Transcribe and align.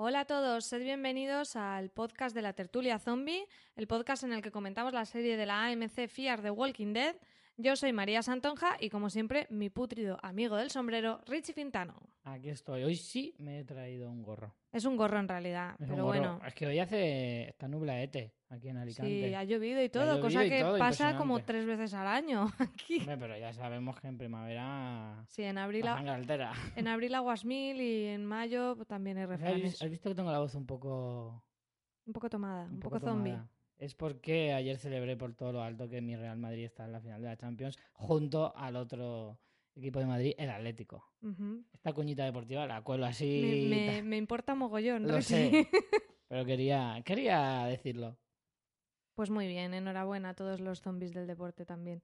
Hola 0.00 0.20
a 0.20 0.24
todos, 0.26 0.64
sed 0.64 0.84
bienvenidos 0.84 1.56
al 1.56 1.90
podcast 1.90 2.32
de 2.32 2.40
la 2.40 2.52
tertulia 2.52 3.00
zombie, 3.00 3.48
el 3.74 3.88
podcast 3.88 4.22
en 4.22 4.32
el 4.32 4.42
que 4.42 4.52
comentamos 4.52 4.92
la 4.92 5.04
serie 5.04 5.36
de 5.36 5.44
la 5.44 5.66
AMC 5.66 6.06
Fear 6.06 6.40
The 6.40 6.52
Walking 6.52 6.92
Dead. 6.92 7.16
Yo 7.56 7.74
soy 7.74 7.92
María 7.92 8.22
Santonja 8.22 8.76
y 8.78 8.90
como 8.90 9.10
siempre 9.10 9.48
mi 9.50 9.70
putrido 9.70 10.20
amigo 10.22 10.54
del 10.54 10.70
sombrero, 10.70 11.20
Richie 11.26 11.52
Fintano. 11.52 12.00
Aquí 12.32 12.50
estoy. 12.50 12.84
Hoy 12.84 12.96
sí 12.96 13.34
me 13.38 13.60
he 13.60 13.64
traído 13.64 14.10
un 14.10 14.22
gorro. 14.22 14.54
Es 14.70 14.84
un 14.84 14.96
gorro 14.96 15.18
en 15.18 15.28
realidad, 15.28 15.76
Es 15.78 15.88
pero 15.88 16.04
bueno. 16.04 16.40
Es 16.46 16.54
que 16.54 16.66
hoy 16.66 16.78
hace 16.78 17.48
esta 17.48 17.68
nublaete 17.68 18.34
aquí 18.50 18.68
en 18.68 18.76
Alicante. 18.76 19.28
Sí, 19.28 19.34
ha 19.34 19.44
llovido 19.44 19.82
y 19.82 19.88
todo, 19.88 20.06
llovido 20.06 20.20
cosa 20.22 20.44
y 20.44 20.50
que 20.50 20.60
todo, 20.60 20.78
pasa 20.78 21.16
como 21.16 21.42
tres 21.42 21.64
veces 21.64 21.94
al 21.94 22.06
año 22.06 22.46
aquí. 22.58 22.98
Hombre, 23.00 23.16
pero 23.18 23.38
ya 23.38 23.52
sabemos 23.52 23.98
que 24.00 24.08
en 24.08 24.18
primavera 24.18 25.24
Sí, 25.28 25.42
en 25.42 25.58
abril, 25.58 25.86
altera. 25.86 26.52
en 26.76 26.86
abril 26.88 27.14
aguas 27.14 27.44
mil 27.44 27.80
y 27.80 28.06
en 28.06 28.26
mayo 28.26 28.76
también 28.86 29.16
hay 29.18 29.24
¿Has 29.24 29.30
refranes. 29.30 29.82
has 29.82 29.90
visto 29.90 30.08
que 30.10 30.14
tengo 30.14 30.30
la 30.30 30.38
voz 30.40 30.54
un 30.54 30.66
poco, 30.66 31.42
Un 32.06 32.12
poco 32.12 32.28
tomada, 32.28 32.64
un, 32.66 32.74
un 32.74 32.80
poco, 32.80 33.00
zombie. 33.00 33.38
Es 33.78 33.94
porque 33.94 34.52
ayer 34.52 34.76
celebré 34.76 35.16
por 35.16 35.34
todo 35.34 35.52
lo 35.52 35.62
alto 35.62 35.88
que 35.88 36.00
mi 36.02 36.14
Real 36.16 36.36
Madrid 36.36 36.64
está 36.64 36.84
en 36.84 36.92
la 36.92 37.00
final 37.00 37.22
de 37.22 37.28
la 37.28 37.36
Champions 37.36 37.78
junto 37.94 38.54
al 38.56 38.76
otro 38.76 39.38
equipo 39.78 39.98
de 40.00 40.06
Madrid, 40.06 40.34
el 40.38 40.50
Atlético. 40.50 41.04
Esta 41.72 41.92
cuñita 41.92 42.24
deportiva 42.24 42.66
la 42.66 42.82
cuelo 42.82 43.06
así. 43.06 43.66
me- 43.70 43.86
ta- 43.96 44.02
me 44.02 44.16
importa 44.16 44.54
mogollón, 44.54 45.06
Lo 45.06 45.16
Richie. 45.16 45.50
sé. 45.50 45.68
Pero 46.28 46.44
quería, 46.44 47.00
quería 47.04 47.64
decirlo. 47.64 48.18
Pues 49.14 49.30
muy 49.30 49.48
bien, 49.48 49.74
enhorabuena 49.74 50.30
a 50.30 50.34
todos 50.34 50.60
los 50.60 50.80
zombies 50.80 51.12
del 51.14 51.26
deporte 51.26 51.64
también. 51.64 52.02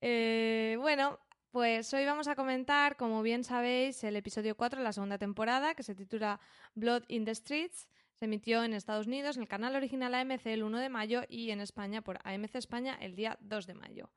Eh, 0.00 0.76
bueno, 0.80 1.18
pues 1.50 1.92
hoy 1.94 2.04
vamos 2.04 2.28
a 2.28 2.34
comentar, 2.36 2.96
como 2.96 3.22
bien 3.22 3.44
sabéis, 3.44 4.02
el 4.04 4.16
episodio 4.16 4.56
4 4.56 4.78
de 4.78 4.84
la 4.84 4.92
segunda 4.92 5.18
temporada, 5.18 5.74
que 5.74 5.82
se 5.82 5.94
titula 5.94 6.40
Blood 6.74 7.04
in 7.08 7.24
the 7.24 7.34
Streets. 7.34 7.88
Se 8.14 8.24
emitió 8.26 8.64
en 8.64 8.72
Estados 8.72 9.06
Unidos, 9.06 9.36
en 9.36 9.42
el 9.42 9.48
canal 9.48 9.76
original 9.76 10.14
AMC 10.14 10.46
el 10.46 10.62
1 10.62 10.78
de 10.78 10.88
mayo 10.88 11.22
y 11.28 11.50
en 11.50 11.60
España 11.60 12.00
por 12.02 12.18
AMC 12.24 12.54
España 12.56 12.96
el 13.00 13.14
día 13.14 13.36
2 13.40 13.66
de 13.66 13.74
mayo. 13.74 14.10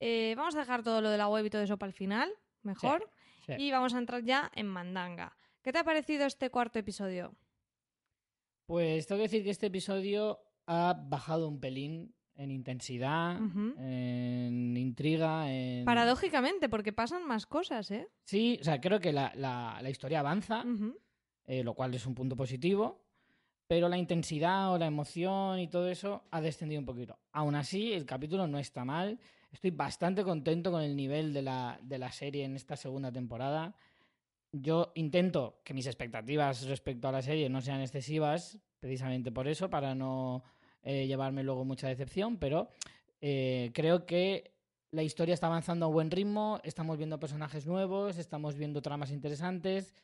Eh, 0.00 0.34
vamos 0.36 0.54
a 0.56 0.60
dejar 0.60 0.82
todo 0.82 1.00
lo 1.00 1.10
de 1.10 1.18
la 1.18 1.28
web 1.28 1.44
y 1.46 1.50
todo 1.50 1.62
eso 1.62 1.76
para 1.78 1.88
el 1.88 1.94
final, 1.94 2.30
mejor. 2.62 3.08
Sí. 3.46 3.52
Y 3.58 3.70
vamos 3.70 3.94
a 3.94 3.98
entrar 3.98 4.22
ya 4.24 4.50
en 4.54 4.66
Mandanga. 4.66 5.36
¿Qué 5.62 5.72
te 5.72 5.78
ha 5.78 5.84
parecido 5.84 6.24
este 6.26 6.50
cuarto 6.50 6.78
episodio? 6.78 7.34
Pues 8.66 9.06
tengo 9.06 9.18
que 9.18 9.24
decir 9.28 9.44
que 9.44 9.50
este 9.50 9.66
episodio 9.66 10.40
ha 10.66 10.94
bajado 11.08 11.48
un 11.48 11.60
pelín 11.60 12.14
en 12.36 12.50
intensidad, 12.50 13.36
en 13.36 14.74
intriga, 14.76 15.52
en... 15.52 15.84
Paradójicamente, 15.84 16.68
porque 16.70 16.92
pasan 16.92 17.26
más 17.26 17.44
cosas, 17.46 17.90
¿eh? 17.90 18.08
Sí, 18.24 18.56
o 18.60 18.64
sea, 18.64 18.80
creo 18.80 18.98
que 19.00 19.12
la, 19.12 19.32
la- 19.34 19.80
la 19.82 19.90
historia 19.90 20.20
avanza, 20.20 20.64
eh, 21.44 21.62
lo 21.62 21.74
cual 21.74 21.92
es 21.94 22.06
un 22.06 22.14
punto 22.14 22.36
positivo, 22.36 23.04
pero 23.66 23.88
la 23.90 23.98
intensidad 23.98 24.72
o 24.72 24.78
la 24.78 24.86
emoción 24.86 25.58
y 25.58 25.68
todo 25.68 25.88
eso 25.90 26.24
ha 26.30 26.40
descendido 26.40 26.80
un 26.80 26.86
poquito. 26.86 27.18
Aún 27.32 27.54
así, 27.56 27.92
el 27.92 28.06
capítulo 28.06 28.46
no 28.46 28.58
está 28.58 28.84
mal. 28.86 29.18
Estoy 29.50 29.70
bastante 29.70 30.22
contento 30.22 30.70
con 30.70 30.82
el 30.82 30.94
nivel 30.94 31.32
de 31.32 31.42
la, 31.42 31.78
de 31.82 31.98
la 31.98 32.12
serie 32.12 32.44
en 32.44 32.56
esta 32.56 32.76
segunda 32.76 33.10
temporada. 33.10 33.74
Yo 34.52 34.92
intento 34.94 35.60
que 35.64 35.74
mis 35.74 35.86
expectativas 35.86 36.66
respecto 36.66 37.08
a 37.08 37.12
la 37.12 37.22
serie 37.22 37.48
no 37.48 37.60
sean 37.60 37.80
excesivas, 37.80 38.58
precisamente 38.80 39.32
por 39.32 39.48
eso, 39.48 39.70
para 39.70 39.94
no 39.94 40.42
eh, 40.82 41.06
llevarme 41.06 41.42
luego 41.42 41.64
mucha 41.64 41.88
decepción, 41.88 42.38
pero 42.38 42.70
eh, 43.20 43.70
creo 43.74 44.06
que 44.06 44.54
la 44.92 45.02
historia 45.02 45.34
está 45.34 45.46
avanzando 45.46 45.86
a 45.86 45.90
buen 45.90 46.10
ritmo, 46.10 46.60
estamos 46.64 46.96
viendo 46.96 47.20
personajes 47.20 47.66
nuevos, 47.66 48.18
estamos 48.18 48.56
viendo 48.56 48.82
tramas 48.82 49.10
interesantes. 49.12 49.94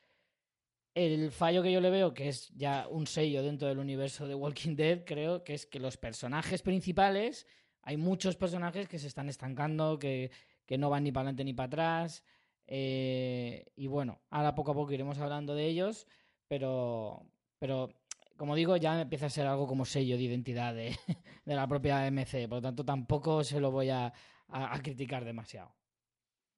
El 0.94 1.30
fallo 1.30 1.62
que 1.62 1.72
yo 1.72 1.80
le 1.80 1.90
veo, 1.90 2.14
que 2.14 2.28
es 2.28 2.48
ya 2.54 2.86
un 2.88 3.06
sello 3.06 3.42
dentro 3.42 3.68
del 3.68 3.78
universo 3.78 4.28
de 4.28 4.34
Walking 4.34 4.76
Dead, 4.76 5.04
creo 5.04 5.44
que 5.44 5.54
es 5.54 5.66
que 5.66 5.80
los 5.80 5.96
personajes 5.96 6.62
principales, 6.62 7.46
hay 7.86 7.96
muchos 7.96 8.36
personajes 8.36 8.88
que 8.88 8.98
se 8.98 9.06
están 9.06 9.28
estancando, 9.30 9.98
que, 9.98 10.30
que 10.66 10.76
no 10.76 10.90
van 10.90 11.04
ni 11.04 11.12
para 11.12 11.22
adelante 11.22 11.44
ni 11.44 11.54
para 11.54 11.66
atrás. 11.68 12.22
eh, 12.66 13.64
y 13.76 13.86
bueno, 13.86 14.20
ahora 14.30 14.54
poco 14.54 14.72
a 14.72 14.74
poco 14.74 14.92
iremos 14.92 15.18
hablando 15.18 15.54
de 15.54 15.66
ellos, 15.66 16.06
pero, 16.48 17.22
pero 17.58 17.88
como 18.36 18.54
digo, 18.54 18.76
ya 18.76 19.00
empieza 19.00 19.26
a 19.26 19.30
ser 19.30 19.46
algo 19.46 19.66
como 19.66 19.84
sello 19.84 20.16
de 20.16 20.24
identidad 20.24 20.74
de, 20.74 20.94
de 21.46 21.54
la 21.54 21.66
propia 21.66 22.04
AMC, 22.04 22.48
por 22.48 22.58
lo 22.58 22.62
tanto 22.62 22.84
tampoco 22.84 23.42
se 23.44 23.60
lo 23.60 23.70
voy 23.70 23.88
a- 23.90 24.12
a 24.48 24.78
criticar 24.82 25.24
demasiado. 25.24 25.74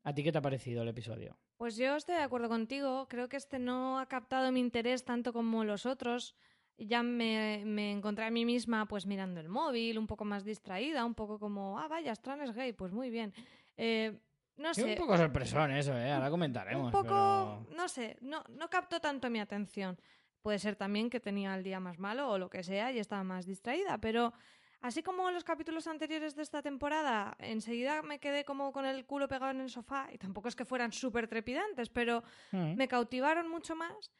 ¿A 0.04 0.14
ti 0.14 0.22
qué 0.22 0.32
te 0.32 0.38
ha 0.38 0.42
parecido 0.42 0.82
el 0.82 0.88
episodio? 0.88 1.36
Pues 1.58 1.76
yo 1.76 1.96
estoy 1.96 2.14
de 2.16 2.22
acuerdo 2.22 2.48
contigo. 2.48 3.06
Creo 3.08 3.28
que 3.28 3.36
este 3.36 3.58
no 3.58 3.98
ha 3.98 4.06
captado 4.06 4.50
mi 4.52 4.60
interés 4.60 5.04
tanto 5.04 5.32
como 5.32 5.64
los 5.64 5.86
otros. 5.86 6.34
Ya 6.78 7.02
me, 7.02 7.62
me 7.66 7.90
encontré 7.90 8.24
a 8.24 8.30
mí 8.30 8.44
misma 8.44 8.86
pues 8.86 9.04
mirando 9.04 9.40
el 9.40 9.48
móvil, 9.48 9.98
un 9.98 10.06
poco 10.06 10.24
más 10.24 10.44
distraída, 10.44 11.04
un 11.04 11.14
poco 11.14 11.38
como, 11.38 11.78
ah, 11.78 11.88
vaya, 11.88 12.14
Stran 12.14 12.40
es 12.42 12.52
gay, 12.54 12.72
pues 12.72 12.92
muy 12.92 13.10
bien. 13.10 13.34
Eh, 13.76 14.16
no 14.56 14.72
Sí, 14.74 14.82
sé, 14.82 14.90
un 14.92 14.96
poco 14.96 15.16
sorpresón 15.16 15.72
eso, 15.72 15.96
¿eh? 15.96 16.12
Ahora 16.12 16.30
comentaremos. 16.30 16.86
un 16.86 16.90
poco, 16.92 17.02
pero- 17.02 17.66
no 17.76 17.88
sé, 17.88 18.16
no, 18.20 18.44
no 18.50 18.68
captó 18.70 19.00
tanto 19.00 19.28
mi 19.28 19.40
atención. 19.40 19.98
Puede 20.40 20.60
ser 20.60 20.76
también 20.76 21.10
que 21.10 21.18
tenía 21.18 21.52
el 21.56 21.64
día 21.64 21.80
más 21.80 21.98
malo 21.98 22.30
o 22.30 22.38
lo 22.38 22.48
que 22.48 22.62
sea 22.62 22.92
y 22.92 22.98
estaba 23.00 23.24
más 23.24 23.44
distraída, 23.44 23.98
pero 23.98 24.32
así 24.80 25.02
como 25.02 25.28
en 25.28 25.34
los 25.34 25.42
capítulos 25.42 25.88
anteriores 25.88 26.36
de 26.36 26.42
esta 26.42 26.62
temporada, 26.62 27.36
enseguida 27.40 28.02
me 28.02 28.20
quedé 28.20 28.44
como 28.44 28.72
con 28.72 28.86
el 28.86 29.04
culo 29.04 29.26
pegado 29.26 29.50
en 29.50 29.60
el 29.62 29.68
sofá 29.70 30.08
y 30.12 30.18
tampoco 30.18 30.46
es 30.48 30.54
que 30.54 30.64
fueran 30.64 30.92
súper 30.92 31.26
trepidantes, 31.26 31.88
pero 31.90 32.22
Mm. 32.52 32.74
me 32.76 32.86
cautivaron 32.86 33.48
mucho 33.50 33.74
más. 33.74 34.12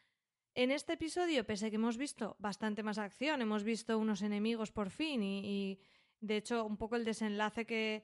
En 0.55 0.71
este 0.71 0.95
episodio, 0.95 1.45
pese 1.47 1.67
a 1.67 1.71
que 1.71 1.77
hemos 1.77 1.97
visto 1.97 2.35
bastante 2.39 2.83
más 2.83 2.99
acción, 2.99 3.41
hemos 3.43 3.63
visto 3.63 3.97
unos 3.99 4.23
enemigos 4.23 4.73
por 4.73 4.91
fin 4.91 5.23
y, 5.23 5.41
y, 5.45 5.81
de 6.21 6.37
hecho 6.37 6.65
un 6.65 6.77
poco 6.77 6.97
el 6.97 7.05
desenlace 7.05 7.65
que, 7.65 8.03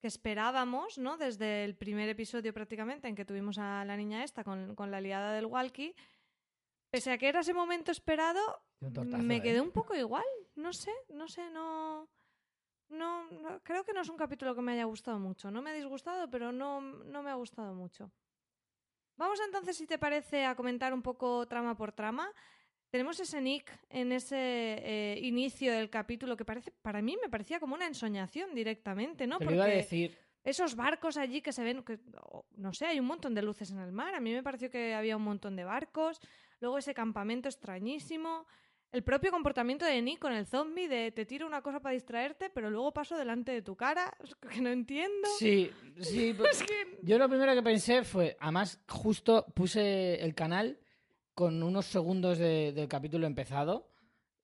que 0.00 0.06
esperábamos, 0.08 0.98
¿no? 0.98 1.16
Desde 1.16 1.64
el 1.64 1.76
primer 1.76 2.08
episodio 2.10 2.52
prácticamente 2.52 3.08
en 3.08 3.14
que 3.14 3.24
tuvimos 3.24 3.56
a 3.58 3.84
la 3.86 3.96
niña 3.96 4.22
esta 4.22 4.44
con, 4.44 4.74
con 4.74 4.90
la 4.90 5.00
liada 5.00 5.32
del 5.32 5.46
walkie. 5.46 5.94
Pese 6.90 7.10
a 7.10 7.18
que 7.18 7.28
era 7.28 7.40
ese 7.40 7.54
momento 7.54 7.90
esperado, 7.90 8.40
tortazo, 8.92 9.18
me 9.22 9.36
¿eh? 9.36 9.42
quedé 9.42 9.60
un 9.60 9.70
poco 9.72 9.94
igual. 9.94 10.24
No 10.56 10.72
sé, 10.72 10.92
no 11.08 11.26
sé, 11.28 11.50
no... 11.50 12.08
No, 12.90 13.28
no- 13.30 13.60
creo 13.62 13.82
que 13.82 13.94
no 13.94 14.02
es 14.02 14.08
un 14.10 14.16
capítulo 14.18 14.54
que 14.54 14.60
me 14.60 14.72
haya 14.72 14.84
gustado 14.84 15.18
mucho. 15.18 15.50
No 15.50 15.62
me 15.62 15.70
ha 15.70 15.74
disgustado, 15.74 16.28
pero 16.30 16.52
no, 16.52 16.80
no 16.82 17.22
me 17.22 17.30
ha 17.30 17.34
gustado 17.34 17.74
mucho. 17.74 18.12
Vamos 19.16 19.38
entonces, 19.44 19.76
si 19.76 19.86
te 19.86 19.98
parece, 19.98 20.44
a 20.44 20.54
comentar 20.54 20.92
un 20.92 21.02
poco 21.02 21.46
trama 21.46 21.76
por 21.76 21.92
trama. 21.92 22.30
Tenemos 22.90 23.18
ese 23.18 23.40
Nick 23.40 23.70
en 23.90 24.12
ese 24.12 24.36
eh, 24.38 25.18
inicio 25.22 25.72
del 25.72 25.90
capítulo 25.90 26.36
que 26.36 26.44
parece, 26.44 26.70
para 26.82 27.02
mí 27.02 27.16
me 27.20 27.28
parecía 27.28 27.58
como 27.58 27.74
una 27.74 27.86
ensoñación 27.86 28.54
directamente, 28.54 29.26
¿no? 29.26 29.38
Te 29.38 29.46
lo 29.46 29.52
iba 29.52 29.64
a 29.64 29.66
Porque 29.66 29.76
decir. 29.78 30.18
esos 30.44 30.76
barcos 30.76 31.16
allí 31.16 31.40
que 31.42 31.52
se 31.52 31.64
ven, 31.64 31.82
que, 31.82 31.98
no 32.56 32.72
sé, 32.72 32.86
hay 32.86 33.00
un 33.00 33.06
montón 33.06 33.34
de 33.34 33.42
luces 33.42 33.70
en 33.70 33.78
el 33.78 33.90
mar. 33.90 34.14
A 34.14 34.20
mí 34.20 34.32
me 34.32 34.42
pareció 34.42 34.70
que 34.70 34.94
había 34.94 35.16
un 35.16 35.24
montón 35.24 35.56
de 35.56 35.64
barcos. 35.64 36.20
Luego 36.60 36.78
ese 36.78 36.94
campamento 36.94 37.48
extrañísimo. 37.48 38.46
El 38.94 39.02
propio 39.02 39.32
comportamiento 39.32 39.84
de 39.84 40.00
Nick 40.00 40.20
con 40.20 40.32
el 40.32 40.46
zombie 40.46 40.86
de 40.86 41.10
te 41.10 41.26
tiro 41.26 41.48
una 41.48 41.62
cosa 41.62 41.80
para 41.80 41.94
distraerte, 41.94 42.48
pero 42.48 42.70
luego 42.70 42.92
paso 42.92 43.16
delante 43.18 43.50
de 43.50 43.60
tu 43.60 43.74
cara, 43.74 44.16
es 44.22 44.36
que 44.36 44.60
no 44.60 44.70
entiendo. 44.70 45.28
Sí, 45.36 45.68
sí. 45.98 46.32
pues, 46.38 46.64
Yo 47.02 47.18
lo 47.18 47.28
primero 47.28 47.54
que 47.54 47.62
pensé 47.62 48.04
fue, 48.04 48.36
además, 48.38 48.80
justo 48.88 49.46
puse 49.52 50.22
el 50.22 50.32
canal 50.36 50.78
con 51.34 51.60
unos 51.60 51.86
segundos 51.86 52.38
de- 52.38 52.72
del 52.72 52.86
capítulo 52.86 53.26
empezado 53.26 53.90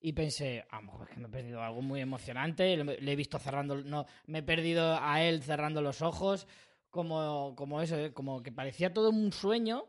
y 0.00 0.14
pensé, 0.14 0.64
a 0.68 0.80
lo 0.80 0.86
mejor 0.86 1.06
es 1.08 1.14
que 1.14 1.20
me 1.20 1.28
he 1.28 1.30
perdido 1.30 1.62
algo 1.62 1.80
muy 1.80 2.00
emocionante, 2.00 2.76
le, 2.76 3.00
le 3.00 3.12
he 3.12 3.16
visto 3.16 3.38
cerrando, 3.38 3.76
no, 3.76 4.04
me 4.26 4.40
he 4.40 4.42
perdido 4.42 4.98
a 5.00 5.22
él 5.22 5.44
cerrando 5.44 5.80
los 5.80 6.02
ojos, 6.02 6.48
como, 6.88 7.54
como 7.56 7.80
eso, 7.82 7.96
¿eh? 7.96 8.12
como 8.12 8.42
que 8.42 8.50
parecía 8.50 8.92
todo 8.92 9.10
un 9.10 9.30
sueño, 9.30 9.84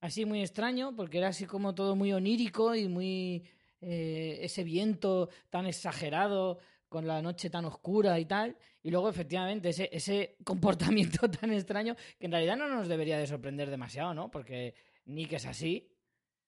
así 0.00 0.24
muy 0.24 0.40
extraño, 0.40 0.96
porque 0.96 1.18
era 1.18 1.28
así 1.28 1.44
como 1.44 1.74
todo 1.74 1.94
muy 1.94 2.14
onírico 2.14 2.74
y 2.74 2.88
muy 2.88 3.44
eh, 3.80 4.38
ese 4.42 4.64
viento 4.64 5.28
tan 5.50 5.66
exagerado 5.66 6.58
con 6.88 7.06
la 7.06 7.20
noche 7.22 7.50
tan 7.50 7.64
oscura 7.66 8.18
y 8.18 8.24
tal, 8.24 8.56
y 8.82 8.90
luego 8.90 9.08
efectivamente 9.08 9.68
ese, 9.70 9.88
ese 9.92 10.36
comportamiento 10.44 11.30
tan 11.30 11.52
extraño 11.52 11.94
que 12.18 12.26
en 12.26 12.32
realidad 12.32 12.56
no 12.56 12.68
nos 12.68 12.88
debería 12.88 13.18
de 13.18 13.26
sorprender 13.26 13.68
demasiado, 13.70 14.14
¿no? 14.14 14.30
Porque 14.30 14.74
Nick 15.06 15.34
es 15.34 15.46
así, 15.46 15.90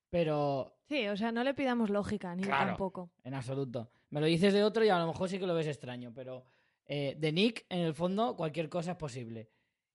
pero 0.09 0.77
Sí, 0.89 1.07
o 1.07 1.17
sea, 1.17 1.31
no 1.31 1.45
le 1.45 1.55
pidamos 1.55 1.89
lógica, 1.91 2.35
ni 2.35 2.43
Claro. 2.43 2.67
tampoco. 2.71 3.11
en 3.23 3.35
absoluto. 3.35 3.91
Me 4.11 4.21
lo 4.21 4.27
dices 4.27 4.53
de 4.53 4.65
otro 4.65 4.85
y 4.85 4.89
a 4.89 4.99
lo 4.99 5.07
mejor 5.07 5.29
sí 5.29 5.39
que 5.39 5.47
lo 5.47 5.55
ves 5.55 5.69
extraño, 5.69 6.13
pero 6.13 6.45
eh, 6.87 7.15
de 7.17 7.31
Nick, 7.33 7.65
en 7.69 7.81
el 7.81 7.95
fondo, 7.95 8.35
cualquier 8.35 8.69
cosa 8.69 8.93
es 8.93 8.97
posible. 8.97 9.49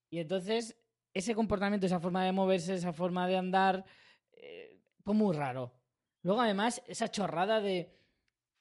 Y 0.10 0.20
entonces, 0.20 0.78
ese 1.14 1.36
comportamiento, 1.36 1.86
esa 1.86 2.00
forma 2.00 2.24
de 2.24 2.32
moverse, 2.32 2.76
esa 2.76 2.94
forma 2.94 3.28
de 3.28 3.36
andar, 3.36 3.84
eh, 4.32 4.80
fue 5.04 5.14
muy 5.14 5.36
raro. 5.36 5.74
Luego, 6.26 6.42
además, 6.42 6.82
esa 6.88 7.12
chorrada 7.12 7.62
de, 7.62 7.96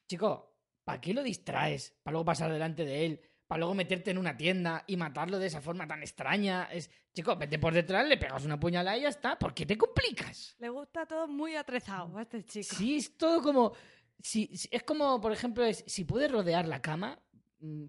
chico, 0.07 0.55
¿para 0.83 1.01
qué 1.01 1.15
lo 1.15 1.23
distraes? 1.23 1.95
Para 2.03 2.11
luego 2.11 2.25
pasar 2.25 2.51
delante 2.53 2.85
de 2.85 3.07
él, 3.07 3.21
para 3.47 3.57
luego 3.57 3.73
meterte 3.73 4.11
en 4.11 4.19
una 4.19 4.37
tienda 4.37 4.83
y 4.85 4.95
matarlo 4.95 5.39
de 5.39 5.47
esa 5.47 5.61
forma 5.61 5.87
tan 5.87 6.03
extraña. 6.03 6.65
Es, 6.71 6.91
chico, 7.11 7.35
vete 7.35 7.57
por 7.57 7.73
detrás, 7.73 8.07
le 8.07 8.17
pegas 8.17 8.45
una 8.45 8.59
puñalada 8.59 8.95
y 8.95 9.01
ya 9.01 9.09
está. 9.09 9.39
¿Por 9.39 9.55
qué 9.55 9.65
te 9.65 9.79
complicas? 9.79 10.55
Le 10.59 10.69
gusta 10.69 11.07
todo 11.07 11.27
muy 11.27 11.55
atrezado 11.55 12.15
a 12.15 12.21
este 12.21 12.45
chico. 12.45 12.75
Sí, 12.75 12.97
es 12.97 13.17
todo 13.17 13.41
como. 13.41 13.73
Si, 14.19 14.47
es 14.69 14.83
como, 14.83 15.19
por 15.19 15.31
ejemplo, 15.31 15.65
es, 15.65 15.83
si 15.87 16.03
puedes 16.03 16.31
rodear 16.31 16.67
la 16.67 16.83
cama, 16.83 17.19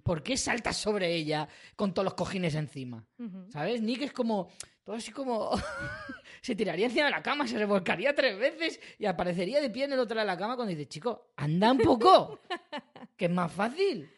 ¿por 0.03 0.23
qué 0.23 0.37
saltas 0.37 0.77
sobre 0.77 1.15
ella 1.15 1.49
con 1.75 1.93
todos 1.93 2.05
los 2.05 2.15
cojines 2.15 2.55
encima? 2.55 3.05
¿Sabes? 3.49 3.83
Nick 3.83 4.03
es 4.03 4.13
como. 4.13 4.49
Todo 4.85 4.97
así 4.97 5.11
como. 5.11 5.51
se 6.41 6.55
tiraría 6.55 6.87
encima 6.87 7.07
de 7.07 7.11
la 7.11 7.23
cama, 7.23 7.47
se 7.47 7.59
revolcaría 7.59 8.15
tres 8.15 8.39
veces 8.39 8.81
y 8.99 9.07
aparecería 9.07 9.61
de 9.61 9.71
pie 9.71 9.85
en 9.85 9.93
el 9.93 9.99
otro 9.99 10.15
lado 10.15 10.27
de 10.27 10.33
la 10.33 10.39
cama 10.39 10.57
cuando 10.57 10.71
dice, 10.71 10.89
chico, 10.89 11.33
anda 11.37 11.73
un 11.73 11.79
poco. 11.79 12.41
que 13.17 13.25
es 13.27 13.31
más 13.31 13.53
fácil. 13.53 14.11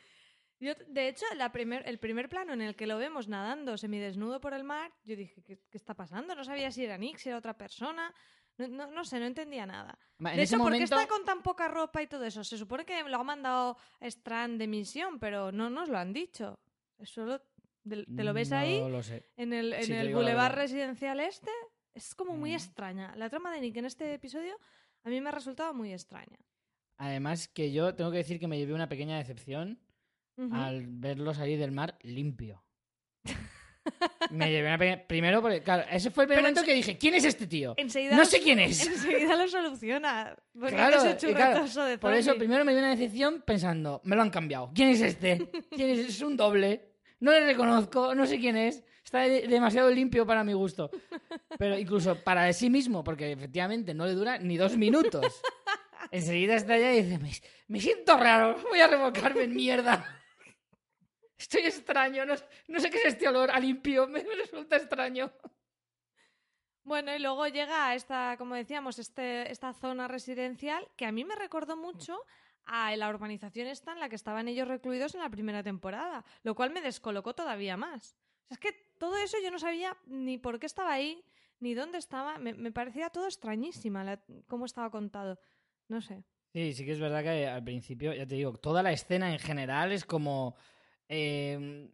Yo, 0.61 0.73
de 0.89 1.09
hecho, 1.09 1.25
la 1.37 1.53
primer, 1.53 1.89
el 1.89 1.99
primer 1.99 2.29
plano 2.29 2.53
en 2.53 2.61
el 2.61 2.75
que 2.75 2.87
lo 2.87 2.99
vemos 2.99 3.29
nadando 3.29 3.79
semidesnudo 3.79 4.41
por 4.41 4.55
el 4.55 4.65
mar, 4.65 4.93
yo 5.05 5.15
dije, 5.15 5.43
¿qué, 5.43 5.61
qué 5.71 5.79
está 5.79 5.95
pasando? 5.95 6.35
No 6.35 6.45
sabía 6.45 6.71
si 6.73 6.85
era 6.85 6.99
Nick, 6.99 7.19
si 7.19 7.29
era 7.29 7.39
otra 7.39 7.57
persona. 7.57 8.13
No, 8.59 8.67
no, 8.69 8.87
no 8.91 9.05
sé, 9.05 9.19
no 9.21 9.27
entendía 9.27 9.65
nada. 9.67 9.99
En 10.19 10.37
de 10.37 10.43
hecho, 10.43 10.59
¿por 10.59 10.73
qué 10.73 10.83
está 10.83 11.07
con 11.07 11.25
tan 11.25 11.43
poca 11.43 11.69
ropa 11.69 12.03
y 12.03 12.07
todo 12.09 12.25
eso? 12.25 12.43
Se 12.45 12.59
supone 12.59 12.85
que 12.85 13.03
lo 13.05 13.17
ha 13.19 13.25
mandado 13.25 13.77
Strand 14.01 14.59
de 14.59 14.67
misión, 14.67 15.19
pero 15.19 15.53
no 15.53 15.71
nos 15.71 15.89
lo 15.89 15.97
han 15.99 16.13
dicho. 16.13 16.59
Solo 17.05 17.41
te, 17.89 18.05
te 18.05 18.25
lo 18.25 18.33
ves 18.35 18.51
ahí 18.53 18.81
No 18.81 18.89
lo 18.89 19.03
sé. 19.03 19.31
en 19.37 19.53
el, 19.53 19.73
en 19.73 19.85
Sí, 19.85 19.93
el 19.93 20.13
verdad. 20.15 20.53
residencial 20.53 21.21
este. 21.21 21.51
Es 21.95 22.15
como 22.15 22.37
muy 22.37 22.51
Mm. 22.51 22.55
extraña. 22.55 23.17
La 23.17 23.31
trama 23.31 23.53
de 23.53 23.61
Nick 23.61 23.77
en 23.77 23.87
este 23.87 24.13
episodio 24.15 24.59
a 25.05 25.09
mí 25.09 25.21
me 25.21 25.29
ha 25.29 25.33
resultado 25.33 25.73
muy 25.73 25.93
extraña. 25.93 26.39
Además, 26.97 27.47
que 27.49 27.71
yo 27.73 27.95
tengo 27.95 28.11
que 28.11 28.19
decir 28.19 28.41
que 28.41 28.49
me 28.49 28.59
llevé 28.59 28.75
una 28.75 28.89
pequeña 28.89 29.17
decepción 29.19 29.79
al 30.53 30.87
verlo 30.89 31.33
salir 31.35 31.59
del 31.59 31.71
mar 31.73 31.97
limpio. 32.03 32.63
Me 34.31 34.51
llevé 34.51 34.69
una 34.69 34.79
pequeña... 34.79 35.03
Primero, 35.07 35.41
porque, 35.43 35.63
claro, 35.63 35.85
ese 35.91 36.11
fue 36.11 36.25
el 36.25 36.29
primer 36.29 36.43
Pero 36.43 36.49
momento 36.55 36.61
en- 36.61 36.67
que 36.67 36.75
dije, 36.75 36.99
¿quién 36.99 37.15
es 37.15 37.25
este 37.25 37.47
tío? 37.47 37.75
Enseguida 37.77 38.17
No 38.17 38.25
sé 38.25 38.41
quién 38.41 38.59
es. 38.59 38.87
Enseguida 38.87 39.37
lo 39.37 39.49
soluciona. 39.49 40.37
Porque 40.59 40.75
Claro, 40.75 41.03
es 41.05 41.17
claro, 41.25 41.85
de 41.87 41.99
Por 41.99 42.15
eso 42.15 42.35
primero 42.37 42.65
me 42.65 42.73
dio 42.73 42.81
una 42.81 42.91
decepción 42.91 43.43
pensando, 43.47 44.01
me 44.05 44.17
lo 44.17 44.23
han 44.23 44.31
cambiado. 44.31 44.71
¿Quién 44.75 44.89
es 44.91 45.01
este? 45.01 45.49
¿Quién 45.71 45.91
es? 45.91 45.99
Es 46.01 46.21
un 46.23 46.37
doble. 46.37 46.93
No 47.21 47.33
le 47.33 47.45
reconozco, 47.47 48.15
no 48.15 48.27
sé 48.27 48.39
quién 48.39 48.57
es. 48.57 48.83
Está 49.05 49.21
de- 49.21 49.49
demasiado 49.49 49.91
limpio 49.91 50.27
para 50.27 50.45
mi 50.45 50.53
gusto. 50.53 50.91
Pero 51.59 51.79
incluso 51.79 52.15
para 52.17 52.53
sí 52.53 52.69
mismo, 52.71 53.03
porque 53.03 53.33
efectivamente 53.33 53.95
no 53.95 54.05
le 54.07 54.13
dura 54.13 54.39
ni 54.39 54.57
dos 54.59 54.77
minutos. 54.77 55.41
Enseguida 56.11 56.55
está 56.55 56.75
allá 56.75 56.93
y 56.95 57.03
dice, 57.03 57.19
me, 57.19 57.31
me 57.69 57.81
siento 57.81 58.17
raro, 58.17 58.57
voy 58.71 58.81
a 58.81 58.87
revolcarme 58.87 59.45
en 59.45 59.55
mierda. 59.55 60.18
Estoy 61.39 61.63
extraño, 61.63 62.27
no, 62.27 62.35
no 62.67 62.81
sé 62.81 62.91
qué 62.91 62.99
es 62.99 63.05
este 63.07 63.29
olor 63.29 63.51
a 63.51 63.61
limpio, 63.61 64.09
me, 64.09 64.23
resulta 64.23 64.77
extraño. 64.77 65.31
Bueno, 66.83 67.15
y 67.15 67.19
luego 67.19 67.47
llega 67.47 67.89
a 67.89 67.95
esta, 67.95 68.37
como 68.39 68.55
decíamos, 68.55 68.99
este, 68.99 69.51
esta 69.51 69.73
zona 69.73 70.09
residencial 70.09 70.89
que 70.97 71.07
a 71.07 71.13
mí 71.13 71.25
me 71.25 71.37
recordó 71.37 71.77
mucho 71.77 72.19
a 72.65 72.95
la 72.97 73.09
urbanización 73.09 73.67
esta 73.67 73.93
en 73.93 74.01
la 74.01 74.09
que 74.09 74.17
estaban 74.17 74.49
ellos 74.49 74.67
recluidos 74.67 75.15
en 75.15 75.21
la 75.21 75.31
primera 75.31 75.63
temporada, 75.63 76.25
lo 76.43 76.55
cual 76.55 76.71
me 76.71 76.81
descolocó 76.81 77.35
todavía 77.35 77.77
más. 77.77 78.17
O 78.45 78.49
sea, 78.49 78.55
es 78.55 78.59
que 78.59 78.73
todo 78.99 79.17
eso 79.19 79.37
yo 79.43 79.51
no 79.51 79.59
sabía 79.59 79.97
ni 80.07 80.39
por 80.39 80.59
qué 80.59 80.67
estaba 80.67 80.93
ahí, 80.93 81.23
ni 81.61 81.75
dónde 81.75 81.99
estaba. 81.99 82.39
Me, 82.39 82.55
me 82.55 82.73
parecía 82.73 83.11
todo 83.11 83.27
extrañísima 83.27 84.03
la- 84.03 84.23
cómo 84.47 84.65
estaba 84.65 84.91
contado. 84.91 85.39
No 85.89 86.01
sé. 86.01 86.25
Sí, 86.53 86.73
sí 86.73 86.85
que 86.85 86.93
es 86.93 87.01
verdad 87.01 87.23
que 87.23 87.47
al 87.47 87.63
principio, 87.63 88.13
ya 88.15 88.27
te 88.27 88.35
digo, 88.35 88.55
toda 88.55 88.83
la 88.83 88.93
escena 88.93 89.31
en 89.33 89.39
general 89.39 89.93
es 89.93 90.05
como... 90.05 90.57
eh, 91.09 91.89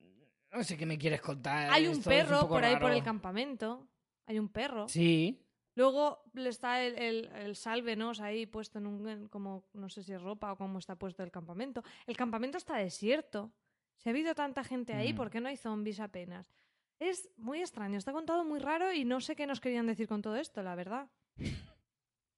no 0.53 0.65
sé 0.65 0.77
qué 0.77 0.87
me 0.87 0.99
quieres 0.99 1.21
contar. 1.21 1.71
Hay 1.73 1.87
un 1.87 1.95
esto 1.95 2.11
perro 2.11 2.49
por 2.49 2.65
ahí 2.65 2.77
por 2.77 2.91
el 2.91 3.03
campamento. 3.03 3.89
Hay 4.27 4.39
un 4.39 4.49
perro. 4.49 4.89
Sí, 4.89 5.41
Luego 5.77 6.23
le 6.35 6.51
está 6.51 6.85
el, 6.85 6.97
el, 6.97 7.25
el 7.35 7.57
sálvenos 7.57 8.21
ahí 8.21 8.47
puesto 8.47 8.79
en 8.79 8.87
un, 8.87 9.09
en 9.09 9.27
como, 9.29 9.65
no 9.73 9.89
sé 9.89 10.05
si 10.05 10.13
es 10.13 10.23
ropa 10.23 10.53
o 10.53 10.57
cómo 10.57 10.79
está 10.79 10.95
puesto 10.95 11.25
el 11.25 11.33
campamento. 11.33 11.83
El 12.07 12.17
campamento 12.17 12.57
está 12.59 12.77
desierto. 12.77 13.53
Si 13.97 14.09
ha 14.09 14.13
habido 14.13 14.37
tanta 14.37 14.63
gente 14.63 14.95
ahí, 14.95 15.13
Mm. 15.13 15.17
¿por 15.17 15.31
qué 15.31 15.41
no 15.41 15.49
hay 15.49 15.57
zombies 15.57 15.99
apenas? 15.99 16.55
Es 17.01 17.29
muy 17.37 17.59
extraño, 17.61 17.99
está 17.99 18.13
contado 18.13 18.45
muy 18.45 18.61
raro 18.61 18.93
y 18.93 19.05
no 19.05 19.21
sé 19.21 19.35
qué 19.35 19.49
nos 19.49 19.61
querían 19.61 19.87
decir 19.89 20.07
con 20.07 20.23
todo 20.23 20.37
esto, 20.37 20.63
la 20.63 20.77
verdad. 20.77 21.09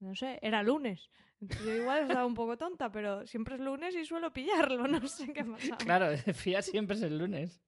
No 0.07 0.15
sé, 0.15 0.39
era 0.41 0.63
lunes. 0.63 1.11
Yo 1.41 1.75
igual 1.75 2.03
estaba 2.03 2.25
un 2.25 2.35
poco 2.35 2.57
tonta, 2.57 2.91
pero 2.91 3.27
siempre 3.27 3.57
es 3.57 3.61
lunes 3.61 3.95
y 3.95 4.05
suelo 4.05 4.33
pillarlo, 4.33 4.87
no 4.89 5.07
sé 5.09 5.33
qué 5.33 5.45
pasa. 5.45 5.77
claro, 5.79 6.17
fía 6.35 6.63
siempre 6.63 6.97
es 6.97 7.03
el 7.03 7.19
lunes. 7.19 7.61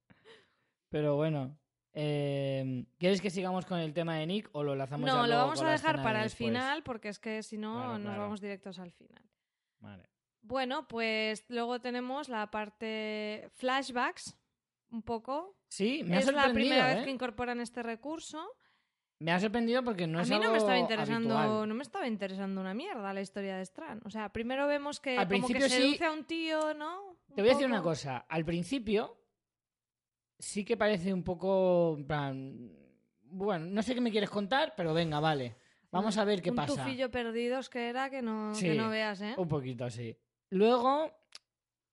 Pero 0.88 1.17
bueno, 1.17 1.58
eh, 1.93 2.85
¿quieres 2.96 3.20
que 3.20 3.29
sigamos 3.31 3.67
con 3.67 3.79
el 3.81 3.93
tema 3.93 4.17
de 4.17 4.26
Nick 4.26 4.49
o 4.52 4.62
lo 4.62 4.75
lanzamos 4.75 5.06
ya 5.06 5.12
No, 5.14 5.23
lo 5.23 5.26
luego 5.26 5.43
vamos 5.43 5.58
con 5.58 5.67
a 5.67 5.70
la 5.70 5.76
dejar 5.76 5.96
de 5.99 6.02
para 6.02 6.23
el 6.25 6.31
final 6.31 6.82
porque 6.82 7.08
es 7.08 7.19
que 7.19 7.43
si 7.43 7.58
no 7.58 7.75
Claro, 7.75 7.93
nos 7.94 8.02
claro. 8.02 8.20
vamos 8.23 8.41
directos 8.41 8.79
al 8.79 8.93
final. 8.93 9.23
Vale. 9.81 10.05
Bueno, 10.41 10.87
pues 10.88 11.44
luego 11.49 11.81
tenemos 11.81 12.29
la 12.29 12.50
parte 12.50 13.50
flashbacks, 13.56 14.38
un 14.91 15.02
poco. 15.02 15.56
Sí, 15.69 16.02
me 16.05 16.17
ha 16.17 16.20
es 16.20 16.26
la 16.26 16.44
sorprendido, 16.44 16.55
primera 16.55 16.93
¿eh? 16.93 16.94
vez 16.94 17.05
que 17.05 17.11
incorporan 17.11 17.61
este 17.61 17.82
recurso. 17.82 18.49
Me 19.20 19.32
ha 19.32 19.41
sorprendido 19.41 19.82
porque 19.82 20.06
no 20.06 20.20
a 20.20 20.23
es 20.23 20.31
mí 20.31 20.38
no 20.38 20.53
me 20.53 20.59
estaba 20.59 20.79
interesando, 20.79 21.37
habitual. 21.37 21.69
no 21.69 21.75
me 21.75 21.82
estaba 21.82 22.06
interesando 22.06 22.61
una 22.61 22.73
mierda 22.73 23.12
la 23.12 23.20
historia 23.20 23.56
de 23.56 23.62
Strand. 23.62 24.06
O 24.06 24.11
sea, 24.11 24.29
primero 24.32 24.67
vemos 24.69 25.00
que 25.00 25.19
Al 25.19 25.26
como 25.26 25.47
que 25.49 25.55
principio 25.55 25.69
sí. 25.69 25.82
seduce 25.82 26.05
a 26.05 26.13
un 26.13 26.25
tío, 26.25 26.75
¿no? 26.75 27.03
Un 27.29 27.34
Te 27.34 27.43
voy 27.43 27.51
a 27.51 27.55
decir 27.55 27.67
una 27.67 27.82
cosa. 27.82 28.19
Al 28.29 28.44
principio 28.44 29.17
sí 30.39 30.65
que 30.65 30.77
parece 30.77 31.13
un 31.13 31.25
poco... 31.25 31.98
plan, 32.06 32.70
Bueno, 33.22 33.67
no 33.67 33.82
sé 33.82 33.94
qué 33.94 34.01
me 34.01 34.10
quieres 34.13 34.31
contar, 34.31 34.75
pero 34.77 34.94
venga, 34.94 35.19
vale. 35.19 35.56
Vamos 35.91 36.17
a 36.17 36.25
ver 36.25 36.41
qué 36.41 36.51
un 36.51 36.56
pasa. 36.56 36.84
tufillo 36.84 37.10
perdidos 37.10 37.69
que 37.69 37.89
era 37.89 38.10
que 38.10 38.22
no, 38.22 38.53
que 38.58 38.75
no 38.75 38.89
veas, 38.91 39.20
¿eh? 39.22 39.34
Un 39.37 39.48
poquito 39.48 39.84
así. 39.84 40.17
Luego, 40.51 41.10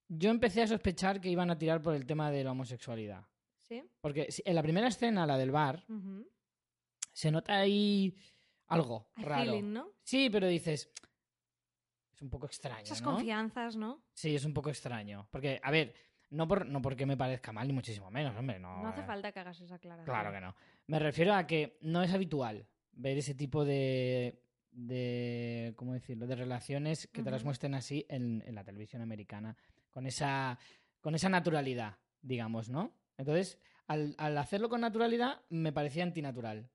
yo 0.09 0.29
empecé 0.29 0.61
a 0.61 0.67
sospechar 0.67 1.19
que 1.21 1.29
iban 1.29 1.49
a 1.49 1.57
tirar 1.57 1.81
por 1.81 1.95
el 1.95 2.05
tema 2.05 2.29
de 2.29 2.43
la 2.43 2.51
homosexualidad. 2.51 3.25
Sí. 3.61 3.81
Porque 4.01 4.27
en 4.45 4.53
la 4.55 4.61
primera 4.61 4.89
escena, 4.89 5.25
la 5.25 5.37
del 5.37 5.49
bar. 5.51 5.83
Se 7.15 7.31
nota 7.31 7.55
ahí 7.59 8.13
algo 8.67 9.07
Hay 9.15 9.23
raro. 9.23 9.43
feeling, 9.53 9.71
¿no? 9.71 9.89
Sí, 10.03 10.29
pero 10.29 10.47
dices. 10.47 10.91
Es 12.13 12.21
un 12.21 12.29
poco 12.29 12.45
extraño. 12.45 12.83
Esas 12.83 13.01
¿no? 13.01 13.11
confianzas, 13.13 13.75
¿no? 13.77 14.03
Sí, 14.13 14.35
es 14.35 14.43
un 14.45 14.53
poco 14.53 14.69
extraño. 14.69 15.27
Porque, 15.31 15.59
a 15.63 15.71
ver, 15.71 15.93
no, 16.29 16.45
por, 16.47 16.65
no 16.65 16.81
porque 16.81 17.05
me 17.05 17.15
parezca 17.15 17.51
mal, 17.53 17.67
ni 17.67 17.73
muchísimo 17.73 18.11
menos, 18.11 18.35
hombre. 18.35 18.59
No, 18.59 18.81
No 18.83 18.89
hace 18.89 19.01
eh, 19.01 19.05
falta 19.05 19.31
que 19.31 19.39
hagas 19.39 19.59
esa 19.61 19.75
aclaración. 19.75 20.05
Claro 20.05 20.31
que 20.33 20.41
no. 20.41 20.55
Me 20.87 20.99
refiero 20.99 21.33
a 21.33 21.47
que 21.47 21.77
no 21.81 22.03
es 22.03 22.13
habitual 22.13 22.67
ver 22.91 23.17
ese 23.17 23.33
tipo 23.33 23.63
de. 23.63 24.41
de 24.71 25.73
¿Cómo 25.77 25.93
decirlo? 25.93 26.27
De 26.27 26.35
relaciones 26.35 27.07
que 27.07 27.23
te 27.23 27.31
las 27.31 27.45
muestren 27.45 27.75
así 27.75 28.05
en, 28.09 28.43
en 28.45 28.55
la 28.55 28.63
televisión 28.65 29.01
americana. 29.01 29.55
Con 29.89 30.05
esa, 30.05 30.59
con 30.99 31.15
esa 31.15 31.29
naturalidad, 31.29 31.97
digamos, 32.21 32.69
¿no? 32.69 32.93
Entonces, 33.17 33.57
al, 33.87 34.15
al 34.17 34.37
hacerlo 34.37 34.67
con 34.67 34.81
naturalidad, 34.81 35.41
me 35.49 35.71
parecía 35.71 36.03
antinatural. 36.03 36.69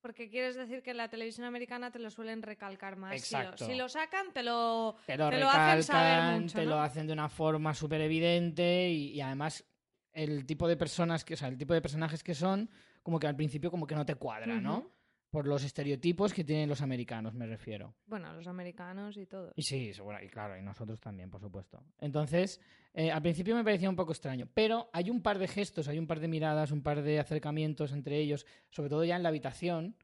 Porque 0.00 0.28
quieres 0.30 0.54
decir 0.54 0.82
que 0.82 0.92
en 0.92 0.96
la 0.98 1.08
televisión 1.08 1.44
americana 1.46 1.90
te 1.90 1.98
lo 1.98 2.10
suelen 2.10 2.42
recalcar 2.42 2.96
más. 2.96 3.20
Si 3.20 3.34
lo- 3.34 3.40
Exacto. 3.40 3.66
Si 3.66 3.74
lo, 3.74 3.88
sacan, 3.88 4.32
te 4.32 4.42
lo... 4.42 4.96
Te 5.06 5.16
lo 5.16 5.28
Te 5.30 5.38
lo 5.40 5.48
hacen 5.50 5.82
saber 5.82 6.10
recalcan, 6.12 6.40
mucho, 6.42 6.58
te 6.58 6.64
¿no? 6.64 6.70
lo 6.70 6.80
hacen 6.80 7.06
de 7.08 7.12
una 7.12 7.28
forma 7.28 7.74
súper 7.74 8.00
evidente 8.00 8.88
y, 8.90 9.10
y 9.12 9.20
además 9.20 9.64
el 10.12 10.46
tipo 10.46 10.68
de 10.68 10.76
personas 10.76 11.24
que, 11.24 11.34
o 11.34 11.36
sea, 11.36 11.48
el 11.48 11.58
tipo 11.58 11.74
de 11.74 11.80
personajes 11.82 12.22
que 12.22 12.34
son, 12.34 12.70
como 13.02 13.18
que 13.18 13.26
al 13.26 13.36
principio 13.36 13.70
como 13.70 13.86
que 13.86 13.94
no 13.94 14.06
te 14.06 14.14
cuadra, 14.14 14.60
¿no? 14.60 14.90
Por 15.30 15.46
los 15.46 15.62
estereotipos 15.62 16.32
que 16.32 16.42
tienen 16.42 16.68
los 16.68 16.80
americanos, 16.80 17.34
me 17.34 17.46
refiero. 17.46 17.94
Bueno, 18.06 18.32
los 18.32 18.46
americanos 18.46 19.16
y 19.18 19.26
todo. 19.26 19.52
Y 19.56 19.62
sí, 19.62 19.92
seguro, 19.92 20.22
y 20.22 20.28
claro, 20.28 20.56
y 20.56 20.62
nosotros 20.62 20.98
también, 21.00 21.30
por 21.30 21.40
supuesto. 21.40 21.84
Entonces, 21.98 22.60
eh, 22.94 23.10
al 23.10 23.20
principio 23.20 23.54
me 23.54 23.62
parecía 23.62 23.90
un 23.90 23.96
poco 23.96 24.12
extraño, 24.12 24.48
pero 24.54 24.88
hay 24.92 25.10
un 25.10 25.20
par 25.20 25.38
de 25.38 25.46
gestos, 25.46 25.86
hay 25.88 25.98
un 25.98 26.06
par 26.06 26.20
de 26.20 26.28
miradas, 26.28 26.70
un 26.70 26.82
par 26.82 27.02
de 27.02 27.20
acercamientos 27.20 27.92
entre 27.92 28.18
ellos, 28.18 28.46
sobre 28.70 28.88
todo 28.88 29.04
ya 29.04 29.16
en 29.16 29.22
la 29.22 29.28
habitación, 29.28 29.96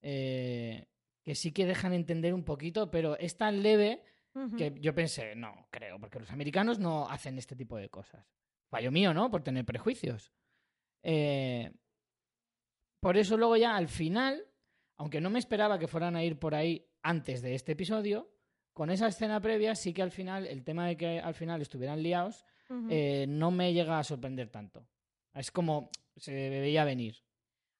eh, 0.00 0.86
que 1.22 1.34
sí 1.34 1.52
que 1.52 1.66
dejan 1.66 1.92
entender 1.92 2.32
un 2.32 2.44
poquito, 2.44 2.90
pero 2.90 3.18
es 3.18 3.36
tan 3.36 3.62
leve 3.62 4.02
que 4.56 4.72
yo 4.80 4.94
pensé, 4.94 5.34
no, 5.34 5.66
creo, 5.70 5.98
porque 6.00 6.18
los 6.18 6.30
americanos 6.30 6.78
no 6.78 7.08
hacen 7.08 7.36
este 7.36 7.54
tipo 7.54 7.76
de 7.76 7.90
cosas. 7.90 8.26
Fallo 8.68 8.90
mío, 8.90 9.12
¿no? 9.12 9.30
Por 9.30 9.42
tener 9.42 9.64
prejuicios. 9.66 10.32
Eh, 11.02 11.70
por 12.98 13.18
eso 13.18 13.36
luego 13.36 13.56
ya 13.56 13.76
al 13.76 13.88
final, 13.88 14.46
aunque 14.96 15.20
no 15.20 15.30
me 15.30 15.38
esperaba 15.38 15.78
que 15.78 15.88
fueran 15.88 16.16
a 16.16 16.24
ir 16.24 16.38
por 16.38 16.54
ahí 16.54 16.86
antes 17.02 17.42
de 17.42 17.54
este 17.54 17.72
episodio, 17.72 18.30
con 18.72 18.90
esa 18.90 19.08
escena 19.08 19.40
previa 19.40 19.74
sí 19.74 19.92
que 19.92 20.02
al 20.02 20.10
final, 20.10 20.46
el 20.46 20.64
tema 20.64 20.86
de 20.86 20.96
que 20.96 21.20
al 21.20 21.34
final 21.34 21.60
estuvieran 21.60 22.02
liados, 22.02 22.44
eh, 22.88 23.26
no 23.28 23.50
me 23.50 23.74
llega 23.74 23.98
a 23.98 24.04
sorprender 24.04 24.48
tanto. 24.48 24.88
Es 25.34 25.50
como 25.50 25.90
se 26.16 26.32
veía 26.32 26.84
venir. 26.84 27.22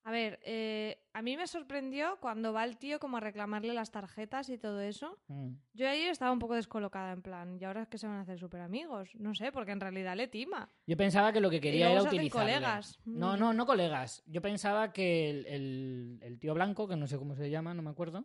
A 0.05 0.11
ver, 0.11 0.41
eh, 0.45 0.99
a 1.13 1.23
mí 1.23 1.37
me 1.37 1.47
sorprendió 1.47 2.19
cuando 2.21 2.53
va 2.53 2.65
el 2.65 2.77
tío 2.77 2.99
como 2.99 3.19
a 3.19 3.21
reclamarle 3.21 3.73
las 3.73 3.93
tarjetas 3.93 4.49
y 4.49 4.59
todo 4.59 4.81
eso. 4.81 5.17
Mm. 5.29 5.51
Yo 5.75 5.89
ahí 5.89 6.03
estaba 6.03 6.33
un 6.33 6.41
poco 6.41 6.57
descolocada, 6.57 7.13
en 7.13 7.23
plan, 7.23 7.57
¿y 7.61 7.65
ahora 7.65 7.83
es 7.83 7.89
que 7.89 7.99
se 7.99 8.09
van 8.09 8.17
a 8.17 8.23
hacer 8.23 8.37
súper 8.41 8.63
amigos? 8.63 9.11
No 9.15 9.33
sé, 9.35 9.53
porque 9.53 9.71
en 9.71 9.79
realidad 9.81 10.17
le 10.17 10.27
tima. 10.27 10.69
Yo 10.89 10.97
pensaba 10.97 11.33
que 11.33 11.41
lo 11.41 11.51
que 11.51 11.61
quería 11.61 11.91
era 11.93 12.03
utilizarle. 12.03 12.31
colegas. 12.55 12.99
No, 13.05 13.37
Mm. 13.37 13.39
no, 13.39 13.53
no 13.53 13.65
colegas. 13.65 14.25
Yo 14.27 14.43
pensaba 14.43 14.93
que 14.93 15.31
el, 15.31 15.47
el- 15.47 16.19
el 16.23 16.39
tío 16.41 16.55
blanco, 16.55 16.89
que 16.89 16.97
no 16.97 17.07
sé 17.07 17.17
cómo 17.17 17.37
se 17.37 17.49
llama, 17.49 17.73
no 17.73 17.83
me 17.83 17.91
acuerdo. 17.91 18.25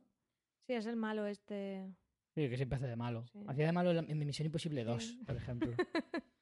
Sí, 0.66 0.74
es 0.74 0.88
el 0.88 0.96
malo 0.96 1.28
este. 1.28 1.88
Sí, 2.34 2.50
que 2.50 2.58
siempre 2.58 2.78
hace 2.78 2.88
de 2.88 2.96
malo. 2.96 3.26
Sí. 3.28 3.40
Hacía 3.48 3.68
de 3.68 3.72
malo 3.72 3.92
en 3.92 4.18
Misión 4.26 4.48
Imposible 4.48 4.84
2, 4.84 5.04
Sí. 5.04 5.24
por 5.26 5.36
ejemplo. 5.36 5.72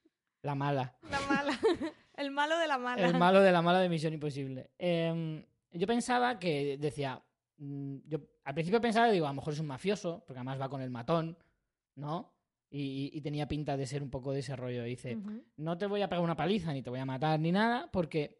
la 0.45 0.55
mala. 0.55 0.95
La 1.09 1.19
mala. 1.21 1.59
el 2.17 2.31
malo 2.31 2.57
de 2.57 2.67
la 2.67 2.77
mala. 2.77 3.07
El 3.07 3.17
malo 3.17 3.41
de 3.41 3.51
la 3.51 3.61
mala 3.61 3.79
de 3.79 3.89
Misión 3.89 4.13
Imposible. 4.13 4.69
Em, 4.77 5.43
yo 5.71 5.87
pensaba 5.87 6.39
que 6.39 6.77
decía. 6.77 7.21
mm, 7.57 7.97
Yo 8.05 8.19
al 8.43 8.53
principio 8.53 8.79
pensaba, 8.79 9.09
digo, 9.09 9.25
a 9.25 9.29
lo 9.29 9.35
mejor 9.35 9.53
es 9.53 9.59
un 9.59 9.65
mafioso, 9.65 10.23
porque 10.25 10.37
además 10.37 10.61
va 10.61 10.69
con 10.69 10.81
el 10.81 10.91
matón, 10.91 11.37
¿no? 11.95 12.31
Y, 12.69 13.21
tenía 13.21 13.47
pinta 13.47 13.77
de 13.77 13.87
ser 13.87 14.03
un 14.03 14.09
poco 14.09 14.33
de 14.33 14.39
ese 14.39 14.55
rollo. 14.55 14.83
Dice, 14.83 15.17
no 15.55 15.77
te 15.77 15.85
voy 15.85 16.01
a 16.01 16.09
pegar 16.09 16.23
una 16.23 16.35
paliza, 16.35 16.73
ni 16.73 16.81
te 16.81 16.89
voy 16.89 16.99
a 16.99 17.05
matar, 17.05 17.39
ni 17.39 17.51
nada, 17.51 17.89
porque 17.89 18.37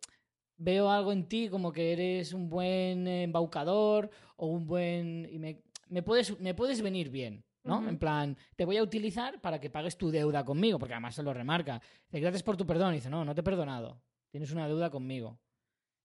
veo 0.58 0.92
algo 0.92 1.14
en 1.14 1.28
ti 1.28 1.48
como 1.50 1.72
que 1.72 1.94
eres 1.94 2.34
un 2.34 2.50
buen 2.50 3.08
embaucador 3.08 4.10
o 4.36 4.48
un 4.48 4.68
buen... 4.68 5.28
y 5.32 5.40
me, 5.40 5.64
me 5.88 6.04
puedes, 6.04 6.38
me 6.40 6.54
puedes 6.54 6.82
venir 6.82 7.10
bien, 7.10 7.46
¿no? 7.66 7.88
En 7.88 7.98
plan, 7.98 8.38
te 8.56 8.64
voy 8.64 8.78
a 8.78 8.84
utilizar 8.84 9.42
para 9.42 9.60
que 9.60 9.70
pagues 9.70 9.98
tu 9.98 10.10
deuda 10.12 10.46
conmigo, 10.46 10.80
porque 10.80 10.94
además 10.94 11.16
se 11.16 11.24
lo 11.24 11.34
remarca. 11.34 11.82
Dice, 12.08 12.20
gracias 12.22 12.44
por 12.44 12.56
tu 12.56 12.66
perdón. 12.66 12.94
Y 12.94 12.98
dice, 12.98 13.10
no, 13.10 13.26
no 13.26 13.34
te 13.34 13.42
he 13.42 13.44
perdonado. 13.44 14.02
Tienes 14.30 14.52
una 14.52 14.68
deuda 14.68 14.90
conmigo. 14.90 15.40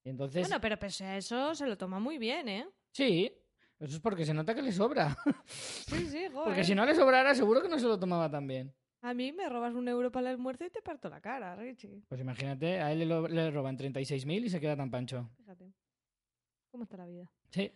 Y 0.02 0.08
entonces... 0.10 0.42
Bueno, 0.42 0.60
pero 0.60 0.78
pese 0.78 1.04
a 1.04 1.16
eso 1.16 1.54
se 1.54 1.66
lo 1.66 1.76
toma 1.76 1.98
muy 2.00 2.18
bien, 2.18 2.48
¿eh? 2.48 2.66
Sí, 2.92 3.30
eso 3.78 3.94
es 3.94 4.00
porque 4.00 4.24
se 4.24 4.34
nota 4.34 4.54
que 4.54 4.62
le 4.62 4.72
sobra. 4.72 5.16
Sí, 5.46 6.06
sí, 6.06 6.26
joder. 6.32 6.44
porque 6.44 6.64
si 6.64 6.74
no 6.74 6.86
le 6.86 6.94
sobrara, 6.94 7.34
seguro 7.34 7.60
que 7.60 7.68
no 7.68 7.78
se 7.78 7.86
lo 7.86 7.98
tomaba 7.98 8.30
tan 8.30 8.46
bien. 8.46 8.72
A 9.02 9.14
mí 9.14 9.32
me 9.32 9.48
robas 9.48 9.74
un 9.74 9.88
euro 9.88 10.12
para 10.12 10.28
el 10.28 10.34
almuerzo 10.34 10.64
y 10.64 10.70
te 10.70 10.82
parto 10.82 11.08
la 11.08 11.20
cara, 11.20 11.56
Richie. 11.56 12.02
Pues 12.08 12.20
imagínate, 12.20 12.80
a 12.80 12.92
él 12.92 13.08
le 13.08 13.50
roban 13.50 13.76
36.000 13.78 14.44
y 14.44 14.50
se 14.50 14.60
queda 14.60 14.76
tan 14.76 14.90
pancho. 14.90 15.30
Fíjate. 15.38 15.72
¿Cómo 16.70 16.84
está 16.84 16.98
la 16.98 17.06
vida? 17.06 17.30
Sí. 17.50 17.72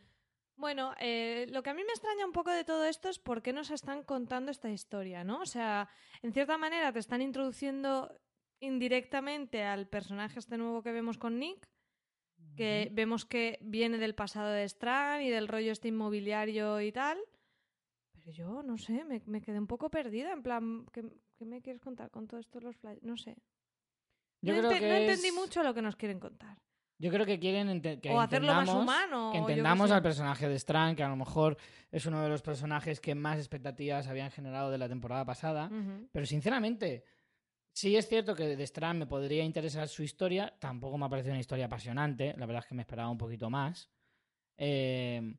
Bueno, 0.56 0.94
eh, 1.00 1.46
lo 1.50 1.62
que 1.62 1.70
a 1.70 1.74
mí 1.74 1.82
me 1.84 1.92
extraña 1.92 2.24
un 2.26 2.32
poco 2.32 2.50
de 2.50 2.64
todo 2.64 2.84
esto 2.84 3.08
es 3.08 3.18
por 3.18 3.42
qué 3.42 3.52
nos 3.52 3.70
están 3.70 4.02
contando 4.04 4.50
esta 4.50 4.70
historia, 4.70 5.24
¿no? 5.24 5.40
O 5.40 5.46
sea, 5.46 5.88
en 6.22 6.32
cierta 6.32 6.56
manera 6.58 6.92
te 6.92 7.00
están 7.00 7.22
introduciendo 7.22 8.16
indirectamente 8.60 9.62
al 9.64 9.88
personaje 9.88 10.38
este 10.38 10.56
nuevo 10.56 10.82
que 10.82 10.92
vemos 10.92 11.18
con 11.18 11.38
Nick, 11.38 11.68
que 12.56 12.88
vemos 12.92 13.24
que 13.26 13.58
viene 13.62 13.98
del 13.98 14.14
pasado 14.14 14.50
de 14.52 14.64
Strand 14.64 15.22
y 15.24 15.28
del 15.30 15.48
rollo 15.48 15.72
este 15.72 15.88
inmobiliario 15.88 16.80
y 16.80 16.92
tal. 16.92 17.18
Pero 18.12 18.30
yo, 18.30 18.62
no 18.62 18.78
sé, 18.78 19.04
me, 19.04 19.20
me 19.26 19.42
quedé 19.42 19.58
un 19.58 19.66
poco 19.66 19.90
perdida, 19.90 20.32
en 20.32 20.42
plan, 20.42 20.86
¿qué, 20.92 21.02
qué 21.36 21.44
me 21.44 21.62
quieres 21.62 21.82
contar 21.82 22.10
con 22.10 22.28
todo 22.28 22.38
esto 22.38 22.60
los 22.60 22.76
flyers? 22.76 23.02
No 23.02 23.16
sé. 23.16 23.36
Yo 24.40 24.54
no, 24.54 24.60
creo 24.60 24.70
ente- 24.70 24.80
que 24.80 24.88
no 24.88 24.94
entendí 24.94 25.32
mucho 25.32 25.62
lo 25.64 25.74
que 25.74 25.82
nos 25.82 25.96
quieren 25.96 26.20
contar. 26.20 26.58
Yo 26.98 27.10
creo 27.10 27.26
que 27.26 27.38
quieren 27.40 27.68
ente- 27.68 28.00
que 28.00 28.10
o 28.10 28.20
hacerlo 28.20 28.54
más 28.54 28.68
humano. 28.68 29.30
Que 29.32 29.38
entendamos 29.38 29.90
al 29.90 30.02
personaje 30.02 30.48
de 30.48 30.58
Strang, 30.58 30.94
que 30.94 31.02
a 31.02 31.08
lo 31.08 31.16
mejor 31.16 31.56
es 31.90 32.06
uno 32.06 32.22
de 32.22 32.28
los 32.28 32.40
personajes 32.42 33.00
que 33.00 33.14
más 33.14 33.38
expectativas 33.38 34.06
habían 34.06 34.30
generado 34.30 34.70
de 34.70 34.78
la 34.78 34.88
temporada 34.88 35.24
pasada. 35.24 35.66
Ujú. 35.66 36.08
Pero 36.12 36.24
sinceramente, 36.26 37.04
sí 37.72 37.96
es 37.96 38.08
cierto 38.08 38.34
que 38.36 38.56
de 38.56 38.62
Strand 38.64 39.00
me 39.00 39.06
podría 39.06 39.42
interesar 39.44 39.88
su 39.88 40.02
historia. 40.04 40.54
Tampoco 40.60 40.96
me 40.96 41.06
ha 41.06 41.08
parecido 41.08 41.32
una 41.32 41.40
historia 41.40 41.66
apasionante. 41.66 42.34
La 42.38 42.46
verdad 42.46 42.62
es 42.62 42.68
que 42.68 42.74
me 42.76 42.82
esperaba 42.82 43.10
un 43.10 43.18
poquito 43.18 43.50
más. 43.50 43.90
Eh, 44.56 45.34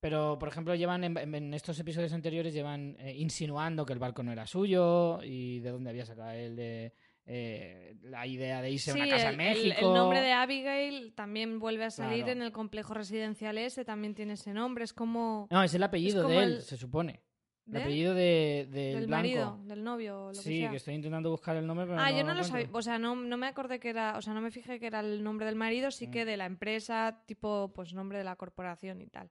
pero, 0.00 0.38
por 0.38 0.48
ejemplo, 0.48 0.74
llevan 0.74 1.04
en, 1.04 1.34
en 1.34 1.52
estos 1.52 1.78
episodios 1.78 2.14
anteriores 2.14 2.54
llevan 2.54 2.96
eh, 3.00 3.14
insinuando 3.18 3.84
que 3.84 3.92
el 3.92 3.98
barco 3.98 4.22
no 4.22 4.32
era 4.32 4.46
suyo 4.46 5.22
y 5.22 5.60
de 5.60 5.70
dónde 5.70 5.90
había 5.90 6.06
sacado 6.06 6.30
él 6.30 6.56
de, 6.56 6.94
eh, 7.26 7.94
la 8.02 8.26
idea 8.26 8.60
de 8.62 8.70
irse 8.70 8.90
a 8.90 8.94
una 8.94 9.08
casa 9.08 9.28
el, 9.28 9.34
en 9.34 9.40
el- 9.40 9.54
México. 9.68 9.88
el 9.88 9.94
nombre 9.94 10.20
de 10.20 10.32
Abigail 10.32 11.12
también 11.14 11.58
vuelve 11.58 11.84
a 11.84 11.90
salir 11.90 12.24
Claro. 12.24 12.32
en 12.32 12.42
el 12.42 12.52
complejo 12.52 12.94
residencial 12.94 13.56
ese, 13.58 13.84
también 13.84 14.14
tiene 14.14 14.32
ese 14.34 14.52
nombre, 14.52 14.84
es 14.84 14.92
como 14.92 15.46
No, 15.50 15.62
es 15.62 15.72
el 15.74 15.82
apellido 15.82 16.26
de 16.28 16.36
él, 16.38 16.52
el- 16.54 16.62
se 16.62 16.76
supone. 16.76 17.20
El 17.66 17.74
¿de? 17.74 17.82
apellido 17.82 18.14
de, 18.14 18.66
del 18.68 18.94
del 18.96 19.06
blanco. 19.06 19.10
marido, 19.10 19.60
del 19.64 19.84
novio, 19.84 20.30
que 20.32 20.40
Sí, 20.40 20.58
sea. 20.60 20.70
que 20.70 20.76
estoy 20.78 20.94
intentando 20.94 21.30
buscar 21.30 21.56
el 21.56 21.64
nombre, 21.66 21.86
pero 21.86 22.00
ah, 22.00 22.10
no 22.10 22.16
yo 22.18 22.24
no 22.24 22.34
lo 22.34 22.42
sabía, 22.42 22.68
o 22.72 22.82
sea, 22.82 22.98
no, 22.98 23.14
no 23.14 23.36
me 23.36 23.46
acordé 23.46 23.78
que 23.78 23.90
era, 23.90 24.16
o 24.16 24.22
sea, 24.22 24.34
no 24.34 24.40
me 24.40 24.50
fijé 24.50 24.80
que 24.80 24.86
era 24.88 24.98
el 25.00 25.22
nombre 25.22 25.46
del 25.46 25.54
marido, 25.54 25.92
sí 25.92 26.08
Mm. 26.08 26.10
que 26.10 26.24
de 26.24 26.36
la 26.36 26.46
empresa, 26.46 27.22
tipo, 27.26 27.70
pues 27.72 27.94
nombre 27.94 28.18
de 28.18 28.24
la 28.24 28.34
corporación 28.34 29.00
y 29.02 29.06
tal. 29.06 29.30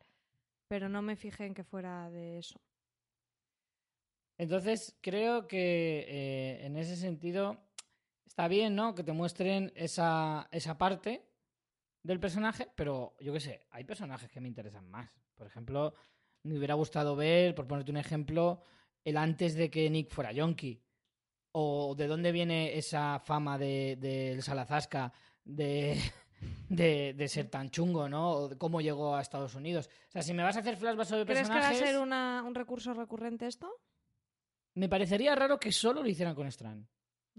Pero 0.69 0.88
no 0.88 1.01
me 1.01 1.17
fijé 1.17 1.48
en 1.48 1.53
que 1.53 1.63
fuera 1.65 2.10
de 2.12 2.38
eso. 2.38 2.62
Entonces, 4.38 4.96
creo 5.01 5.48
que 5.48 6.05
eh, 6.08 6.65
en 6.65 6.77
ese 6.77 6.96
sentido 6.96 7.58
está 8.29 8.48
bien, 8.48 8.75
¿no? 8.75 8.95
Que 8.95 9.03
te 9.03 9.12
muestren 9.12 9.74
esa, 9.75 10.48
esa 10.51 10.77
parte 10.77 11.25
del 12.03 12.19
personaje, 12.21 12.71
pero 12.75 13.15
yo 13.19 13.33
qué 13.33 13.39
sé, 13.41 13.67
hay 13.71 13.83
personajes 13.83 14.31
que 14.31 14.39
me 14.39 14.48
interesan 14.48 14.88
más. 14.89 15.19
Por 15.36 15.48
ejemplo, 15.48 15.93
me 16.43 16.57
hubiera 16.57 16.75
gustado 16.75 17.15
ver, 17.17 17.53
por 17.55 17.67
ponerte 17.67 17.91
un 17.91 17.98
ejemplo, 17.98 18.62
el 19.03 19.17
antes 19.17 19.55
de 19.55 19.69
que 19.69 19.89
Nick 19.89 20.09
fuera 20.12 20.31
yonki. 20.31 20.81
O 21.51 21.95
de 21.95 22.05
dónde 22.07 22.31
viene 22.31 22.77
esa 22.77 23.19
fama 23.19 23.57
del 23.57 24.00
de, 24.00 24.29
del 24.31 24.43
Salazasca 24.43 25.12
de, 25.43 26.00
de, 26.69 27.13
de 27.15 27.27
ser 27.27 27.50
tan 27.50 27.71
chungo, 27.71 28.07
¿no? 28.07 28.29
O 28.31 28.48
de 28.50 28.57
cómo 28.57 28.79
llegó 28.81 29.15
a 29.15 29.21
Estados 29.21 29.55
Unidos. 29.55 29.89
O 30.07 30.12
sea, 30.12 30.21
si 30.21 30.33
me 30.33 30.43
vas 30.43 30.55
a 30.55 30.59
hacer 30.59 30.77
flashbacks 30.77 31.09
sobre 31.09 31.25
¿Crees 31.25 31.48
que 31.50 31.53
va 31.55 31.59
a 31.59 31.62
personajes... 31.69 31.89
ser 31.89 32.00
una- 32.00 32.43
un 32.45 32.53
recurso 32.55 32.93
recurrente 32.93 33.48
esto? 33.48 33.67
Me 34.75 34.88
parecería 34.88 35.36
raro 35.36 35.59
que 35.59 35.71
solo 35.71 36.03
lo 36.03 36.07
hicieran 36.07 36.36
con 36.36 36.45
Strand. 36.48 36.88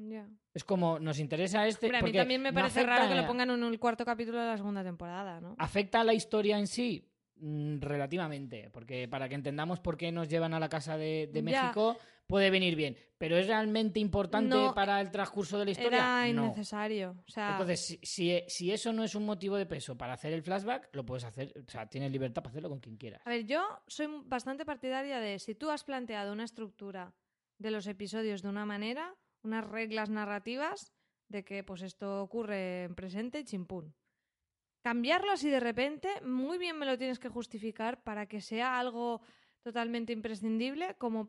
Ya. 0.09 0.28
Es 0.54 0.64
como, 0.64 0.99
nos 0.99 1.19
interesa 1.19 1.66
este. 1.66 1.87
Hombre, 1.87 1.99
a 1.99 2.02
mí 2.02 2.12
también 2.12 2.42
me 2.42 2.52
parece 2.52 2.83
raro 2.83 3.09
que 3.09 3.14
lo 3.14 3.26
pongan 3.26 3.50
en 3.50 3.62
el 3.62 3.78
cuarto 3.78 4.04
capítulo 4.04 4.38
de 4.40 4.47
la 4.47 4.57
segunda 4.57 4.83
temporada, 4.83 5.40
¿no? 5.40 5.54
¿Afecta 5.59 6.00
a 6.00 6.04
la 6.04 6.14
historia 6.14 6.59
en 6.59 6.66
sí? 6.66 7.07
Mm, 7.37 7.80
relativamente. 7.80 8.71
Porque 8.71 9.09
para 9.09 9.28
que 9.28 9.35
entendamos 9.35 9.80
por 9.80 9.97
qué 9.97 10.12
nos 10.12 10.28
llevan 10.28 10.54
a 10.54 10.61
la 10.61 10.69
casa 10.69 10.97
de, 10.97 11.28
de 11.33 11.42
Ya. 11.42 11.62
México, 11.62 11.97
puede 12.26 12.50
venir 12.50 12.76
bien. 12.76 12.97
¿Pero 13.19 13.37
es 13.37 13.47
realmente 13.47 13.99
importante 14.00 14.54
No, 14.54 14.75
para 14.75 15.00
el 15.00 15.11
transcurso 15.11 15.59
de 15.59 15.64
la 15.66 15.71
historia? 15.73 15.99
Era 15.99 16.33
no. 16.33 16.47
innecesario. 16.47 17.16
O 17.26 17.30
sea, 17.30 17.52
Entonces, 17.52 17.99
si, 18.02 18.42
si 18.47 18.73
eso 18.73 18.92
no 18.92 19.04
es 19.04 19.14
un 19.14 19.26
motivo 19.26 19.57
de 19.57 19.66
peso 19.66 19.97
para 19.97 20.14
hacer 20.14 20.33
el 20.33 20.42
flashback, 20.42 20.88
lo 20.95 21.04
puedes 21.04 21.25
hacer. 21.25 21.52
O 21.66 21.71
sea, 21.71 21.87
tienes 21.87 22.11
libertad 22.12 22.42
para 22.42 22.50
hacerlo 22.50 22.69
con 22.71 22.80
quien 22.80 22.97
quieras. 22.97 23.21
A 23.25 23.30
ver, 23.30 23.45
yo 23.45 23.62
soy 23.87 24.09
bastante 24.25 24.64
partidaria 24.64 25.19
de 25.19 25.38
si 25.38 25.54
tú 25.54 25.71
has 25.71 25.85
planteado 25.85 26.33
una 26.33 26.45
estructura 26.45 27.12
de 27.59 27.71
los 27.71 27.87
episodios 27.87 28.42
de 28.42 28.49
una 28.49 28.64
manera, 28.64 29.14
unas 29.42 29.64
reglas 29.68 30.11
narrativas 30.11 30.92
de 31.28 31.44
que 31.44 31.62
pues 31.64 31.82
esto 31.82 32.23
ocurre 32.23 32.85
en 32.85 32.94
presente 32.94 33.40
y 33.40 33.44
chimpún. 33.44 33.94
Cambiarlo 34.82 35.30
así 35.32 35.50
de 35.50 35.61
repente, 35.61 36.09
muy 36.23 36.59
bien 36.59 36.78
me 36.78 36.87
lo 36.87 36.97
tienes 36.97 37.18
que 37.18 37.28
justificar 37.28 38.02
para 38.02 38.26
que 38.26 38.40
sea 38.40 38.78
algo 38.78 39.20
totalmente 39.62 40.12
imprescindible, 40.12 40.94
como 40.97 41.28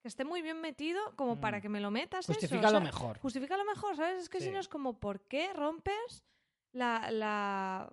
que 0.00 0.08
esté 0.08 0.24
muy 0.24 0.42
bien 0.42 0.60
metido, 0.60 1.00
como 1.16 1.36
Mm. 1.36 1.40
para 1.40 1.60
que 1.60 1.68
me 1.68 1.80
lo 1.80 1.90
metas. 1.90 2.24
eso, 2.28 2.34
Justifica 2.34 2.68
o 2.68 2.72
lo 2.72 2.80
mejor. 2.80 3.18
Justifícalo 3.18 3.64
mejor, 3.64 3.96
¿sabes? 3.96 4.22
Es 4.22 4.28
que 4.28 4.40
si 4.40 4.50
no 4.50 4.58
es 4.58 4.68
como, 4.68 4.98
¿por 4.98 5.20
qué 5.26 5.52
rompes 5.52 6.24
la, 6.72 7.10
la, 7.12 7.88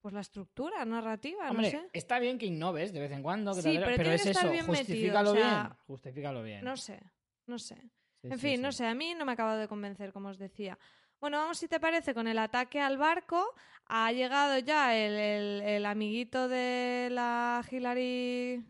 pues 0.00 0.14
la 0.14 0.20
estructura 0.20 0.84
narrativa? 0.84 1.50
Hombre, 1.50 1.72
no 1.72 1.80
sé. 1.80 1.88
está 1.92 2.18
bien 2.18 2.38
que 2.38 2.46
innoves 2.46 2.92
de 2.92 3.00
vez 3.00 3.12
en 3.12 3.22
cuando, 3.22 3.54
que 3.54 3.62
Sí, 3.62 3.70
pero 3.74 3.84
pero 3.86 3.96
tiene 3.96 4.14
es 4.14 4.22
que 4.22 4.30
estar 4.30 4.44
eso, 4.44 4.52
bien 4.52 4.66
metido, 4.66 4.78
justifícalo 4.86 5.30
o 5.30 5.34
sea, 5.34 5.62
bien. 5.64 5.76
Justifícalo 5.86 6.42
bien. 6.42 6.64
No 6.64 6.76
sé, 6.76 7.00
no 7.46 7.58
sé. 7.58 7.76
Sí, 8.22 8.28
en 8.30 8.38
sí, 8.38 8.46
fin, 8.48 8.62
no 8.62 8.72
sé, 8.72 8.86
a 8.86 8.94
mí 8.94 9.14
no 9.14 9.24
me 9.24 9.32
ha 9.32 9.34
acabado 9.34 9.58
de 9.58 9.68
convencer, 9.68 10.12
como 10.12 10.28
os 10.28 10.38
decía. 10.38 10.78
Bueno, 11.20 11.38
vamos, 11.38 11.58
si 11.58 11.68
te 11.68 11.80
parece, 11.80 12.14
con 12.14 12.26
el 12.28 12.38
ataque 12.38 12.80
al 12.80 12.96
barco. 12.98 13.54
Ha 13.86 14.12
llegado 14.12 14.58
ya 14.58 14.94
el, 14.96 15.12
el- 15.14 15.62
el 15.62 15.86
amiguito 15.86 16.48
de 16.48 17.08
la 17.10 17.64
Hillary. 17.68 18.64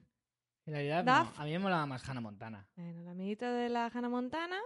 En 0.65 0.73
realidad, 0.75 1.05
Duff. 1.05 1.37
no. 1.37 1.43
A 1.43 1.45
mí 1.45 1.51
me 1.53 1.59
molaba 1.59 1.87
más 1.87 2.07
Hannah 2.09 2.21
Montana. 2.21 2.69
Bueno, 2.77 3.01
el 3.03 3.09
amiguito 3.09 3.47
de 3.51 3.69
la 3.69 3.87
Hannah 3.93 4.09
Montana. 4.09 4.59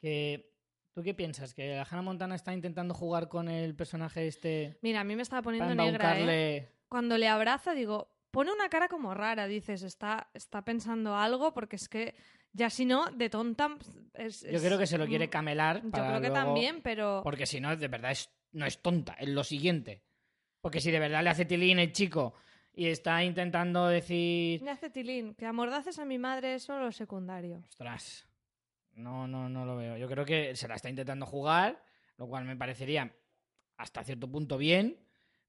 Que, 0.00 0.50
¿Tú 0.94 1.02
qué 1.02 1.14
piensas? 1.14 1.54
¿Que 1.54 1.76
la 1.76 1.82
Hannah 1.82 2.02
Montana 2.02 2.34
está 2.34 2.52
intentando 2.52 2.94
jugar 2.94 3.28
con 3.28 3.48
el 3.48 3.74
personaje 3.76 4.26
este 4.26 4.78
Mira, 4.82 5.00
a 5.00 5.04
mí 5.04 5.14
me 5.16 5.22
estaba 5.22 5.42
poniendo 5.42 5.74
negra, 5.74 6.18
¿eh? 6.18 6.72
Cuando 6.88 7.16
le 7.18 7.28
abraza, 7.28 7.74
digo, 7.74 8.08
pone 8.30 8.52
una 8.52 8.68
cara 8.68 8.88
como 8.88 9.14
rara. 9.14 9.46
Dices, 9.46 9.82
está, 9.82 10.30
está 10.34 10.64
pensando 10.64 11.14
algo, 11.16 11.52
porque 11.54 11.76
es 11.76 11.88
que 11.88 12.14
ya 12.52 12.70
si 12.70 12.84
no, 12.84 13.06
de 13.10 13.30
tonta. 13.30 13.76
Es, 14.14 14.42
Yo 14.42 14.60
creo 14.60 14.78
que 14.78 14.86
se 14.86 14.98
lo 14.98 15.06
quiere 15.06 15.26
mm, 15.28 15.30
camelar 15.30 15.82
Yo 15.82 15.90
creo 15.90 16.20
que 16.20 16.28
luego- 16.28 16.34
también, 16.34 16.82
pero. 16.82 17.20
Porque 17.22 17.46
si 17.46 17.60
no, 17.60 17.76
de 17.76 17.88
verdad 17.88 18.10
es, 18.12 18.30
no 18.52 18.66
es 18.66 18.80
tonta, 18.82 19.14
es 19.14 19.28
lo 19.28 19.44
siguiente. 19.44 20.02
Porque 20.60 20.80
si 20.80 20.90
de 20.90 20.98
verdad 20.98 21.22
le 21.22 21.30
hace 21.30 21.44
tilín 21.44 21.78
el 21.78 21.92
chico 21.92 22.34
y 22.72 22.86
está 22.86 23.24
intentando 23.24 23.88
decir... 23.88 24.62
Me 24.62 24.70
hace 24.70 24.90
tilín, 24.90 25.34
que 25.34 25.46
amordaces 25.46 25.98
a 25.98 26.04
mi 26.04 26.18
madre 26.18 26.54
es 26.54 26.64
solo 26.64 26.92
secundario. 26.92 27.64
Ostras, 27.68 28.28
no, 28.92 29.26
no, 29.26 29.48
no 29.48 29.64
lo 29.64 29.76
veo. 29.76 29.96
Yo 29.96 30.06
creo 30.08 30.24
que 30.24 30.54
se 30.56 30.68
la 30.68 30.74
está 30.74 30.90
intentando 30.90 31.24
jugar, 31.26 31.82
lo 32.18 32.28
cual 32.28 32.44
me 32.44 32.56
parecería 32.56 33.10
hasta 33.78 34.04
cierto 34.04 34.30
punto 34.30 34.58
bien, 34.58 34.98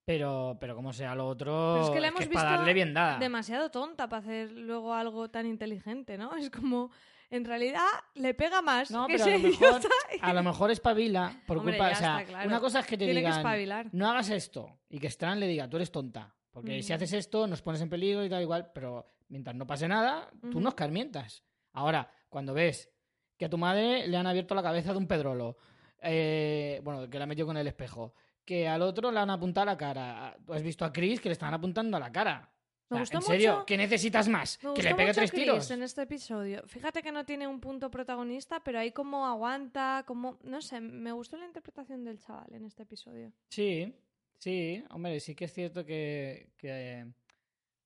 pero, 0.05 0.57
pero 0.59 0.75
como 0.75 0.93
sea 0.93 1.15
lo 1.15 1.27
otro, 1.27 1.71
Pero 1.73 1.85
es 1.85 1.89
que 1.91 1.99
la 1.99 2.07
hemos 2.07 2.19
para 2.25 2.29
visto 2.29 2.57
darle 2.57 2.73
bien 2.73 2.93
dada. 2.93 3.17
demasiado 3.19 3.69
tonta 3.71 4.09
para 4.09 4.21
hacer 4.21 4.51
luego 4.51 4.93
algo 4.93 5.29
tan 5.29 5.45
inteligente, 5.45 6.17
¿no? 6.17 6.31
Es 6.37 6.49
como, 6.49 6.91
en 7.29 7.45
realidad, 7.45 7.85
le 8.15 8.33
pega 8.33 8.61
más 8.61 8.91
No, 8.91 9.07
que 9.07 9.13
pero 9.13 9.25
a 9.25 9.29
lo 9.29 9.39
mejor, 9.39 9.81
a 10.21 10.33
lo 10.33 10.43
mejor 10.43 10.71
espabila 10.71 11.41
por 11.45 11.57
Hombre, 11.59 11.77
culpa, 11.77 11.91
o 11.91 11.95
sea, 11.95 12.19
está, 12.21 12.25
claro. 12.31 12.47
una 12.47 12.59
cosa 12.59 12.79
es 12.79 12.85
que 12.87 12.97
te 12.97 13.05
Tiene 13.05 13.19
digan, 13.21 13.89
no 13.93 14.09
hagas 14.09 14.29
esto 14.29 14.79
y 14.89 14.99
que 14.99 15.07
Strand 15.07 15.39
le 15.39 15.47
diga, 15.47 15.69
tú 15.69 15.77
eres 15.77 15.91
tonta, 15.91 16.35
porque 16.51 16.81
si 16.81 16.91
Ujú. 16.91 16.95
haces 16.97 17.13
esto 17.13 17.47
nos 17.47 17.61
pones 17.61 17.81
en 17.81 17.89
peligro 17.89 18.25
y 18.25 18.29
tal 18.29 18.41
igual, 18.41 18.71
pero 18.73 19.13
mientras 19.29 19.55
no 19.55 19.65
pase 19.65 19.87
nada, 19.87 20.29
tú 20.51 20.59
no 20.59 20.69
escarmientas. 20.69 21.43
Ahora, 21.73 22.11
cuando 22.27 22.53
ves 22.53 22.89
que 23.37 23.45
a 23.45 23.49
tu 23.49 23.57
madre 23.57 24.07
le 24.07 24.17
han 24.17 24.27
abierto 24.27 24.53
la 24.55 24.61
cabeza 24.63 24.91
de 24.91 24.97
un 24.97 25.07
pedrolo, 25.07 25.57
eh, 26.01 26.81
bueno, 26.83 27.09
que 27.09 27.17
la 27.19 27.25
metió 27.25 27.45
con 27.45 27.55
el 27.55 27.65
espejo, 27.67 28.13
que 28.45 28.67
al 28.67 28.81
otro 28.81 29.11
le 29.11 29.19
han 29.19 29.29
apuntado 29.29 29.63
a 29.63 29.73
la 29.73 29.77
cara, 29.77 30.37
tú 30.45 30.53
has 30.53 30.63
visto 30.63 30.83
a 30.85 30.91
Chris 30.91 31.19
que 31.21 31.29
le 31.29 31.33
estaban 31.33 31.53
apuntando 31.53 31.97
a 31.97 31.99
la 31.99 32.11
cara. 32.11 32.49
Me 32.89 32.99
gustó 32.99 33.17
¿En 33.19 33.23
serio? 33.23 33.53
mucho- 33.53 33.65
¿Qué 33.65 33.77
necesitas 33.77 34.27
más? 34.27 34.59
Me 34.61 34.73
¿Que 34.73 34.83
le 34.83 34.95
pegue 34.95 35.13
tres 35.13 35.31
Chris 35.31 35.43
tiros? 35.43 35.71
en 35.71 35.81
este 35.83 36.01
episodio. 36.01 36.61
Fíjate 36.67 37.01
que 37.01 37.13
no 37.13 37.23
tiene 37.25 37.47
un 37.47 37.61
punto 37.61 37.89
protagonista, 37.89 38.59
pero 38.61 38.79
ahí 38.79 38.91
como 38.91 39.25
aguanta, 39.25 40.03
como... 40.05 40.37
No 40.43 40.61
sé, 40.61 40.81
me 40.81 41.13
gustó 41.13 41.37
la 41.37 41.45
interpretación 41.45 42.03
del 42.03 42.19
chaval 42.19 42.53
en 42.53 42.65
este 42.65 42.83
episodio. 42.83 43.31
Sí, 43.47 43.95
sí, 44.39 44.83
hombre, 44.89 45.21
sí 45.21 45.35
que 45.35 45.45
es 45.45 45.53
cierto 45.53 45.85
que, 45.85 46.49
que- 46.57 47.05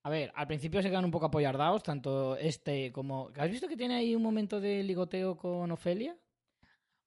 A 0.02 0.10
ver, 0.10 0.32
al 0.34 0.48
principio 0.48 0.82
se 0.82 0.88
quedan 0.90 1.04
un 1.04 1.12
poco 1.12 1.26
apoyardados, 1.26 1.84
tanto 1.84 2.36
este 2.36 2.90
como... 2.90 3.30
¿Has 3.38 3.48
visto 3.50 3.68
que 3.68 3.76
tiene 3.76 3.94
ahí 3.94 4.14
un 4.16 4.22
momento 4.24 4.60
de 4.60 4.82
ligoteo 4.82 5.36
con 5.36 5.70
Ofelia? 5.70 6.16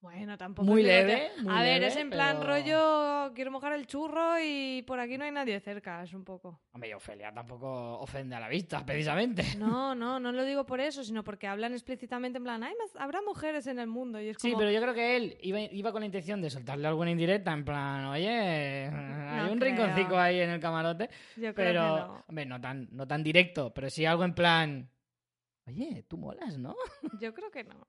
Bueno, 0.02 0.38
tampoco 0.38 0.66
Muy 0.66 0.82
leve, 0.82 1.30
muy 1.44 1.54
A 1.54 1.62
ver, 1.62 1.84
es 1.84 1.98
en 1.98 2.10
plan 2.10 2.38
pero- 2.40 2.48
rollo, 2.48 3.34
quiero 3.34 3.52
mojar 3.52 3.74
el 3.74 3.86
churro 3.86 4.40
y 4.42 4.82
por 4.88 4.98
aquí 4.98 5.18
no 5.18 5.26
hay 5.26 5.32
nadie 5.32 5.60
cerca, 5.60 6.02
es 6.04 6.14
un 6.14 6.24
poco. 6.24 6.62
Hombre, 6.72 6.90
y 6.90 6.94
Ofelia 6.94 7.34
tampoco 7.34 8.00
ofende 8.00 8.34
a 8.34 8.40
la 8.40 8.48
vista, 8.48 8.86
precisamente. 8.86 9.44
No, 9.58 9.94
no, 9.96 10.18
no 10.18 10.32
lo 10.32 10.46
digo 10.46 10.66
por 10.66 10.80
eso, 10.80 11.04
sino 11.04 11.22
porque 11.26 11.48
hablan 11.48 11.74
explícitamente 11.74 12.38
en 12.38 12.46
plan, 12.46 12.64
"Ay, 12.64 12.74
más- 12.80 12.96
habrá 13.02 13.22
mujeres 13.22 13.68
en 13.68 13.78
el 13.78 13.88
mundo 13.88 14.22
y 14.22 14.30
es 14.30 14.38
Sí, 14.40 14.52
como... 14.52 14.60
pero 14.60 14.72
yo 14.72 14.82
creo 14.82 14.94
que 14.94 15.18
él 15.18 15.38
iba, 15.42 15.60
iba 15.60 15.92
con 15.92 16.00
la 16.00 16.06
intención 16.06 16.42
de 16.42 16.50
soltarle 16.50 16.88
alguna 16.88 17.12
indirecta, 17.12 17.52
en 17.52 17.66
plan, 17.66 18.06
oye, 18.06 18.30
hay 18.30 19.52
un 19.52 19.60
creo. 19.60 19.76
rinconcico 19.76 20.18
ahí 20.18 20.40
en 20.40 20.50
el 20.52 20.62
camarote, 20.62 21.10
yo 21.36 21.54
creo 21.54 21.56
pero, 21.56 21.82
que 21.82 21.88
no. 22.02 22.24
hombre, 22.30 22.46
no 22.46 22.62
tan, 22.62 22.88
no 22.92 23.06
tan 23.06 23.22
directo, 23.22 23.74
pero 23.74 23.90
sí 23.90 24.06
algo 24.06 24.24
en 24.24 24.34
plan, 24.34 24.90
oye, 25.68 26.04
tú 26.08 26.18
molas, 26.18 26.58
¿no? 26.58 26.74
Yo 27.20 27.34
creo 27.34 27.52
que 27.52 27.66
no. 27.66 27.86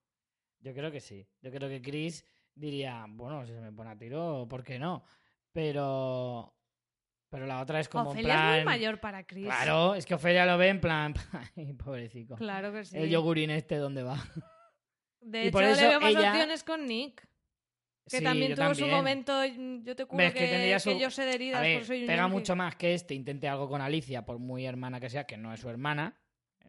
Yo 0.61 0.73
creo 0.75 0.91
que 0.91 1.01
sí. 1.01 1.27
Yo 1.41 1.51
creo 1.51 1.69
que 1.69 1.81
Chris 1.83 2.25
diría, 2.55 3.05
bueno, 3.09 3.45
si 3.47 3.53
se 3.53 3.61
me 3.61 3.73
pone 3.73 3.91
a 3.91 3.97
tiro, 3.99 4.47
¿por 4.49 4.63
qué 4.63 4.79
no? 4.79 5.05
Pero. 5.53 6.55
Pero 7.29 7.47
la 7.47 7.61
otra 7.61 7.79
es 7.81 7.89
como. 7.89 8.11
en 8.13 8.19
Ofelia 8.19 8.35
es 8.35 8.41
muy 8.41 8.53
plan- 8.55 8.65
mayor 8.65 9.01
para 9.01 9.25
Chris. 9.25 9.45
Claro, 9.47 9.95
es 9.95 10.05
que 10.05 10.15
Ofelia 10.15 10.45
lo 10.47 10.59
ve 10.59 10.69
en 10.69 10.81
plan. 10.81 11.15
Ay, 11.57 11.73
pobrecito. 11.75 12.35
Claro 12.37 12.73
que 12.73 12.85
sí. 12.85 12.97
El 12.99 13.09
yogurín 13.09 13.51
este, 13.51 13.77
¿dónde 13.77 14.03
va? 14.03 14.23
De 15.21 15.45
y 15.45 15.47
hecho, 15.49 15.53
por 15.53 15.63
eso 15.65 15.81
le 15.81 15.89
veo 15.89 16.01
más 16.01 16.11
ella- 16.11 16.31
opciones 16.31 16.65
con 16.65 16.87
Nick. 16.87 17.27
Que 18.09 18.19
Sí, 18.19 18.25
también 18.25 18.55
tuvo 18.57 18.75
su 18.75 18.87
momento, 18.89 19.33
mm, 19.41 19.85
yo 19.85 19.95
te 19.95 20.03
juro 20.03 20.17
que, 20.19 20.33
que 20.33 20.47
tendría 20.49 20.75
que 20.77 20.81
su- 20.81 20.99
yo 20.99 21.11
sé 21.11 21.25
de 21.25 21.35
heridas 21.35 21.61
A 21.61 21.63
ver, 21.63 21.79
por 21.79 21.87
soy 21.87 22.01
un 22.01 22.07
pega 22.09 22.27
mucho 22.27 22.57
más 22.57 22.75
que 22.75 22.95
este 22.95 23.15
intente 23.15 23.47
algo 23.47 23.69
con 23.69 23.81
Alicia, 23.81 24.25
por 24.25 24.39
muy 24.41 24.67
hermana 24.67 24.99
que 24.99 25.09
sea, 25.09 25.25
que 25.25 25.37
no 25.37 25.53
es 25.53 25.61
su 25.61 25.69
hermana. 25.69 26.19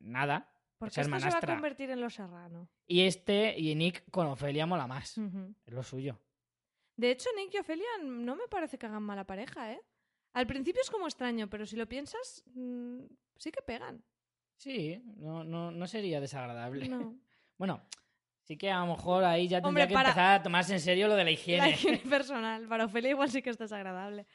Nada. 0.01 0.51
Porque 0.81 0.99
es 0.99 1.07
esto 1.07 1.19
se 1.19 1.29
va 1.29 1.37
a 1.37 1.41
convertir 1.41 1.91
en 1.91 2.01
Los 2.01 2.15
Serrano. 2.15 2.67
Y 2.87 3.01
este 3.01 3.53
y 3.57 3.75
Nick 3.75 4.03
con 4.09 4.25
Ofelia 4.25 4.65
mola 4.65 4.87
más. 4.87 5.15
Es 5.65 5.73
lo 5.73 5.83
suyo. 5.83 6.19
De 6.97 7.11
hecho, 7.11 7.29
Nick 7.37 7.53
y 7.53 7.57
Ofelia 7.59 7.85
no 8.03 8.35
me 8.35 8.47
parece 8.49 8.79
que 8.79 8.87
hagan 8.87 9.03
mala 9.03 9.25
pareja, 9.25 9.71
¿eh? 9.73 9.79
Al 10.33 10.47
principio 10.47 10.81
es 10.81 10.89
como 10.89 11.05
extraño, 11.05 11.47
pero 11.51 11.67
si 11.67 11.75
lo 11.75 11.87
piensas, 11.87 12.43
mm, 12.55 13.01
sí 13.37 13.51
que 13.51 13.61
pegan. 13.61 14.03
Sí, 14.57 14.99
no, 15.17 15.43
no, 15.43 15.69
no 15.71 15.85
sería 15.87 16.19
desagradable. 16.19 16.89
No. 16.89 17.15
Bueno, 17.59 17.79
sí 18.41 18.57
que 18.57 18.71
a 18.71 18.79
lo 18.79 18.87
mejor 18.87 19.23
ahí 19.23 19.47
ya 19.47 19.59
Hombre, 19.59 19.83
tendría 19.83 19.87
que 19.87 19.93
para- 19.93 20.09
empezar 20.09 20.39
a 20.39 20.43
tomarse 20.43 20.73
en 20.73 20.79
serio 20.79 21.07
lo 21.07 21.15
de 21.15 21.23
la 21.25 21.29
higiene. 21.29 21.61
La 21.61 21.69
higiene 21.69 21.97
personal. 22.09 22.67
Para 22.67 22.85
Ofelia 22.85 23.11
igual 23.11 23.29
sí 23.29 23.43
que 23.43 23.51
es 23.51 23.57
desagradable. 23.59 24.25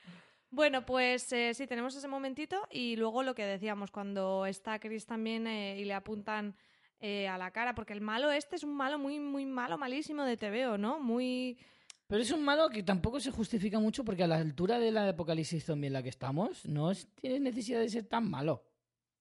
Bueno, 0.57 0.87
pues 0.87 1.31
eh, 1.35 1.53
sí, 1.53 1.66
tenemos 1.66 1.95
ese 1.95 2.09
momentito 2.09 2.66
y 2.71 2.97
luego 2.97 3.23
lo 3.23 3.35
que 3.35 3.45
decíamos, 3.45 3.90
cuando 3.90 4.47
está 4.47 4.79
Chris 4.79 5.05
también 5.05 5.47
eh, 5.47 5.79
y 5.79 5.85
le 5.85 5.92
apuntan 5.92 6.55
eh, 6.99 7.29
a 7.29 7.37
la 7.37 7.51
cara, 7.51 7.75
porque 7.75 7.92
el 7.92 8.01
malo 8.01 8.31
este 8.31 8.57
es 8.57 8.64
un 8.64 8.75
malo 8.75 8.99
muy, 8.99 9.19
muy 9.21 9.45
malo, 9.45 9.77
malísimo 9.77 10.25
de 10.25 10.38
TVO, 10.38 10.79
¿no? 10.79 10.99
Muy... 10.99 11.59
Pero 12.07 12.23
es 12.23 12.31
un 12.31 12.42
malo 12.42 12.71
que 12.71 12.83
tampoco 12.83 13.21
se 13.21 13.31
justifica 13.33 13.79
mucho 13.81 14.03
porque 14.03 14.23
a 14.25 14.27
la 14.27 14.37
altura 14.37 14.79
de 14.79 14.92
la 14.92 15.07
apocalipsis 15.11 15.62
zombie 15.62 15.88
en 15.88 15.92
la 15.92 16.03
que 16.03 16.09
estamos, 16.09 16.64
no 16.64 16.90
es- 16.90 17.07
tiene 17.16 17.38
necesidad 17.38 17.81
de 17.81 17.90
ser 17.90 18.07
tan 18.07 18.31
malo. 18.31 18.64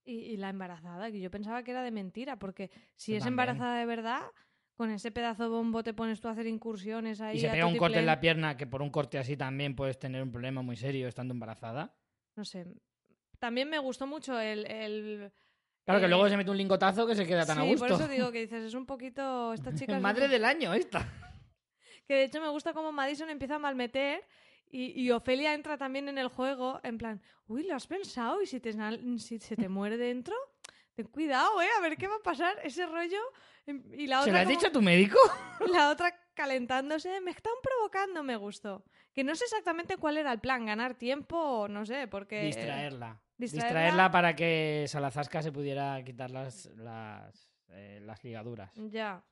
Y, 0.05 0.13
y 0.19 0.37
la 0.37 0.49
embarazada, 0.51 1.11
que 1.11 1.19
yo 1.19 1.29
pensaba 1.31 1.63
que 1.63 1.71
era 1.71 1.83
de 1.83 1.91
mentira, 1.91 2.39
porque 2.39 2.71
si 2.95 3.11
Yo 3.11 3.17
es 3.17 3.23
también. 3.25 3.33
embarazada 3.33 3.77
de 3.79 3.85
verdad, 3.85 4.21
con 4.75 4.91
ese 4.91 5.11
pedazo 5.11 5.43
de 5.43 5.49
bombo 5.49 5.83
te 5.83 5.93
pones 5.93 6.19
tú 6.19 6.27
a 6.27 6.31
hacer 6.31 6.47
incursiones 6.47 7.21
ahí. 7.21 7.37
Y 7.37 7.39
se 7.39 7.49
pega 7.49 7.65
un 7.65 7.77
corte 7.77 7.99
en 7.99 8.05
la 8.05 8.19
pierna, 8.19 8.57
que 8.57 8.67
por 8.67 8.81
un 8.81 8.89
corte 8.89 9.17
así 9.17 9.37
también 9.37 9.75
puedes 9.75 9.97
tener 9.97 10.21
un 10.21 10.31
problema 10.31 10.61
muy 10.61 10.75
serio 10.75 11.07
estando 11.07 11.33
embarazada. 11.33 11.95
No 12.35 12.43
sé. 12.43 12.65
También 13.39 13.69
me 13.69 13.79
gustó 13.79 14.05
mucho 14.05 14.39
el... 14.39 14.65
el 14.65 15.31
Claro 15.85 16.01
que 16.01 16.07
luego 16.07 16.27
se 16.27 16.35
mete 16.35 16.49
un 16.49 16.57
lingotazo 16.57 17.05
que 17.05 17.15
se 17.15 17.27
queda 17.27 17.45
tan 17.45 17.57
sí, 17.57 17.61
a 17.61 17.65
gusto. 17.65 17.87
por 17.87 17.95
eso 17.95 18.07
digo 18.07 18.31
que 18.31 18.41
dices, 18.45 18.63
es 18.63 18.73
un 18.73 18.85
poquito... 18.85 19.53
Esta 19.53 19.73
chica 19.75 19.93
es 19.93 19.97
un 19.97 20.03
Madre 20.03 20.27
del 20.27 20.43
año 20.45 20.73
esta. 20.73 21.07
Que 22.07 22.13
de 22.13 22.23
hecho 22.25 22.39
me 22.39 22.49
gusta 22.49 22.71
cómo 22.71 22.91
Madison 22.91 23.31
empieza 23.31 23.55
a 23.55 23.59
malmeter 23.59 24.23
y, 24.69 25.01
y 25.01 25.09
Ofelia 25.09 25.55
entra 25.55 25.75
también 25.75 26.07
en 26.07 26.19
el 26.19 26.27
juego 26.27 26.79
en 26.83 26.99
plan, 26.99 27.19
uy, 27.47 27.63
¿lo 27.63 27.75
has 27.75 27.87
pensado? 27.87 28.43
Y 28.43 28.45
si, 28.45 28.59
te, 28.59 28.73
si 29.17 29.39
se 29.39 29.55
te 29.55 29.67
muere 29.69 29.97
dentro, 29.97 30.35
ten 30.93 31.07
cuidado, 31.07 31.59
¿eh? 31.63 31.67
A 31.79 31.81
ver 31.81 31.97
qué 31.97 32.07
va 32.07 32.17
a 32.17 32.23
pasar, 32.23 32.59
ese 32.63 32.85
rollo. 32.85 33.19
Y 33.67 34.07
la 34.07 34.17
¿Se 34.23 34.29
otra, 34.29 34.33
lo 34.33 34.37
has 34.39 34.45
como- 34.45 34.57
dicho 34.57 34.67
a 34.67 34.71
tu 34.71 34.81
médico? 34.81 35.17
la 35.73 35.89
otra 35.89 36.13
calentándose, 36.33 37.21
me 37.21 37.31
están 37.31 37.53
provocando, 37.63 38.21
me 38.23 38.35
gustó. 38.35 38.83
Que 39.13 39.23
no 39.23 39.33
sé 39.35 39.45
exactamente 39.45 39.97
cuál 39.97 40.17
era 40.17 40.31
el 40.33 40.39
plan, 40.39 40.65
ganar 40.65 40.95
tiempo 40.95 41.37
o 41.37 41.67
no 41.67 41.85
sé, 41.85 42.07
porque... 42.07 42.41
Distraerla. 42.43 43.21
distraerla. 43.37 43.69
Distraerla 43.79 44.11
para 44.11 44.35
que 44.35 44.85
Salazasca 44.87 45.41
se 45.41 45.51
pudiera 45.53 46.03
quitar 46.03 46.31
las, 46.31 46.65
las, 46.75 47.49
eh, 47.69 47.99
las 48.03 48.23
ligaduras. 48.23 48.71
Ya, 48.75 49.23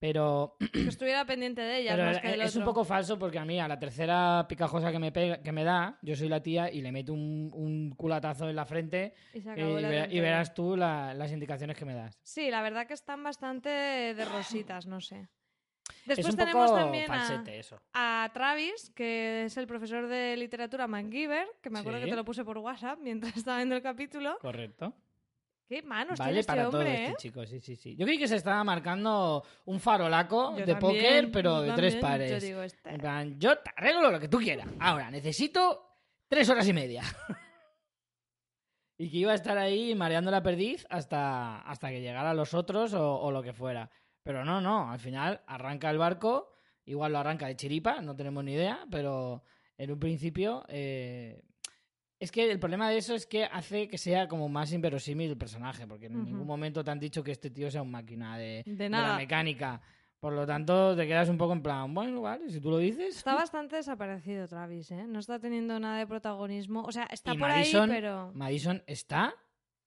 Pero 0.00 0.56
que 0.72 0.88
estuviera 0.88 1.26
pendiente 1.26 1.60
de 1.60 1.78
ella 1.80 1.94
más 1.96 2.20
que 2.20 2.28
del 2.28 2.40
es 2.40 2.56
un 2.56 2.64
poco 2.64 2.84
falso 2.86 3.18
porque 3.18 3.38
a 3.38 3.44
mí, 3.44 3.60
a 3.60 3.68
la 3.68 3.78
tercera 3.78 4.46
picajosa 4.48 4.90
que 4.90 4.98
me, 4.98 5.12
pega, 5.12 5.42
que 5.42 5.52
me 5.52 5.62
da, 5.62 5.98
yo 6.00 6.16
soy 6.16 6.28
la 6.30 6.42
tía 6.42 6.72
y 6.72 6.80
le 6.80 6.90
meto 6.90 7.12
un, 7.12 7.50
un 7.52 7.90
culatazo 7.90 8.48
en 8.48 8.56
la 8.56 8.64
frente 8.64 9.12
Y 9.34 9.42
se 9.42 9.48
y, 9.50 9.52
acabó 9.52 9.78
la 9.78 9.88
vera- 9.88 9.98
y 9.98 10.00
tontería. 10.04 10.22
verás 10.22 10.54
tú 10.54 10.74
la- 10.74 11.12
las 11.12 11.30
indicaciones 11.32 11.76
que 11.76 11.84
me 11.84 11.94
das. 11.94 12.18
Sí, 12.22 12.50
la 12.50 12.62
verdad 12.62 12.86
que 12.86 12.94
están 12.94 13.22
bastante 13.22 13.68
de 13.68 14.24
rositas, 14.24 14.86
no 14.86 15.02
sé. 15.02 15.28
Después 16.06 16.28
es 16.28 16.32
un 16.32 16.38
tenemos 16.38 16.70
poco 16.70 16.80
también 16.80 17.04
a, 17.10 17.18
falsete 17.18 17.58
eso. 17.58 17.78
a 17.92 18.30
Travis, 18.32 18.90
que 18.94 19.44
es 19.44 19.56
el 19.58 19.66
profesor 19.66 20.06
de 20.08 20.34
literatura 20.38 20.86
MacGyver, 20.86 21.46
que 21.60 21.68
me 21.68 21.80
acuerdo 21.80 21.98
Sí. 21.98 22.04
que 22.06 22.10
te 22.10 22.16
lo 22.16 22.24
puse 22.24 22.42
por 22.42 22.56
WhatsApp 22.56 22.98
mientras 23.02 23.36
estaba 23.36 23.58
viendo 23.58 23.76
el 23.76 23.82
capítulo. 23.82 24.38
Correcto. 24.40 24.94
Qué 25.70 25.82
manos 25.82 26.18
vale 26.18 26.30
tiene 26.30 26.40
este 26.40 26.50
para 26.52 26.64
todo 26.64 26.78
hombre, 26.80 26.94
este 27.04 27.12
¿eh? 27.12 27.16
chico, 27.16 27.46
sí, 27.46 27.60
sí, 27.60 27.76
sí. 27.76 27.94
Yo 27.94 28.04
creí 28.04 28.18
que 28.18 28.26
se 28.26 28.34
estaba 28.34 28.64
marcando 28.64 29.44
un 29.66 29.78
farolaco 29.78 30.56
Yo 30.58 30.66
de 30.66 30.74
también, 30.74 30.80
póker, 30.80 31.30
pero 31.30 31.60
de 31.62 31.72
tres 31.74 31.94
pares. 31.94 32.28
Yo 32.28 32.40
digo, 32.44 32.62
este- 32.62 32.90
En 32.90 33.00
plan, 33.00 33.38
yo 33.38 33.56
te 33.56 33.70
arreglo 33.76 34.10
lo 34.10 34.18
que 34.18 34.26
tú 34.26 34.38
quieras. 34.38 34.66
Ahora, 34.80 35.12
necesito 35.12 35.86
tres 36.26 36.48
horas 36.48 36.66
y 36.66 36.72
media. 36.72 37.02
y 38.98 39.12
que 39.12 39.18
iba 39.18 39.30
a 39.30 39.36
estar 39.36 39.56
ahí 39.58 39.94
mareando 39.94 40.32
la 40.32 40.42
perdiz 40.42 40.84
hasta, 40.90 41.60
hasta 41.60 41.90
que 41.90 42.00
llegara 42.00 42.34
los 42.34 42.52
otros 42.52 42.92
o, 42.92 43.20
o 43.20 43.30
lo 43.30 43.40
que 43.40 43.52
fuera. 43.52 43.88
Pero 44.24 44.44
no, 44.44 44.60
no, 44.60 44.90
al 44.90 44.98
final 44.98 45.40
arranca 45.46 45.88
el 45.88 45.98
barco, 45.98 46.50
igual 46.84 47.12
lo 47.12 47.18
arranca 47.20 47.46
de 47.46 47.54
chiripa, 47.54 48.00
no 48.00 48.16
tenemos 48.16 48.42
ni 48.42 48.54
idea, 48.54 48.84
pero 48.90 49.44
en 49.78 49.92
un 49.92 50.00
principio... 50.00 50.64
eh, 50.66 51.40
Es 52.20 52.30
que 52.30 52.50
el 52.50 52.58
problema 52.60 52.90
de 52.90 52.98
eso 52.98 53.14
es 53.14 53.26
que 53.26 53.44
hace 53.44 53.88
que 53.88 53.96
sea 53.98 54.28
como 54.28 54.48
más 54.48 54.72
inverosímil 54.72 55.30
el 55.30 55.38
personaje, 55.38 55.86
porque 55.86 56.06
en 56.06 56.22
ningún 56.24 56.46
momento 56.46 56.84
te 56.84 56.90
han 56.90 57.00
dicho 57.00 57.24
que 57.24 57.32
este 57.32 57.50
tío 57.50 57.70
sea 57.70 57.80
un 57.82 57.90
máquina 57.90 58.36
de, 58.36 58.62
De 58.66 58.74
de 58.76 58.88
la 58.90 59.16
mecánica. 59.16 59.80
Por 60.20 60.34
lo 60.34 60.46
tanto, 60.46 60.94
te 60.94 61.06
quedas 61.06 61.30
un 61.30 61.38
poco 61.38 61.54
en 61.54 61.62
plan, 61.62 61.94
bueno, 61.94 62.20
vale, 62.20 62.50
si 62.50 62.60
tú 62.60 62.70
lo 62.70 62.76
dices. 62.76 63.16
Está 63.16 63.34
bastante 63.34 63.76
desaparecido 63.76 64.46
Travis, 64.46 64.90
¿eh? 64.90 65.06
No 65.08 65.18
está 65.18 65.38
teniendo 65.38 65.80
nada 65.80 65.96
de 65.96 66.06
protagonismo. 66.06 66.82
O 66.84 66.92
sea, 66.92 67.04
está 67.04 67.32
Y 67.32 67.38
por 67.38 67.48
Madison- 67.48 67.84
ahí, 67.90 67.96
pero... 67.96 68.30
Madison 68.34 68.82
está. 68.86 69.34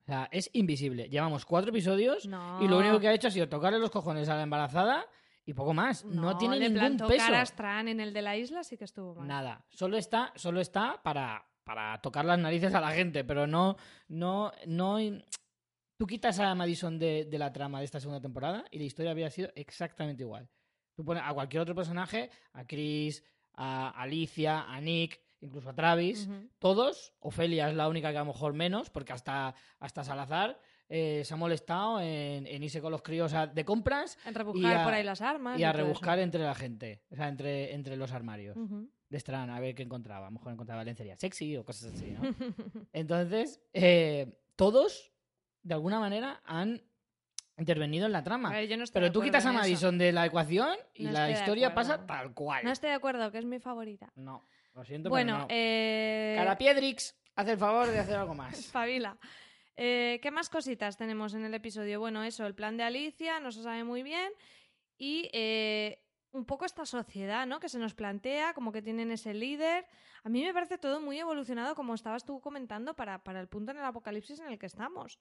O 0.02 0.06
sea, 0.08 0.28
es 0.32 0.50
invisible. 0.54 1.08
Llevamos 1.10 1.46
cuatro 1.46 1.69
episodios 1.69 2.26
No. 2.26 2.60
y 2.63 2.67
lo 2.67 2.80
único 2.80 3.00
que 3.00 3.10
ha 3.10 3.13
hecho 3.13 3.28
ha 3.28 3.32
sido 3.32 3.48
tocarle 3.48 3.78
los 3.78 3.91
cojones 3.91 4.28
a 4.28 4.36
la 4.36 4.41
embarazada 4.41 5.06
y 5.46 5.54
poco 5.54 5.76
más. 5.76 6.04
No, 6.04 6.36
tiene 6.39 6.56
le 6.58 6.65
ningún 6.69 6.80
plantó 6.80 7.08
peso. 7.08 7.26
cara 7.28 7.41
a 7.41 7.46
Stran 7.46 7.88
en 7.89 8.00
el 8.00 8.12
de 8.12 8.22
la 8.24 8.36
isla, 8.36 8.63
sí 8.63 8.76
que 8.76 8.86
estuvo 8.86 9.13
mal. 9.13 9.28
Nada. 9.28 9.63
Solo 9.69 9.98
está, 9.98 10.34
solo 10.36 10.60
está 10.62 11.00
para, 11.04 11.46
para 11.63 11.99
tocar 12.02 12.26
las 12.26 12.39
narices 12.39 12.73
a 12.73 12.82
la 12.82 12.91
gente, 12.91 13.23
pero 13.23 13.47
no, 13.47 13.78
no, 14.08 14.52
no. 14.65 14.97
Tú 15.97 16.08
quitas 16.08 16.39
a 16.39 16.54
Madison 16.56 16.97
de, 16.99 17.26
de 17.26 17.38
la 17.38 17.54
trama 17.54 17.80
de 17.80 17.86
esta 17.86 17.99
segunda 17.99 18.21
temporada 18.21 18.65
y 18.71 18.80
la 18.80 18.84
historia 18.86 19.12
habría 19.12 19.30
sido 19.30 19.49
exactamente 19.56 20.23
igual. 20.23 20.49
Tú 20.95 21.06
pones 21.06 21.23
a 21.26 21.34
cualquier 21.34 21.62
otro 21.62 21.76
personaje, 21.76 22.30
a 22.54 22.65
Chris, 22.65 23.23
a 23.54 23.89
Alicia, 23.89 24.63
a 24.63 24.82
Nick, 24.82 25.21
incluso 25.39 25.69
a 25.69 25.76
Travis, 25.76 26.30
todos, 26.60 27.13
Ofelia 27.19 27.69
es 27.69 27.76
la 27.76 27.88
única 27.88 28.12
que 28.12 28.17
a 28.17 28.21
lo 28.21 28.28
mejor 28.28 28.54
menos, 28.54 28.89
porque 28.89 29.13
hasta, 29.13 29.54
hasta 29.80 30.04
Salazar 30.04 30.60
eh, 30.89 31.23
se 31.26 31.34
ha 31.34 31.38
molestado 31.38 31.99
en, 32.02 32.45
en 32.47 32.63
irse 32.63 32.82
con 32.82 32.91
los 32.91 33.02
críos 33.02 33.34
a- 33.34 33.47
de 33.47 33.65
compras 33.65 34.17
En 34.26 34.36
rebuscar 34.36 34.78
a- 34.78 34.84
por 34.84 34.93
ahí 34.93 35.04
las 35.04 35.21
armas. 35.21 35.60
y 35.60 35.63
a 35.63 35.69
eso. 35.69 35.78
rebuscar 35.78 36.19
entre 36.19 36.43
la 36.43 36.56
gente, 36.56 37.02
o 37.12 37.15
sea, 37.15 37.28
entre, 37.28 37.73
entre 37.73 37.97
los 37.97 38.12
armarios. 38.12 38.56
De 39.13 39.19
Stran, 39.19 39.49
a 39.49 39.60
ver 39.60 39.73
qué 39.76 39.84
encontraba. 39.84 40.28
A 40.28 40.30
lo 40.30 40.34
mejor 40.34 40.52
encontraba 40.54 40.84
lencería 40.84 41.15
sexy 41.15 41.56
o 41.56 41.63
cosas 41.63 41.93
así, 41.93 42.12
¿no? 42.12 42.21
Entonces, 42.93 43.62
eh, 43.73 44.39
todos, 44.56 45.13
de 45.62 45.73
alguna 45.76 45.99
manera, 45.99 46.41
han 46.45 46.82
intervenido 47.58 48.06
en 48.08 48.12
la 48.12 48.17
A 48.19 48.23
trama. 48.23 48.49
ver, 48.49 48.67
yo 48.67 48.76
no 48.78 48.84
estoy 48.84 48.95
Pero 48.99 49.06
de 49.08 49.13
tú 49.13 49.21
quitas 49.21 49.45
a. 49.45 49.52
Madison 49.54 49.97
de 49.97 50.12
la 50.12 50.26
ecuación 50.26 50.76
y 50.93 51.04
No 51.06 51.12
la 51.12 51.30
estoy 51.30 51.34
de 51.36 51.39
historia 51.39 51.73
pasa 51.73 52.06
tal 52.06 52.34
cual. 52.34 52.65
No 52.65 52.71
estoy 52.71 52.89
de 52.89 52.95
acuerdo, 52.95 53.32
que 53.32 53.38
es 53.38 53.45
mi 53.45 53.60
favorita. 53.60 54.12
No, 54.15 54.43
lo 54.73 54.84
siento, 54.84 55.10
Bueno, 55.10 55.34
pero 55.34 55.41
no. 55.43 55.47
eh... 55.52 56.34
Carapiedrix, 56.38 57.15
haz 57.36 57.47
el 57.47 57.58
favor 57.58 57.88
de 57.88 57.99
hacer 57.99 58.15
algo 58.15 58.34
más. 58.34 58.54
Espabila. 58.60 59.17
Eh, 59.76 60.19
¿Qué 60.21 60.32
más 60.32 60.49
cositas 60.49 60.97
tenemos 60.97 61.34
en 61.34 61.45
el 61.45 61.54
episodio? 61.54 61.99
Bueno, 61.99 62.23
eso, 62.23 62.45
el 62.45 62.54
plan 62.56 62.78
de 62.78 62.84
Alicia, 62.84 63.39
no 63.39 63.52
se 63.52 63.63
sabe 63.63 63.84
muy 63.84 64.04
bien. 64.04 64.32
Y 64.97 65.30
eh, 65.34 66.03
un 66.34 66.46
poco 66.46 66.65
esta 66.65 66.86
sociedad, 66.86 67.46
¿no? 67.48 67.60
Que 67.60 67.69
se 67.69 67.80
nos 67.80 67.93
plantea, 67.93 68.54
como 68.54 68.72
que 68.72 68.82
tienen 68.82 69.12
ese 69.12 69.34
líder. 69.34 69.86
A 70.24 70.30
mí 70.30 70.43
me 70.43 70.54
parece 70.54 70.78
todo 70.78 71.00
muy 71.00 71.19
evolucionado, 71.19 71.76
como 71.76 71.93
estabas 71.93 72.26
tú 72.26 72.41
comentando, 72.41 72.96
para, 72.96 73.24
para 73.24 73.39
el 73.39 73.48
punto 73.48 73.72
en 73.72 73.78
el 73.78 73.86
apocalipsis 73.86 74.39
en 74.39 74.48
el 74.48 74.58
que 74.60 74.65
estamos. 74.65 75.19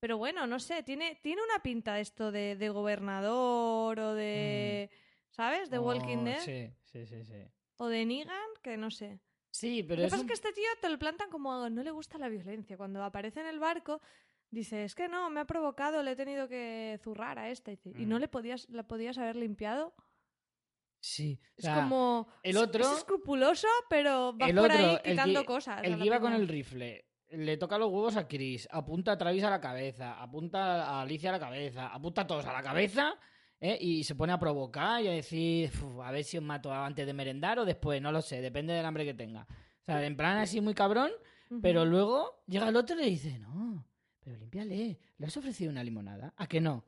Pero 0.00 0.18
bueno, 0.18 0.46
no 0.46 0.58
sé, 0.60 0.82
tiene, 0.82 1.18
tiene 1.22 1.42
una 1.42 1.62
pinta 1.62 1.98
esto 2.00 2.30
de, 2.32 2.56
de 2.56 2.68
gobernador 2.68 3.98
o 3.98 4.14
de. 4.14 4.90
¿Sabes? 5.30 5.70
De 5.70 5.78
Walking 5.78 6.18
Oh, 6.18 6.24
Dead. 6.24 6.40
Sí, 6.40 6.70
sí, 6.84 7.06
sí, 7.06 7.24
sí. 7.24 7.48
O 7.78 7.86
de 7.88 8.04
Negan, 8.04 8.50
que 8.62 8.76
no 8.76 8.90
sé. 8.90 9.20
Sí, 9.50 9.82
Lo 9.82 9.88
pero 9.88 10.00
que 10.02 10.06
es 10.06 10.10
pasa 10.10 10.22
es 10.22 10.26
que 10.26 10.34
este 10.34 10.52
tío 10.52 10.68
te 10.80 10.88
lo 10.90 10.98
plantan 10.98 11.30
como 11.30 11.68
no 11.70 11.82
le 11.82 11.90
gusta 11.90 12.18
la 12.18 12.28
violencia. 12.28 12.76
Cuando 12.76 13.02
aparece 13.02 13.40
en 13.40 13.46
el 13.46 13.58
barco, 13.58 14.02
dice, 14.50 14.84
es 14.84 14.94
que 14.94 15.08
no, 15.08 15.30
me 15.30 15.40
ha 15.40 15.44
provocado, 15.46 16.02
le 16.02 16.12
he 16.12 16.16
tenido 16.16 16.48
que 16.48 16.98
zurrar 17.02 17.38
a 17.38 17.48
esta. 17.48 17.72
Y, 17.72 17.76
dice, 17.76 17.92
¿Y 17.96 18.04
no 18.06 18.16
Mm. 18.16 18.20
le 18.20 18.28
podías, 18.28 18.68
la 18.68 18.82
podías 18.86 19.16
haber 19.18 19.36
limpiado? 19.36 19.94
Sí. 21.04 21.40
o 21.42 21.54
Es 21.58 21.64
sea, 21.64 21.74
como... 21.74 22.28
el 22.44 22.52
es- 22.56 22.62
otro- 22.62 22.84
Es 22.84 22.98
escrupuloso, 22.98 23.66
pero 23.90 24.36
va 24.40 24.46
el 24.48 24.54
por 24.56 24.70
otro, 24.70 24.78
ahí 24.78 24.90
el 24.94 25.02
que- 25.02 25.10
quitando 25.10 25.44
cosas. 25.44 25.80
El 25.82 25.98
que 25.98 26.06
iba 26.06 26.20
con 26.20 26.32
el 26.32 26.46
rifle, 26.46 27.04
le 27.30 27.56
toca 27.56 27.76
los 27.76 27.90
huevos 27.90 28.16
a 28.16 28.28
Chris, 28.28 28.68
apunta 28.70 29.12
a 29.12 29.18
Travis 29.18 29.42
a 29.42 29.50
la 29.50 29.60
cabeza, 29.60 30.22
apunta 30.22 30.84
a 30.84 31.02
Alicia 31.02 31.30
a 31.30 31.32
la 31.32 31.40
cabeza, 31.40 31.88
apunta 31.88 32.22
a 32.22 32.26
todos 32.26 32.46
a 32.46 32.52
la 32.52 32.62
cabeza 32.62 33.14
¿eh? 33.60 33.76
y 33.80 34.04
se 34.04 34.14
pone 34.14 34.32
a 34.32 34.38
provocar 34.38 35.02
y 35.02 35.08
a 35.08 35.12
decir, 35.12 35.70
"Uf, 35.82 36.00
a 36.04 36.10
ver 36.12 36.22
si 36.24 36.36
os 36.38 36.44
mato 36.44 36.72
antes 36.72 37.04
de 37.06 37.12
merendar 37.12 37.58
o 37.58 37.64
después, 37.64 38.00
no 38.00 38.12
lo 38.12 38.22
sé, 38.22 38.40
depende 38.40 38.72
del 38.72 38.84
hambre 38.86 39.04
que 39.04 39.14
tenga. 39.14 39.46
O 39.50 39.84
sea, 39.84 40.04
en 40.06 40.16
plan 40.16 40.38
así 40.38 40.60
muy 40.60 40.74
cabrón, 40.74 41.10
pero 41.60 41.84
luego 41.84 42.44
llega 42.46 42.68
el 42.68 42.76
otro 42.76 42.94
y 42.96 43.00
le 43.02 43.06
dice, 43.10 43.38
no, 43.40 43.86
pero 44.20 44.36
límpiale, 44.36 45.00
¿le 45.18 45.26
has 45.26 45.36
ofrecido 45.36 45.70
una 45.72 45.82
limonada? 45.82 46.32
¿A 46.36 46.46
que 46.46 46.60
no? 46.60 46.84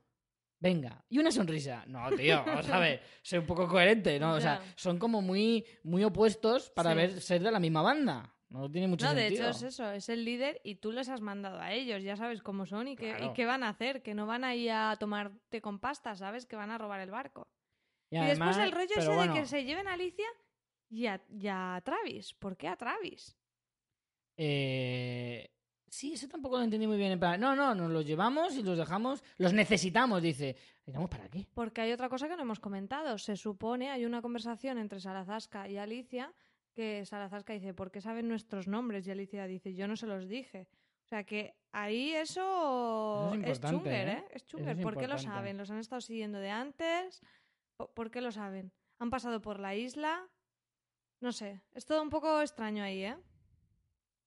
Venga, 0.65 1.05
y 1.11 1.19
una 1.19 1.31
sonrisa. 1.31 1.85
No, 1.89 2.11
tío, 2.13 2.43
vamos 2.43 2.67
a 2.71 2.79
ver, 2.79 3.03
sé 3.23 3.39
un 3.39 3.45
poco 3.45 3.69
coherente, 3.69 4.19
¿no? 4.19 4.33
O 4.33 4.41
sea, 4.41 4.63
son 4.77 4.99
como 4.99 5.21
muy, 5.21 5.63
muy 5.83 6.03
opuestos 6.05 6.71
para 6.71 6.91
Sí. 6.93 6.97
ver 6.97 7.21
ser 7.21 7.43
de 7.43 7.51
la 7.53 7.61
misma 7.61 7.83
banda. 7.83 8.35
No 8.49 8.71
tiene 8.71 8.89
mucho 8.89 9.05
No, 9.05 9.15
de 9.15 9.27
sentido. 9.29 9.49
hecho 9.51 9.57
es 9.59 9.63
eso, 9.63 9.91
es 9.91 10.09
el 10.09 10.25
líder 10.25 10.63
y 10.65 10.77
tú 10.77 10.91
les 10.91 11.11
has 11.11 11.21
mandado 11.21 11.61
a 11.61 11.73
ellos, 11.73 12.03
ya 12.03 12.17
sabes 12.17 12.41
cómo 12.41 12.65
son 12.65 12.89
y 12.89 12.97
qué, 12.97 13.15
y 13.23 13.35
qué 13.35 13.45
van 13.45 13.63
a 13.63 13.69
hacer, 13.69 14.03
que 14.03 14.15
no 14.15 14.27
van 14.27 14.43
a 14.45 14.55
ir 14.55 14.71
a 14.71 14.97
tomarte 14.99 15.61
con 15.61 15.81
pasta, 15.81 16.15
¿sabes? 16.17 16.47
Que 16.47 16.57
van 16.57 16.71
a 16.71 16.79
robar 16.79 17.01
el 17.01 17.11
barco. 17.11 17.47
Y, 18.11 18.17
Y, 18.17 18.25
después 18.25 18.57
el 18.57 18.73
rollo 18.73 18.95
ese 18.97 19.09
bueno, 19.15 19.35
de 19.35 19.41
que 19.41 19.47
se 19.47 19.65
lleven 19.65 19.87
a 19.89 19.95
Alicia 19.95 20.29
y 20.89 21.07
a, 21.09 21.21
y 21.29 21.47
a 21.49 21.83
Travis. 21.85 22.33
¿Por 22.33 22.57
qué 22.57 22.69
a 22.69 22.77
Travis? 22.77 23.37
eh, 24.37 25.51
Sí, 25.95 26.13
eso 26.13 26.27
tampoco 26.27 26.59
lo 26.59 26.65
entendí 26.65 26.89
muy 26.89 26.97
bien. 26.97 27.21
No, 27.39 27.55
no, 27.55 27.73
nos 27.73 27.89
los 27.89 28.05
llevamos 28.05 28.57
y 28.57 28.65
los 28.65 28.77
dejamos. 28.77 29.23
Los 29.39 29.53
necesitamos, 29.53 30.21
dice. 30.23 30.57
¿Necesitamos 30.79 31.09
para 31.09 31.29
qué? 31.29 31.47
Porque 31.55 31.83
hay 31.83 31.93
otra 31.93 32.09
cosa 32.09 32.27
que 32.29 32.35
no 32.35 32.43
hemos 32.43 32.59
comentado. 32.59 33.17
Se 33.17 33.37
supone, 33.37 33.91
hay 33.93 34.05
una 34.05 34.21
conversación 34.21 34.79
entre 34.79 34.99
Salazasca 34.99 35.69
y 35.69 35.77
Alicia, 35.79 36.35
que 36.75 37.05
Salazasca 37.07 37.53
dice, 37.53 37.75
¿por 37.75 37.93
qué 37.93 38.01
saben 38.01 38.27
nuestros 38.27 38.67
nombres? 38.67 39.07
Y 39.07 39.13
Alicia 39.13 39.47
dice, 39.47 39.73
yo 39.73 39.87
no 39.87 39.95
se 39.95 40.09
los 40.09 40.27
dije. 40.27 40.67
O 41.05 41.07
sea 41.07 41.23
que 41.23 41.55
ahí 41.71 42.13
eso, 42.13 43.27
Eso 43.27 43.29
es 43.29 43.35
importante, 43.37 43.77
chunger, 43.77 44.09
¿eh? 44.09 44.13
¿eh? 44.13 44.25
Es 44.33 44.47
chunger. 44.47 44.77
es 44.77 44.83
¿Por 44.83 44.97
qué 44.99 45.07
lo 45.07 45.19
saben? 45.19 45.57
¿Los 45.59 45.71
han 45.71 45.79
estado 45.79 46.01
siguiendo 46.01 46.41
de 46.41 46.51
antes? 46.51 47.23
¿Por- 47.77 47.95
¿Por 47.95 48.11
qué 48.11 48.21
lo 48.21 48.33
saben? 48.33 48.73
¿Han 48.99 49.11
pasado 49.11 49.41
por 49.41 49.61
la 49.61 49.77
isla? 49.77 50.27
No 51.21 51.31
sé. 51.31 51.63
Es 51.73 51.87
todo 51.87 52.03
un 52.03 52.11
poco 52.11 52.41
extraño 52.41 52.83
ahí, 52.83 53.05
¿eh? 53.05 53.17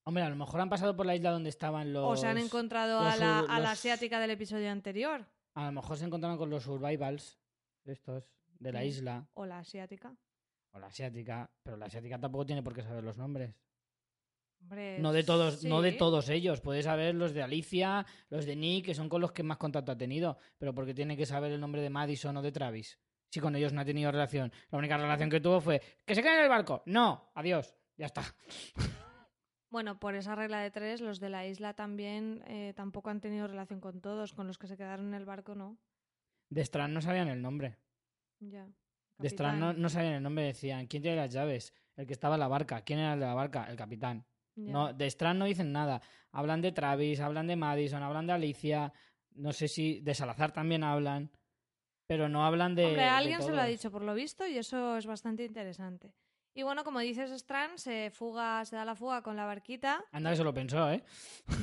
Hombre, 0.07 0.23
a 0.23 0.29
lo 0.29 0.37
mejor 0.37 0.61
han 0.61 0.69
pasado 0.69 0.95
por 0.95 1.05
la 1.05 1.15
isla 1.17 1.31
donde 1.31 1.49
estaban 1.49 1.91
los. 1.91 2.05
O 2.05 2.15
se 2.15 2.27
han 2.27 2.37
encontrado 2.37 3.03
los 3.03 3.13
a 3.13 3.17
la, 3.17 3.39
a 3.39 3.71
asiática 3.71 4.21
del 4.21 4.31
episodio 4.31 4.71
anterior. 4.71 5.25
A 5.53 5.65
lo 5.65 5.71
mejor 5.73 5.97
se 5.97 6.05
encontraron 6.05 6.37
con 6.37 6.49
los 6.49 6.63
survivals 6.63 7.37
estos 7.83 8.23
de 8.57 8.71
la 8.71 8.79
Mm. 8.79 8.85
isla. 8.85 9.27
O 9.33 9.45
la 9.45 9.59
asiática. 9.59 10.15
O 10.71 10.79
la 10.79 10.87
asiática. 10.87 11.51
Pero 11.61 11.75
la 11.75 11.87
asiática 11.87 12.17
tampoco 12.17 12.45
tiene 12.45 12.63
por 12.63 12.73
qué 12.73 12.83
saber 12.83 13.03
los 13.03 13.17
nombres. 13.17 13.53
Hombre, 14.61 14.97
No 14.99 15.11
de 15.11 15.23
todos, 15.25 15.65
no 15.65 15.81
de 15.81 15.91
todos 15.91 16.29
ellos. 16.29 16.61
Puede 16.61 16.83
saber 16.83 17.13
los 17.13 17.33
de 17.33 17.43
Alicia, 17.43 18.05
los 18.29 18.45
de 18.45 18.55
Nick, 18.55 18.85
que 18.85 18.95
son 18.95 19.09
con 19.09 19.19
los 19.19 19.33
que 19.33 19.43
más 19.43 19.57
contacto 19.57 19.91
ha 19.91 19.97
tenido. 19.97 20.37
Pero 20.57 20.73
porque 20.73 20.93
tiene 20.93 21.17
que 21.17 21.25
saber 21.25 21.51
el 21.51 21.59
nombre 21.59 21.81
de 21.81 21.89
Madison 21.89 22.37
o 22.37 22.41
de 22.41 22.53
Travis. 22.53 22.97
Si 23.29 23.41
con 23.41 23.57
ellos 23.57 23.73
no 23.73 23.81
ha 23.81 23.85
tenido 23.85 24.09
relación. 24.09 24.53
La 24.71 24.77
única 24.77 24.95
relación 24.95 25.29
que 25.29 25.41
tuvo 25.41 25.59
fue 25.59 25.81
que 26.05 26.15
se 26.15 26.21
queden 26.23 26.37
en 26.37 26.43
el 26.43 26.49
barco. 26.49 26.81
No, 26.85 27.29
adiós. 27.35 27.75
Ya 27.97 28.05
está. 28.05 28.23
Bueno, 29.69 29.99
por 29.99 30.15
esa 30.15 30.35
regla 30.35 30.59
de 30.59 30.71
tres, 30.71 31.01
los 31.01 31.19
de 31.19 31.29
la 31.29 31.45
isla 31.45 31.73
también 31.73 32.43
eh, 32.47 32.73
tampoco 32.75 33.09
han 33.09 33.19
tenido 33.19 33.47
relación 33.47 33.81
con 33.81 34.01
todos. 34.01 34.33
Con 34.33 34.47
los 34.47 34.57
que 34.57 34.67
se 34.67 34.77
quedaron 34.77 35.07
en 35.07 35.13
el 35.13 35.25
barco, 35.25 35.55
no. 35.55 35.77
De 36.49 36.61
Strand 36.61 36.93
no 36.93 37.01
sabían 37.01 37.27
el 37.27 37.41
nombre. 37.41 37.77
Ya. 38.39 38.67
De 39.17 39.27
Strand 39.27 39.59
no, 39.59 39.65
Capitán, 39.67 39.81
no 39.81 39.89
sabían 39.89 40.13
el 40.13 40.23
nombre. 40.23 40.45
Decían, 40.45 40.87
¿quién 40.87 41.01
tiene 41.01 41.17
las 41.17 41.33
llaves? 41.33 41.73
El 41.97 42.07
que 42.07 42.13
estaba 42.13 42.35
en 42.35 42.39
la 42.39 42.47
barca. 42.47 42.81
¿Quién 42.81 42.99
era 42.99 43.13
el 43.13 43.19
de 43.19 43.25
la 43.25 43.33
barca? 43.33 43.65
El 43.65 43.75
capitán. 43.75 44.25
ya. 44.55 44.71
No, 44.71 44.93
de 44.93 45.05
Strand 45.07 45.39
no 45.39 45.45
dicen 45.45 45.73
nada. 45.73 46.01
Hablan 46.31 46.61
de 46.61 46.71
Travis, 46.71 47.19
hablan 47.19 47.47
de 47.47 47.57
Madison, 47.57 48.03
hablan 48.03 48.27
de 48.27 48.33
Alicia. 48.33 48.93
No 49.31 49.51
sé 49.51 49.67
si 49.67 49.99
de 49.99 50.13
Salazar 50.13 50.53
también 50.53 50.83
hablan. 50.83 51.31
Pero 52.07 52.29
no 52.29 52.45
hablan 52.45 52.73
de. 52.73 52.85
Hombre, 52.85 53.01
de 53.01 53.09
alguien 53.09 53.41
se 53.41 53.51
lo 53.51 53.59
ha 53.59 53.65
dicho 53.65 53.91
por 53.91 54.01
lo 54.01 54.13
visto 54.13 54.47
y 54.47 54.57
eso 54.57 54.95
es 54.95 55.05
bastante 55.05 55.43
interesante. 55.43 56.13
Y 56.57 56.63
bueno, 56.63 56.83
como 56.83 56.99
dices, 57.01 57.29
Strand 57.29 57.77
se 57.77 58.09
fuga, 58.09 58.65
se 58.65 58.75
da 58.75 58.83
la 58.83 58.95
fuga 58.95 59.21
con 59.21 59.35
la 59.35 59.45
barquita. 59.45 60.03
Anda 60.11 60.31
que 60.31 60.37
se 60.37 60.43
lo 60.43 60.55
pensó, 60.55 60.89
¿eh? 60.91 61.03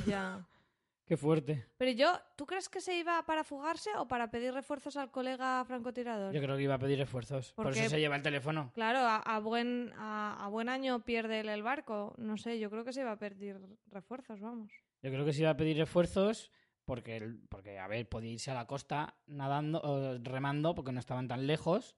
Ya. 0.07 0.47
Qué 1.05 1.17
fuerte. 1.17 1.65
Pero 1.75 1.91
yo, 1.91 2.17
¿tú 2.37 2.45
crees 2.45 2.69
que 2.69 2.79
se 2.79 2.97
iba 2.97 3.21
para 3.25 3.43
fugarse 3.43 3.89
o 3.97 4.07
para 4.07 4.31
pedir 4.31 4.53
refuerzos 4.53 4.95
al 4.95 5.11
colega 5.11 5.65
francotirador? 5.65 6.33
Yo 6.33 6.41
creo 6.41 6.55
que 6.55 6.63
iba 6.63 6.75
a 6.75 6.79
pedir 6.79 7.01
esfuerzos. 7.01 7.51
Por, 7.51 7.73
eso 7.73 7.89
se 7.89 7.99
lleva 7.99 8.15
el 8.15 8.21
teléfono. 8.23 8.71
Claro, 8.73 8.99
a, 8.99 9.17
a 9.17 9.39
buen, 9.39 9.91
a, 9.97 10.43
a 10.45 10.47
buen 10.47 10.69
año 10.69 11.03
pierde 11.03 11.41
el, 11.41 11.49
el 11.49 11.61
barco. 11.61 12.15
No 12.17 12.37
sé, 12.37 12.57
yo 12.57 12.69
creo 12.69 12.85
que 12.85 12.93
se 12.93 13.01
iba 13.01 13.11
a 13.11 13.19
pedir 13.19 13.59
refuerzos, 13.87 14.39
vamos. 14.39 14.71
Yo 15.03 15.11
creo 15.11 15.25
que 15.25 15.33
se 15.33 15.41
iba 15.41 15.49
a 15.49 15.57
pedir 15.57 15.79
esfuerzos 15.81 16.51
porque, 16.85 17.17
el- 17.17 17.39
porque 17.49 17.79
a 17.79 17.87
ver, 17.87 18.07
podía 18.07 18.31
irse 18.31 18.49
a 18.49 18.55
la 18.55 18.65
costa 18.65 19.17
nadando, 19.27 19.81
o 19.83 20.17
remando, 20.23 20.73
porque 20.73 20.93
no 20.93 21.01
estaban 21.01 21.27
tan 21.27 21.45
lejos. 21.47 21.97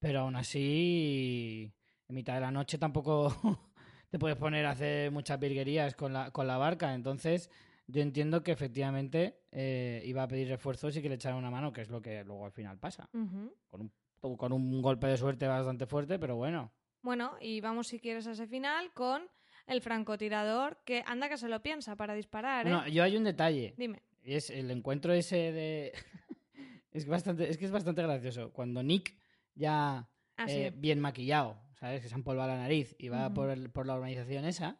Pero 0.00 0.20
aún 0.20 0.36
así, 0.36 1.72
en 2.08 2.14
mitad 2.14 2.34
de 2.34 2.40
la 2.40 2.50
noche 2.50 2.78
tampoco 2.78 3.32
te 4.10 4.18
puedes 4.18 4.36
poner 4.36 4.66
a 4.66 4.70
hacer 4.70 5.10
muchas 5.10 5.38
virguerías 5.38 5.94
con 5.94 6.12
la, 6.12 6.30
con 6.30 6.46
la 6.46 6.56
barca. 6.56 6.94
Entonces, 6.94 7.50
yo 7.86 8.02
entiendo 8.02 8.42
que 8.42 8.52
efectivamente 8.52 9.40
eh, 9.52 10.02
iba 10.04 10.22
a 10.22 10.28
pedir 10.28 10.48
refuerzos 10.48 10.96
y 10.96 11.02
que 11.02 11.08
le 11.08 11.16
echaran 11.16 11.38
una 11.38 11.50
mano, 11.50 11.72
que 11.72 11.82
es 11.82 11.90
lo 11.90 12.00
que 12.00 12.24
luego 12.24 12.46
al 12.46 12.52
final 12.52 12.78
pasa. 12.78 13.08
Con 13.12 13.92
un, 14.20 14.36
con 14.36 14.52
un 14.52 14.82
golpe 14.82 15.06
de 15.06 15.16
suerte 15.16 15.46
bastante 15.46 15.86
fuerte, 15.86 16.18
pero 16.18 16.36
bueno. 16.36 16.72
Bueno, 17.02 17.36
y 17.40 17.60
vamos 17.60 17.88
si 17.88 18.00
quieres 18.00 18.26
a 18.26 18.32
ese 18.32 18.46
final 18.46 18.92
con 18.92 19.22
el 19.66 19.80
francotirador 19.82 20.78
que 20.84 21.04
anda 21.06 21.28
que 21.28 21.36
se 21.36 21.48
lo 21.48 21.62
piensa 21.62 21.94
para 21.94 22.14
disparar, 22.14 22.66
¿eh? 22.66 22.70
Bueno, 22.70 22.88
yo 22.88 23.02
hay 23.04 23.16
un 23.16 23.24
detalle. 23.24 23.74
Dime. 23.76 24.02
Y 24.22 24.34
es 24.34 24.50
el 24.50 24.70
encuentro 24.70 25.12
ese 25.12 25.52
de. 25.52 25.92
es, 26.92 27.04
que 27.04 27.10
bastante, 27.10 27.48
es 27.48 27.58
que 27.58 27.66
es 27.66 27.70
bastante 27.70 28.02
gracioso. 28.02 28.50
Cuando 28.52 28.82
Nick 28.82 29.14
ya 29.54 30.08
Ah, 30.38 30.46
eh, 30.48 30.70
sí. 30.70 30.78
bien 30.78 31.00
maquillado, 31.00 31.56
¿sabes? 31.80 32.02
Que 32.02 32.08
se 32.08 32.14
han 32.14 32.22
polvado 32.22 32.48
la 32.50 32.56
nariz 32.58 32.94
y 32.98 33.08
va 33.08 33.26
Ujú. 33.26 33.34
por, 33.34 33.50
el- 33.50 33.70
por 33.70 33.86
la 33.86 33.94
urbanización 33.96 34.44
esa. 34.44 34.78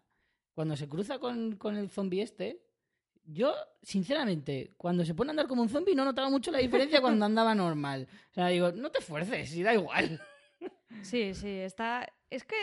Cuando 0.55 0.77
se 0.77 0.89
cruza 0.89 1.19
con, 1.19 1.57
con 1.57 1.77
el 1.77 1.89
zombie 1.91 2.23
este. 2.23 2.63
Yo, 3.31 3.55
sinceramente, 3.83 4.73
cuando 4.79 5.05
se 5.05 5.15
pone 5.15 5.31
a 5.31 5.33
andar 5.33 5.47
como 5.49 5.61
un 5.63 5.69
zombie 5.69 5.95
no 5.95 6.05
notaba 6.05 6.31
mucho 6.31 6.51
la 6.51 6.59
diferencia 6.59 7.01
cuando 7.01 7.25
andaba 7.27 7.55
normal. 7.55 8.09
O 8.31 8.35
sea, 8.35 8.49
digo, 8.49 8.73
no 8.73 8.91
te 8.91 8.99
esfuerces, 9.01 9.55
y 9.55 9.63
da 9.63 9.75
igual. 9.75 10.21
Sí, 11.03 11.35
sí, 11.35 11.49
está. 11.49 12.09
Es 12.31 12.45
que 12.45 12.57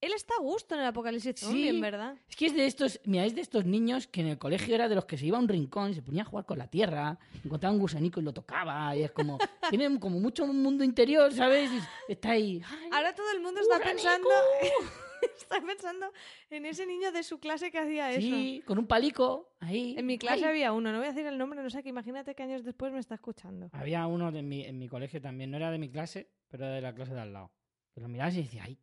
Él 0.00 0.12
está 0.14 0.34
a 0.38 0.42
gusto 0.42 0.74
en 0.74 0.80
el 0.82 0.86
apocalipsis 0.86 1.40
zombie, 1.40 1.62
Sí. 1.64 1.68
en 1.68 1.80
verdad. 1.80 2.16
Es 2.28 2.36
que 2.36 2.46
es 2.46 2.54
de 2.54 2.66
estos, 2.66 3.00
mira, 3.04 3.24
es 3.24 3.34
de 3.34 3.40
estos 3.40 3.64
niños 3.64 4.06
que 4.06 4.20
en 4.20 4.28
el 4.28 4.38
colegio 4.38 4.74
era 4.74 4.88
de 4.88 4.94
los 4.94 5.06
que 5.06 5.18
se 5.18 5.26
iba 5.26 5.38
a 5.38 5.40
un 5.40 5.48
rincón, 5.48 5.92
se 5.94 6.02
ponía 6.02 6.22
a 6.22 6.24
jugar 6.24 6.46
con 6.46 6.56
la 6.58 6.68
tierra, 6.68 7.18
encontraba 7.44 7.74
un 7.74 7.80
gusanico 7.80 8.20
y 8.20 8.22
lo 8.22 8.32
tocaba, 8.32 8.94
y 8.96 9.02
es 9.02 9.10
como, 9.10 9.38
tiene 9.70 9.98
como 9.98 10.20
mucho 10.20 10.46
mundo 10.46 10.84
interior, 10.84 11.32
¿sabes? 11.32 11.70
Y 12.08 12.12
está 12.12 12.30
ahí. 12.30 12.62
"Ay, 12.64 12.88
Ahora 12.92 13.12
todo 13.14 13.30
el 13.32 13.40
mundo 13.40 13.60
está 13.60 13.80
pensando, 13.80 14.28
está 15.36 15.60
pensando 15.60 16.12
en 16.50 16.66
ese 16.66 16.86
niño 16.86 17.10
de 17.10 17.22
su 17.24 17.40
clase 17.40 17.70
que 17.72 17.78
hacía 17.78 18.12
eso. 18.12 18.20
sí, 18.20 18.62
con 18.66 18.78
un 18.78 18.86
palico, 18.86 19.50
ahí. 19.58 19.96
En 19.98 20.06
mi 20.06 20.16
clase 20.16 20.44
ay". 20.44 20.50
había 20.50 20.72
uno, 20.72 20.92
no 20.92 20.98
voy 20.98 21.06
a 21.08 21.10
decir 21.12 21.26
el 21.26 21.38
nombre, 21.38 21.60
no 21.60 21.70
sé, 21.70 21.82
que 21.82 21.88
imagínate 21.88 22.36
que 22.36 22.42
años 22.44 22.62
después 22.64 22.92
me 22.92 23.00
está 23.00 23.16
escuchando. 23.16 23.68
Había 23.72 24.06
uno 24.06 24.30
de 24.30 24.42
mi, 24.42 24.64
en 24.64 24.78
mi 24.78 24.88
colegio 24.88 25.20
también, 25.20 25.50
no 25.50 25.56
era 25.56 25.72
de 25.72 25.78
mi 25.78 25.90
clase, 25.90 26.30
pero 26.48 26.66
era 26.66 26.74
de 26.76 26.80
la 26.82 26.94
clase 26.94 27.14
de 27.14 27.20
al 27.20 27.32
lado. 27.32 27.50
Que 27.92 28.00
lo 28.00 28.08
mirabas 28.08 28.34
y 28.36 28.42
decías, 28.42 28.66
ay, 28.66 28.78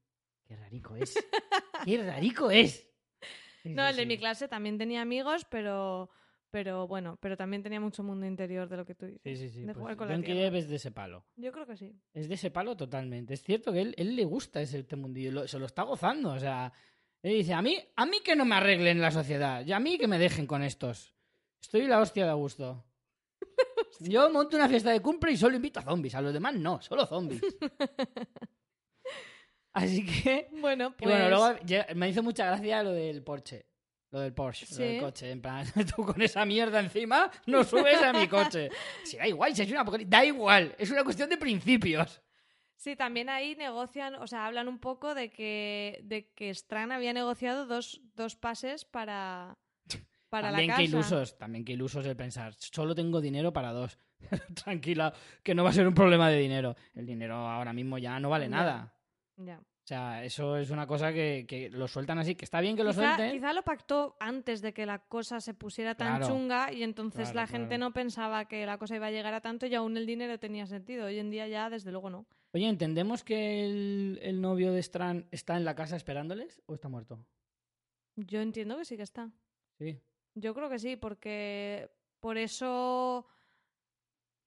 qué 0.48 0.56
rarico 0.56 0.96
es. 0.96 1.16
qué 1.86 2.04
rarico 2.04 2.52
es. 2.52 2.88
Sí, 3.64 3.74
No, 3.74 3.84
sí, 3.84 3.90
el 3.90 3.96
de 3.96 4.02
sí. 4.04 4.08
mi 4.08 4.18
clase 4.18 4.48
también 4.48 4.78
tenía 4.78 5.02
amigos, 5.02 5.46
pero, 5.50 6.10
pero 6.52 6.88
bueno, 6.88 7.18
pero 7.20 7.36
también 7.36 7.64
tenía 7.64 7.80
mucho 7.80 8.04
mundo 8.04 8.26
interior 8.26 8.70
de 8.70 8.78
lo 8.78 8.86
que 8.86 8.94
tú 8.96 9.06
dices. 9.08 9.22
Sí, 9.24 9.36
sí, 9.36 9.50
sí. 9.50 9.60
de 9.62 9.66
pues 9.68 9.78
jugar 9.78 9.98
con 9.98 10.08
la 10.10 10.22
tierra. 10.22 10.58
Es 10.58 10.70
de 10.70 10.76
ese 10.76 10.92
palo. 10.92 11.26
Yo 11.36 11.52
creo 11.52 11.66
que 11.66 11.76
sí. 11.76 11.94
Es 12.14 12.28
de 12.30 12.36
ese 12.36 12.52
palo 12.52 12.78
totalmente. 12.78 13.34
Es 13.34 13.42
cierto 13.44 13.74
que 13.74 13.82
él, 13.82 13.96
él 13.98 14.16
le 14.16 14.24
gusta 14.26 14.62
ese 14.62 14.80
este 14.80 14.96
mundillo, 14.96 15.32
lo- 15.32 15.48
se 15.48 15.58
lo 15.60 15.66
está 15.66 15.82
gozando. 15.84 16.32
O 16.34 16.40
sea, 16.40 16.72
él 17.24 17.34
dice, 17.38 17.54
a 17.54 17.62
mí, 17.62 17.78
a 17.96 18.06
mí 18.06 18.18
que 18.24 18.36
no 18.36 18.46
me 18.46 18.56
arreglen 18.56 19.02
la 19.02 19.10
sociedad, 19.12 19.66
y 19.66 19.72
a 19.74 19.80
mí 19.80 19.98
que 19.98 20.08
me 20.08 20.20
dejen 20.20 20.46
con 20.46 20.62
estos. 20.62 21.16
Estoy 21.60 21.88
la 21.88 22.00
hostia 22.00 22.28
de 22.28 22.34
gusto. 22.34 22.86
Yo 24.00 24.30
monto 24.30 24.56
una 24.58 24.70
fiesta 24.70 24.92
de 24.92 25.02
cumple 25.02 25.32
y 25.32 25.38
solo 25.38 25.56
invito 25.56 25.80
a 25.80 25.84
zombies, 25.84 26.14
a 26.14 26.22
los 26.22 26.34
demás 26.34 26.54
no, 26.56 26.80
solo 26.82 27.06
zombies. 27.08 27.42
Así 29.76 30.06
que... 30.06 30.48
Bueno, 30.62 30.94
y 30.98 31.04
pues... 31.04 31.12
bueno, 31.16 31.30
luego 31.30 31.60
ya- 31.66 31.86
me 31.96 32.10
hizo 32.10 32.24
mucha 32.24 32.46
gracia 32.48 32.82
lo 32.82 32.92
del 32.92 33.22
Porsche. 33.24 33.66
Lo 34.12 34.22
del 34.22 34.34
Porsche, 34.34 34.66
lo 34.72 34.78
del 34.78 35.02
coche. 35.02 35.30
En 35.30 35.42
plan, 35.42 35.66
tú 35.96 36.06
con 36.06 36.22
esa 36.22 36.46
mierda 36.46 36.80
encima 36.80 37.30
no 37.48 37.64
subes 37.66 38.02
a 38.02 38.14
mi 38.14 38.28
coche. 38.28 38.70
Si 39.04 39.18
da 39.18 39.28
igual, 39.28 39.54
si 39.56 39.64
es 39.64 39.72
una 39.72 39.84
da 39.84 40.26
igual. 40.26 40.74
Es 40.80 40.90
una 40.90 41.04
cuestión 41.04 41.30
de 41.30 41.38
principios. 41.38 42.22
Sí, 42.78 42.96
también 42.96 43.30
ahí 43.30 43.56
negocian, 43.56 44.16
o 44.16 44.28
sea, 44.28 44.46
hablan 44.46 44.68
un 44.70 44.80
poco 44.80 45.14
de 45.16 45.30
que, 45.32 46.00
de 46.04 46.32
que 46.34 46.50
Strand 46.52 46.92
había 46.94 47.14
negociado 47.14 47.66
dos, 47.66 48.02
dos 48.16 48.36
pases 48.36 48.86
para, 48.86 49.58
para 50.30 50.50
también 50.50 50.70
la 50.70 50.78
que 50.78 50.84
casa. 50.84 50.96
ilusos, 50.96 51.38
también 51.38 51.66
que 51.66 51.74
ilusos 51.74 52.06
el 52.06 52.16
pensar, 52.16 52.54
solo 52.54 52.96
tengo 52.96 53.20
dinero 53.22 53.52
para 53.52 53.72
dos. 53.74 53.98
Tranquila, 54.64 55.14
que 55.44 55.54
no 55.54 55.64
va 55.64 55.72
a 55.72 55.74
ser 55.74 55.88
un 55.88 55.94
problema 55.94 56.30
de 56.30 56.38
dinero. 56.38 56.76
El 56.94 57.06
dinero 57.06 57.36
ahora 57.36 57.74
mismo 57.74 57.98
ya 57.98 58.20
no 58.20 58.30
vale 58.30 58.48
nada. 58.48 58.94
Ya. 59.38 59.60
O 59.60 59.88
sea, 59.88 60.24
eso 60.24 60.58
es 60.58 60.72
una 60.72 60.88
cosa 60.88 61.14
que, 61.14 61.46
que 61.48 61.70
lo 61.70 61.88
sueltan 61.88 62.18
así, 62.18 62.34
que 62.34 62.44
está 62.46 62.60
bien 62.60 62.76
que 62.76 62.84
lo 62.84 62.90
Quizá, 62.90 63.16
suelten. 63.18 63.32
quizá 63.34 63.54
lo 63.54 63.62
pactó 63.62 64.16
antes 64.20 64.62
de 64.64 64.74
que 64.74 64.86
la 64.88 65.00
cosa 65.00 65.40
se 65.40 65.54
pusiera 65.54 65.94
tan 65.96 66.18
Claro. 66.18 66.28
chunga 66.34 66.74
y 66.74 66.82
entonces 66.82 67.30
Claro, 67.32 67.36
la 67.36 67.48
gente 67.48 67.76
claro. 67.76 67.90
no 67.90 67.94
pensaba 67.94 68.46
que 68.48 68.66
la 68.66 68.80
cosa 68.80 68.96
iba 68.96 69.08
a 69.08 69.12
llegar 69.12 69.36
a 69.36 69.42
tanto 69.42 69.68
y 69.68 69.76
aún 69.76 69.96
el 69.98 70.08
dinero 70.08 70.40
tenía 70.40 70.66
sentido. 70.66 71.06
Hoy 71.06 71.20
en 71.20 71.30
día 71.30 71.48
ya, 71.48 71.70
desde 71.70 71.92
luego, 71.92 72.10
no. 72.10 72.26
Oye, 72.54 72.68
¿entendemos 72.68 73.24
que 73.24 73.64
el, 73.66 74.20
el 74.24 74.42
novio 74.42 74.72
de 74.72 74.80
Strand 74.80 75.28
está 75.30 75.56
en 75.56 75.66
la 75.66 75.76
casa 75.76 75.96
esperándoles 75.98 76.62
o 76.66 76.74
está 76.74 76.90
muerto? 76.90 77.24
Yo 78.16 78.42
entiendo 78.42 78.78
que 78.78 78.86
sí 78.86 78.96
que 78.98 79.04
está. 79.04 79.30
Sí. 79.78 80.00
Yo 80.34 80.54
creo 80.56 80.70
que 80.70 80.80
sí, 80.80 80.96
porque 80.96 81.92
por 82.22 82.38
eso. 82.38 83.28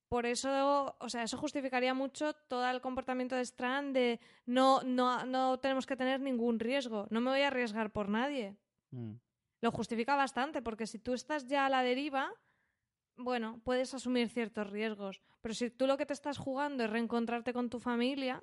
Por 0.09 0.25
eso, 0.25 0.97
o 0.99 1.09
sea, 1.11 1.23
eso 1.23 1.37
justificaría 1.37 1.93
mucho 1.93 2.33
todo 2.33 2.67
el 2.69 2.81
comportamiento 2.81 3.37
de 3.37 3.43
Strand 3.43 3.95
de 3.95 4.21
no, 4.47 4.83
no, 4.83 5.27
no 5.27 5.59
tenemos 5.59 5.87
que 5.87 5.97
tener 5.97 6.21
ningún 6.21 6.59
riesgo, 6.59 7.07
no 7.11 7.21
me 7.21 7.31
voy 7.31 7.43
a 7.43 7.49
arriesgar 7.49 7.91
por 7.91 8.09
nadie. 8.09 8.57
Mm. 8.91 9.15
Lo 9.61 9.71
justifica 9.71 10.17
bastante, 10.17 10.63
porque 10.63 10.87
si 10.87 10.99
tú 10.99 11.13
estás 11.13 11.47
ya 11.47 11.67
a 11.67 11.69
la 11.69 11.83
deriva, 11.83 12.33
bueno, 13.17 13.61
puedes 13.65 13.93
asumir 13.93 14.29
ciertos 14.31 14.71
riesgos. 14.71 15.21
Pero 15.43 15.55
si 15.55 15.69
tú 15.71 15.87
lo 15.87 15.97
que 15.99 16.07
te 16.07 16.13
estás 16.15 16.39
jugando 16.39 16.85
es 16.85 16.91
reencontrarte 16.91 17.53
con 17.53 17.69
tu 17.69 17.79
familia, 17.79 18.43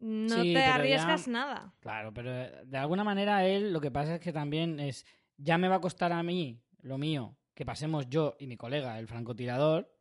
no 0.00 0.42
Sí, 0.42 0.52
te 0.52 0.60
ya- 0.60 0.74
arriesgas 0.74 1.28
nada. 1.28 1.72
Claro, 1.80 2.12
pero 2.12 2.30
eh, 2.30 2.62
de 2.66 2.76
alguna 2.78 3.04
manera 3.04 3.46
él 3.46 3.72
lo 3.72 3.80
que 3.80 3.90
pasa 3.90 4.16
es 4.16 4.20
que 4.20 4.32
también 4.32 4.80
es, 4.80 5.06
ya 5.36 5.56
me 5.58 5.68
va 5.68 5.76
a 5.76 5.80
costar 5.80 6.12
a 6.12 6.22
mí 6.22 6.60
lo 6.80 6.98
mío 6.98 7.36
que 7.54 7.64
pasemos 7.64 8.08
yo 8.08 8.34
y 8.38 8.46
mi 8.48 8.56
colega, 8.56 8.98
el 8.98 9.06
francotirador, 9.06 9.91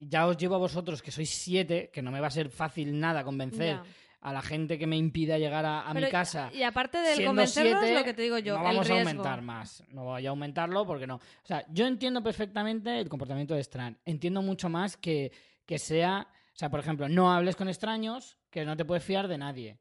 Ya 0.00 0.26
os 0.26 0.36
llevo 0.36 0.56
a 0.56 0.58
vosotros 0.58 1.02
que 1.02 1.10
sois 1.10 1.30
siete, 1.30 1.90
que 1.92 2.02
no 2.02 2.10
me 2.10 2.20
va 2.20 2.26
a 2.28 2.30
ser 2.30 2.48
fácil 2.48 2.98
nada 2.98 3.24
convencer 3.24 3.80
a 4.20 4.32
la 4.32 4.40
gente 4.40 4.78
que 4.78 4.86
me 4.86 4.96
impida 4.96 5.38
llegar 5.38 5.66
a, 5.66 5.82
a 5.82 5.92
mi 5.92 6.08
casa. 6.08 6.50
Y 6.52 6.62
aparte 6.62 6.98
del 6.98 7.26
convencerlos, 7.26 7.78
siete, 7.80 7.94
lo 7.94 8.04
que 8.04 8.14
te 8.14 8.22
digo 8.22 8.38
yo, 8.38 8.54
no 8.54 8.60
el 8.60 8.64
vamos 8.64 8.90
a 8.90 8.98
aumentar 8.98 9.42
más. 9.42 9.84
No 9.90 10.04
voy 10.04 10.26
a 10.26 10.30
aumentarlo 10.30 10.86
porque 10.86 11.06
no. 11.06 11.16
O 11.16 11.46
sea, 11.46 11.64
yo 11.70 11.86
entiendo 11.86 12.22
perfectamente 12.22 13.00
el 13.00 13.08
comportamiento 13.08 13.54
de 13.54 13.60
Strand. 13.60 13.98
Entiendo 14.04 14.40
mucho 14.40 14.70
más 14.70 14.96
que, 14.96 15.30
que 15.66 15.78
sea. 15.78 16.26
O 16.30 16.56
sea, 16.56 16.70
por 16.70 16.80
ejemplo, 16.80 17.08
no 17.08 17.32
hables 17.32 17.54
con 17.54 17.68
extraños, 17.68 18.38
que 18.48 18.64
no 18.64 18.76
te 18.76 18.86
puedes 18.86 19.04
fiar 19.04 19.28
de 19.28 19.36
nadie. 19.36 19.78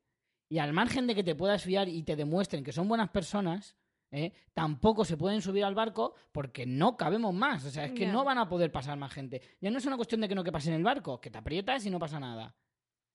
Y 0.50 0.60
al 0.60 0.74
margen 0.74 1.08
de 1.08 1.16
que 1.16 1.24
te 1.24 1.36
puedas 1.36 1.64
fiar 1.64 1.88
y 1.88 2.04
te 2.04 2.18
demuestren 2.18 2.66
que 2.66 2.74
son 2.74 2.90
buenas 2.90 3.10
personas, 3.12 3.78
¿eh? 4.14 4.32
tampoco 4.54 5.04
se 5.04 5.18
pueden 5.18 5.42
subir 5.42 5.66
al 5.66 5.76
barco 5.76 6.14
porque 6.32 6.66
no 6.66 6.96
cabemos 6.96 7.34
más. 7.34 7.66
O 7.66 7.72
sea, 7.72 7.86
es 7.86 7.92
que 7.92 8.08
no 8.08 8.24
van 8.24 8.38
a 8.38 8.48
poder 8.48 8.72
pasar 8.72 8.98
más 8.98 9.12
gente. 9.12 9.42
Ya 9.60 9.70
no 9.72 9.80
es 9.80 9.86
una 9.86 9.98
cuestión 9.98 10.22
de 10.22 10.30
que 10.30 10.36
no 10.36 10.44
que 10.44 10.52
pase 10.52 10.70
en 10.70 10.76
el 10.76 10.84
barco, 10.84 11.20
que 11.20 11.30
te 11.30 11.38
aprietas 11.38 11.86
y 11.86 11.90
no 11.90 12.00
pasa 12.00 12.20
nada. 12.20 12.56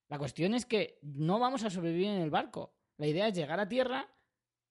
La 0.08 0.18
cuestión 0.18 0.54
es 0.54 0.66
que 0.66 0.98
no 1.02 1.38
vamos 1.38 1.62
a 1.64 1.70
sobrevivir 1.70 2.08
en 2.08 2.20
el 2.20 2.30
barco. 2.30 2.74
La 2.96 3.06
idea 3.06 3.28
es 3.28 3.34
llegar 3.34 3.60
a 3.60 3.68
tierra 3.68 4.08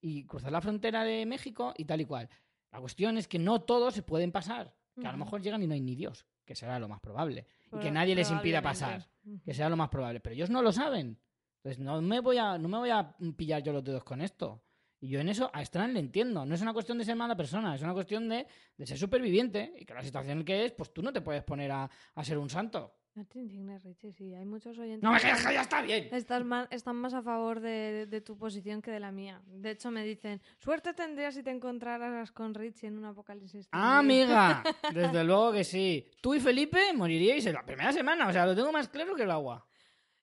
y 0.01 0.25
cruzar 0.25 0.51
la 0.51 0.61
frontera 0.61 1.03
de 1.03 1.25
México 1.25 1.73
y 1.77 1.85
tal 1.85 2.01
y 2.01 2.05
cual. 2.05 2.29
La 2.71 2.79
cuestión 2.79 3.17
es 3.17 3.27
que 3.27 3.39
no 3.39 3.61
todos 3.61 3.93
se 3.93 4.03
pueden 4.03 4.31
pasar. 4.31 4.75
Que 4.99 5.05
a 5.05 5.11
lo 5.11 5.19
mejor 5.19 5.43
llegan 5.43 5.61
y 5.61 5.67
no 5.67 5.75
hay 5.75 5.81
ni 5.81 5.95
Dios, 5.95 6.25
que 6.43 6.55
será 6.55 6.79
lo 6.79 6.87
más 6.87 6.99
probable. 6.99 7.45
Y 7.71 7.77
que 7.77 7.91
nadie 7.91 8.15
les 8.15 8.31
impida 8.31 8.63
pasar, 8.63 9.07
que 9.45 9.53
sea 9.53 9.69
lo 9.69 9.77
más 9.77 9.89
probable. 9.89 10.19
Pero 10.19 10.33
ellos 10.33 10.49
no 10.49 10.63
lo 10.63 10.71
saben. 10.71 11.19
Entonces 11.57 11.79
no 11.79 12.01
me 12.01 12.19
voy 12.19 12.39
a, 12.39 12.57
no 12.57 12.67
me 12.67 12.79
voy 12.79 12.89
a 12.89 13.15
pillar 13.35 13.61
yo 13.61 13.73
los 13.73 13.83
dedos 13.83 14.03
con 14.03 14.21
esto. 14.21 14.63
Y 14.99 15.09
yo 15.09 15.19
en 15.19 15.29
eso 15.29 15.49
a 15.53 15.61
Strand 15.61 15.93
le 15.93 15.99
entiendo. 15.99 16.45
No 16.45 16.55
es 16.55 16.61
una 16.61 16.73
cuestión 16.73 16.97
de 16.97 17.05
ser 17.05 17.15
mala 17.15 17.35
persona, 17.37 17.75
es 17.75 17.81
una 17.83 17.93
cuestión 17.93 18.27
de, 18.29 18.47
de 18.77 18.85
ser 18.87 18.97
superviviente. 18.97 19.73
Y 19.79 19.85
que 19.85 19.93
la 19.93 20.03
situación 20.03 20.43
que 20.43 20.65
es, 20.65 20.71
pues 20.71 20.91
tú 20.93 21.01
no 21.03 21.13
te 21.13 21.21
puedes 21.21 21.43
poner 21.43 21.71
a, 21.71 21.89
a 22.15 22.23
ser 22.23 22.37
un 22.37 22.49
santo. 22.49 22.93
No 23.13 23.25
te 23.25 23.39
indignes, 23.39 23.83
Richie, 23.83 24.11
sí, 24.11 24.33
hay 24.35 24.45
muchos 24.45 24.77
oyentes. 24.77 25.01
No 25.01 25.11
me 25.11 25.17
que 25.19 25.25
ya 25.25 25.61
está 25.61 25.81
bien. 25.81 26.07
Estás 26.11 26.45
ma- 26.45 26.67
están 26.69 26.95
más 26.97 27.15
a 27.15 27.23
favor 27.23 27.59
de, 27.61 28.05
de 28.05 28.21
tu 28.21 28.37
posición 28.37 28.79
que 28.79 28.91
de 28.91 28.99
la 28.99 29.11
mía. 29.11 29.41
De 29.47 29.71
hecho, 29.71 29.89
me 29.89 30.03
dicen, 30.03 30.39
suerte 30.59 30.93
tendrías 30.93 31.33
si 31.33 31.41
te 31.41 31.49
encontraras 31.49 32.31
con 32.31 32.53
Richie 32.53 32.87
en 32.89 32.97
un 32.99 33.05
apocalipsis. 33.05 33.69
Ah, 33.71 33.97
zombie". 34.01 34.21
amiga, 34.21 34.63
desde 34.93 35.23
luego 35.23 35.51
que 35.51 35.63
sí. 35.63 36.07
Tú 36.21 36.35
y 36.35 36.39
Felipe 36.39 36.79
moriríais 36.93 37.43
en 37.47 37.53
la 37.53 37.65
primera 37.65 37.91
semana, 37.91 38.27
o 38.27 38.31
sea, 38.33 38.45
lo 38.45 38.55
tengo 38.55 38.71
más 38.71 38.87
claro 38.87 39.15
que 39.15 39.23
el 39.23 39.31
agua. 39.31 39.65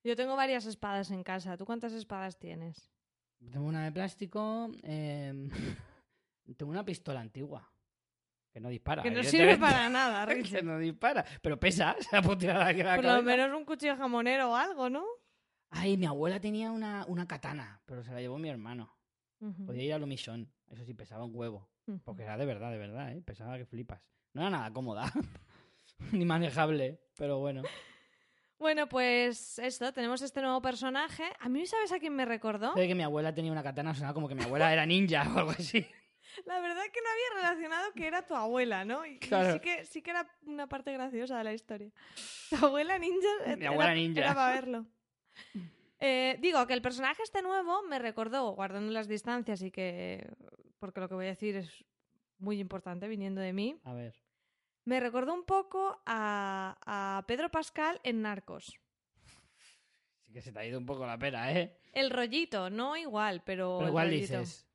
Yo 0.05 0.15
tengo 0.15 0.37
varias 0.37 0.65
espadas 0.67 1.11
en 1.11 1.25
casa. 1.25 1.57
¿Tú 1.57 1.65
cuántas 1.65 1.93
espadas 1.95 2.39
tienes? 2.39 2.93
Tengo 3.51 3.67
una 3.67 3.85
de 3.85 3.93
plástico, 3.93 4.71
em, 4.83 5.49
tengo 6.57 6.71
una 6.71 6.85
pistola 6.85 7.21
antigua, 7.21 7.71
que 8.53 8.61
no 8.61 8.69
dispara. 8.69 9.03
Que 9.03 9.11
no 9.11 9.23
sirve 9.23 9.57
para 9.57 9.89
nada, 9.89 10.27
que 10.43 10.63
no 10.63 10.79
dispara, 10.79 11.25
pero 11.43 11.59
pesa, 11.59 11.97
se 12.11 12.23
puedo 12.23 12.39
tirar 12.39 12.63
aquí 12.63 12.81
a 12.81 12.85
la 12.85 12.97
Por 12.97 13.05
lo 13.05 13.23
menos 13.23 13.57
un 13.57 13.65
cuchillo 13.65 13.97
jamonero 13.97 14.53
o 14.53 14.57
algo, 14.57 14.89
¿no? 14.89 15.05
Ay, 15.71 15.97
mi 15.97 16.07
abuela 16.07 16.41
tenía 16.41 16.71
una, 16.71 17.05
una 17.09 17.27
katana, 17.27 17.81
pero 17.85 18.03
se 18.03 18.13
la 18.13 18.21
llevó 18.21 18.39
mi 18.39 18.49
hermano. 18.49 18.97
Podía 19.67 19.83
ir 19.83 19.93
a 19.93 19.99
lo 19.99 20.07
misón, 20.07 20.51
eso 20.69 20.85
sí, 20.85 20.95
pesaba 20.95 21.25
un 21.25 21.35
huevo. 21.35 21.69
Porque 22.05 22.23
era 22.23 22.39
de 22.39 22.47
verdad, 22.47 22.71
de 22.71 22.79
verdad, 22.79 23.13
¿eh? 23.13 23.21
Pesaba 23.21 23.59
que 23.59 23.67
flipas. 23.67 24.01
No 24.33 24.41
era 24.41 24.49
nada 24.49 24.73
cómoda, 24.73 25.13
ni 26.13 26.25
manejable, 26.25 27.01
pero 27.17 27.41
bueno. 27.41 27.63
Bueno, 28.65 28.89
pues 28.89 29.59
esto, 29.59 29.93
tenemos 29.93 30.23
este 30.23 30.41
nuevo 30.41 30.63
personaje. 30.63 31.25
A 31.39 31.51
mí, 31.51 31.67
¿sabes 31.67 31.93
a 31.93 31.99
quién 31.99 32.17
me 32.17 32.25
recordó? 32.25 32.73
De 32.73 32.89
que 32.89 32.95
mi 32.95 33.03
abuela 33.03 33.35
tenía 33.35 33.53
una 33.53 33.63
katana, 33.63 33.93
sonaba 33.93 34.15
como 34.15 34.27
que 34.27 34.35
mi 34.35 34.43
abuela 34.43 34.73
era 34.73 34.87
ninja 34.87 35.23
o 35.35 35.39
algo 35.39 35.51
así. 35.51 35.87
La 36.47 36.61
verdad 36.61 36.83
que 36.91 37.01
no 37.03 37.11
había 37.11 37.43
relacionado 37.43 37.93
que 37.93 38.07
era 38.07 38.27
tu 38.27 38.35
abuela, 38.35 38.87
¿no? 38.87 39.05
Y, 39.05 39.19
sí, 39.21 39.61
que, 39.61 39.85
sí 39.85 40.01
que 40.01 40.13
era 40.13 40.27
una 40.47 40.67
parte 40.67 40.95
graciosa 40.95 41.37
de 41.37 41.45
la 41.45 41.53
historia. 41.53 41.91
Tu 42.49 42.65
abuela 42.65 42.99
ninja. 42.99 43.29
Mi 43.55 43.67
abuela 43.67 43.93
era- 43.93 44.01
ninja. 44.01 44.21
Era 44.23 44.35
para 44.35 44.55
verlo. 44.55 44.87
Eh, 46.01 46.39
digo 46.41 46.67
que 46.67 46.73
el 46.73 46.81
personaje 46.81 47.23
este 47.23 47.43
nuevo 47.43 47.83
me 47.83 47.99
recordó, 47.99 48.51
guardando 48.53 48.91
las 48.93 49.09
distancias 49.09 49.61
y 49.61 49.71
que. 49.71 50.27
Porque 50.79 51.01
lo 51.01 51.09
que 51.11 51.15
voy 51.17 51.27
a 51.27 51.37
decir 51.37 51.55
es 51.57 51.85
muy 52.39 52.61
importante 52.61 53.09
viniendo 53.09 53.43
de 53.43 53.53
mí. 53.53 53.79
A 53.85 53.93
ver. 53.93 54.24
Me 54.85 55.01
recordó 55.01 55.33
un 55.35 55.45
poco 55.45 56.03
a, 56.07 56.77
a 56.85 57.25
Pedro 57.27 57.51
Pascal 57.51 58.01
en 58.05 58.23
Narcos. 58.23 58.79
Sí 60.21 60.33
que 60.33 60.43
se 60.43 60.53
te 60.53 60.59
ha 60.59 60.67
ido 60.67 60.79
un 60.79 60.87
poco 60.87 61.07
la 61.07 61.19
pera, 61.19 61.53
¿eh? 61.53 61.79
El 61.93 62.11
rollito, 62.11 62.69
no 62.71 62.97
igual, 62.97 63.43
pero. 63.45 63.87
Igual 63.87 64.11
dices. 64.11 64.67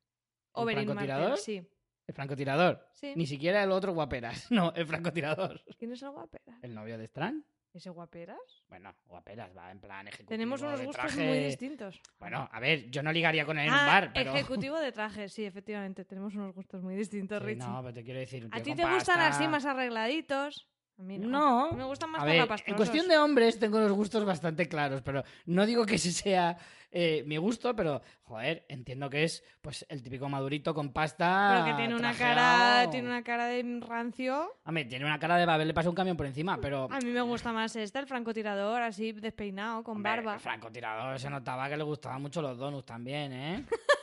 Oberyn? 0.54 0.94
Martell, 0.94 1.38
sí. 1.38 1.62
El 2.08 2.14
francotirador. 2.16 2.88
sí. 2.94 3.14
Ni 3.16 3.28
siquiera 3.28 3.64
el 3.64 3.72
otro 3.72 3.94
guaperas. 3.94 4.48
No, 4.52 4.74
el 4.76 4.88
francotirador. 4.88 5.62
¿Quién 5.78 5.92
es 5.92 6.02
el 6.02 6.10
guapera? 6.10 6.58
El 6.64 6.74
novio 6.74 6.98
de 6.98 7.06
Strand. 7.06 7.44
¿Ese 7.74 7.90
guaperas? 7.92 8.40
Bueno, 8.68 8.96
guaperas, 9.08 9.56
va 9.56 9.70
en 9.72 9.80
plan 9.80 10.08
ejecutivo. 10.08 10.30
Tenemos 10.30 10.62
unos 10.62 10.80
de 10.80 10.86
gustos 10.88 11.06
traje. 11.14 11.28
muy 11.28 11.38
distintos. 11.40 12.02
Bueno, 12.20 12.50
a 12.52 12.60
ver, 12.60 12.90
yo 12.90 13.04
no 13.04 13.12
ligaría 13.12 13.46
con 13.46 13.60
él 13.60 13.68
en 13.68 13.74
un 13.74 13.80
Ah, 13.80 13.86
bar, 13.86 14.12
pero. 14.14 14.34
ejecutivo 14.34 14.80
de 14.80 14.92
traje, 14.92 15.30
sí, 15.30 15.46
efectivamente. 15.46 16.04
Tenemos 16.04 16.34
unos 16.34 16.54
gustos 16.56 16.82
muy 16.82 16.96
distintos, 16.96 17.40
Sí, 17.40 17.46
Richie. 17.46 17.68
no, 17.68 17.82
pero 17.84 17.94
te 17.94 18.04
quiero 18.04 18.20
decir. 18.20 18.46
un 18.46 18.54
¿A 18.56 18.62
ti 18.62 18.74
te 18.74 18.86
gustan 18.92 19.20
así 19.22 19.48
más 19.48 19.66
arregladitos? 19.66 20.68
A 21.00 21.02
mí 21.02 21.18
no. 21.18 21.30
No. 21.30 21.72
Me 21.72 21.86
gustan 21.86 22.12
más 22.12 22.22
A 22.22 22.26
ver, 22.26 22.48
en 22.66 22.76
cuestión 22.76 23.08
de 23.08 23.18
hombres 23.18 23.58
tengo 23.58 23.80
los 23.80 23.94
gustos 23.94 24.26
bastante 24.26 24.68
claros, 24.68 25.02
pero 25.02 25.24
no 25.46 25.66
digo 25.66 25.86
que 25.86 25.96
ese 25.96 26.12
sea 26.12 26.58
eh, 26.92 27.24
mi 27.26 27.38
gusto, 27.38 27.74
pero 27.74 28.02
joder, 28.24 28.66
entiendo 28.68 29.10
que 29.10 29.24
es 29.24 29.42
pues 29.62 29.86
el 29.88 30.04
típico 30.04 30.28
madurito 30.28 30.74
con 30.74 30.92
pasta. 30.92 31.52
Pero 31.54 31.66
que 31.68 31.82
tiene 31.82 31.96
una 31.96 32.14
cara, 32.14 32.90
tiene 32.92 33.08
una 33.08 33.24
cara 33.24 33.46
de 33.46 33.80
rancio. 33.80 34.58
Hombre, 34.66 34.86
tiene 34.86 35.06
una 35.06 35.20
cara 35.20 35.38
de 35.38 35.46
Babel, 35.46 35.70
le 35.70 35.74
pasa 35.74 35.88
un 35.88 35.96
camión 35.96 36.18
por 36.18 36.26
encima, 36.26 36.60
pero. 36.60 36.90
A 36.92 37.00
mí 37.00 37.12
me 37.12 37.22
gusta 37.22 37.54
más 37.54 37.74
este, 37.78 38.00
el 38.00 38.06
francotirador, 38.06 38.82
así 38.82 39.14
despeinado, 39.14 39.84
con 39.84 39.98
Hombre, 39.98 40.12
barba. 40.12 40.34
El 40.34 40.40
francotirador 40.42 41.18
se 41.18 41.30
notaba 41.30 41.70
que 41.70 41.78
le 41.78 41.84
gustaban 41.84 42.22
mucho 42.22 42.42
los 42.42 42.58
donuts 42.58 42.86
también, 42.86 43.32
¿eh? 43.32 43.66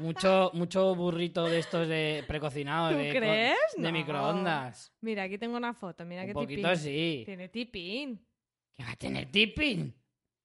mucho, 0.00 0.50
mucho 0.54 0.94
burrito 0.94 1.44
de 1.44 1.58
estos 1.58 1.88
de 1.88 2.24
precocinado 2.26 2.90
¿Tú 2.92 2.98
de, 2.98 3.10
crees? 3.10 3.56
de 3.76 3.82
No. 3.82 3.92
microondas. 3.92 4.92
Mira, 5.00 5.24
aquí 5.24 5.38
tengo 5.38 5.56
una 5.56 5.74
foto, 5.74 6.04
mira 6.04 6.22
un 6.22 6.28
qué 6.28 6.34
poquito 6.34 6.68
tipín. 6.70 6.76
sí. 6.76 7.22
Tiene 7.26 7.48
tipín. 7.48 8.26
¿Qué 8.74 8.84
va 8.84 8.92
a 8.92 8.96
tener 8.96 9.30
tipping? 9.30 9.94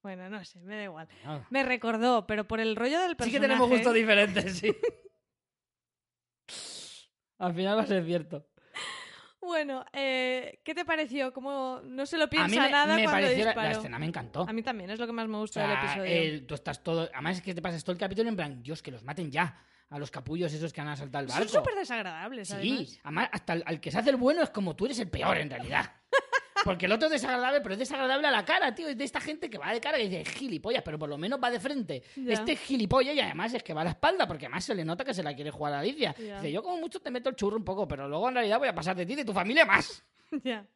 Bueno, 0.02 0.28
no 0.30 0.44
sé, 0.44 0.60
me 0.60 0.76
da 0.76 0.84
igual. 0.84 1.08
No. 1.24 1.44
Me 1.50 1.62
recordó, 1.64 2.26
pero 2.26 2.46
por 2.46 2.60
el 2.60 2.76
rollo 2.76 3.00
del 3.00 3.10
Sí 3.10 3.14
personaje... 3.16 3.36
que 3.36 3.40
tenemos 3.40 3.68
gustos 3.68 3.94
diferentes, 3.94 4.58
sí. 4.58 4.74
Al 7.38 7.54
final 7.54 7.78
va 7.78 7.82
a 7.82 7.86
ser 7.86 8.04
cierto. 8.04 8.47
Bueno, 9.48 9.84
eh, 9.94 10.60
¿qué 10.62 10.74
te 10.74 10.84
pareció? 10.84 11.32
Como 11.32 11.80
no 11.84 12.04
se 12.06 12.16
lo 12.18 12.24
A 12.24 12.26
mí 12.26 12.30
piensa 12.30 12.62
me, 12.62 12.70
nada 12.70 12.94
me 12.96 13.04
cuando 13.04 13.22
pareció 13.22 13.44
la, 13.46 13.70
escena 13.72 13.98
me 13.98 14.06
encantó. 14.06 14.46
A 14.48 14.52
mí 14.52 14.62
también, 14.62 14.90
es 14.90 14.98
lo 14.98 15.06
que 15.06 15.12
más 15.12 15.26
me 15.26 15.36
O 15.36 15.40
gusta 15.40 15.60
sea, 15.66 15.68
del 15.68 15.78
episodio. 15.78 16.46
tú 16.46 16.54
estás 16.54 16.82
todo. 16.84 17.08
Además, 17.12 17.36
es 17.38 17.42
que 17.42 17.54
te 17.54 17.62
pasas 17.62 17.82
todo 17.82 17.92
el 17.94 17.98
capítulo 17.98 18.28
en 18.28 18.36
plan, 18.36 18.62
Dios, 18.62 18.82
que 18.82 18.90
los 18.90 19.02
maten 19.02 19.30
ya. 19.30 19.58
A 19.90 19.98
los 19.98 20.10
capullos 20.10 20.52
esos 20.52 20.70
que 20.70 20.82
han 20.82 20.88
asaltado 20.88 21.24
el 21.24 21.30
Son 21.30 21.38
barco. 21.40 21.54
súper 21.54 21.74
desagradables, 21.74 22.48
Sí, 22.48 22.54
además. 22.54 23.00
además, 23.04 23.28
hasta 23.32 23.52
el, 23.54 23.62
al 23.64 23.80
que 23.80 23.90
se 23.90 23.98
hace 23.98 24.10
el 24.10 24.16
bueno 24.16 24.42
es 24.42 24.50
como 24.50 24.76
tú 24.76 24.84
eres 24.84 24.98
el 24.98 25.08
peor 25.08 25.38
en 25.38 25.48
realidad. 25.48 25.90
Porque 26.64 26.86
el 26.86 26.92
otro 26.92 27.06
es 27.06 27.12
desagradable, 27.12 27.60
pero 27.60 27.74
es 27.74 27.78
desagradable 27.78 28.26
a 28.26 28.30
la 28.30 28.44
cara, 28.44 28.74
tío. 28.74 28.88
Es 28.88 28.96
de 28.98 29.04
esta 29.04 29.20
gente 29.20 29.48
que 29.48 29.58
va 29.58 29.72
de 29.72 29.80
cara 29.80 29.98
y 29.98 30.08
dice 30.08 30.24
gilipollas, 30.24 30.82
pero 30.82 30.98
por 30.98 31.08
lo 31.08 31.16
menos 31.18 31.38
va 31.42 31.50
de 31.50 31.60
frente. 31.60 32.02
Este 32.26 32.52
es 32.52 32.60
gilipollas 32.60 33.14
y 33.14 33.20
además 33.20 33.54
es 33.54 33.62
que 33.62 33.74
va 33.74 33.82
a 33.82 33.84
la 33.84 33.90
espalda, 33.90 34.26
porque 34.26 34.46
además 34.46 34.64
se 34.64 34.74
le 34.74 34.84
nota 34.84 35.04
que 35.04 35.14
se 35.14 35.22
la 35.22 35.34
quiere 35.34 35.50
jugar 35.50 35.72
a 35.74 35.80
Alicia. 35.80 36.14
Dice, 36.18 36.50
yo 36.52 36.62
como 36.62 36.78
mucho 36.78 37.00
te 37.00 37.10
meto 37.10 37.28
el 37.30 37.36
churro 37.36 37.56
un 37.56 37.64
poco, 37.64 37.86
pero 37.88 38.08
luego 38.08 38.28
en 38.28 38.34
realidad 38.34 38.58
voy 38.58 38.68
a 38.68 38.74
pasar 38.74 38.96
de 38.96 39.06
ti 39.06 39.12
y 39.14 39.16
de 39.16 39.24
tu 39.24 39.32
familia 39.32 39.64
más. 39.64 40.02
Ya. 40.44 40.66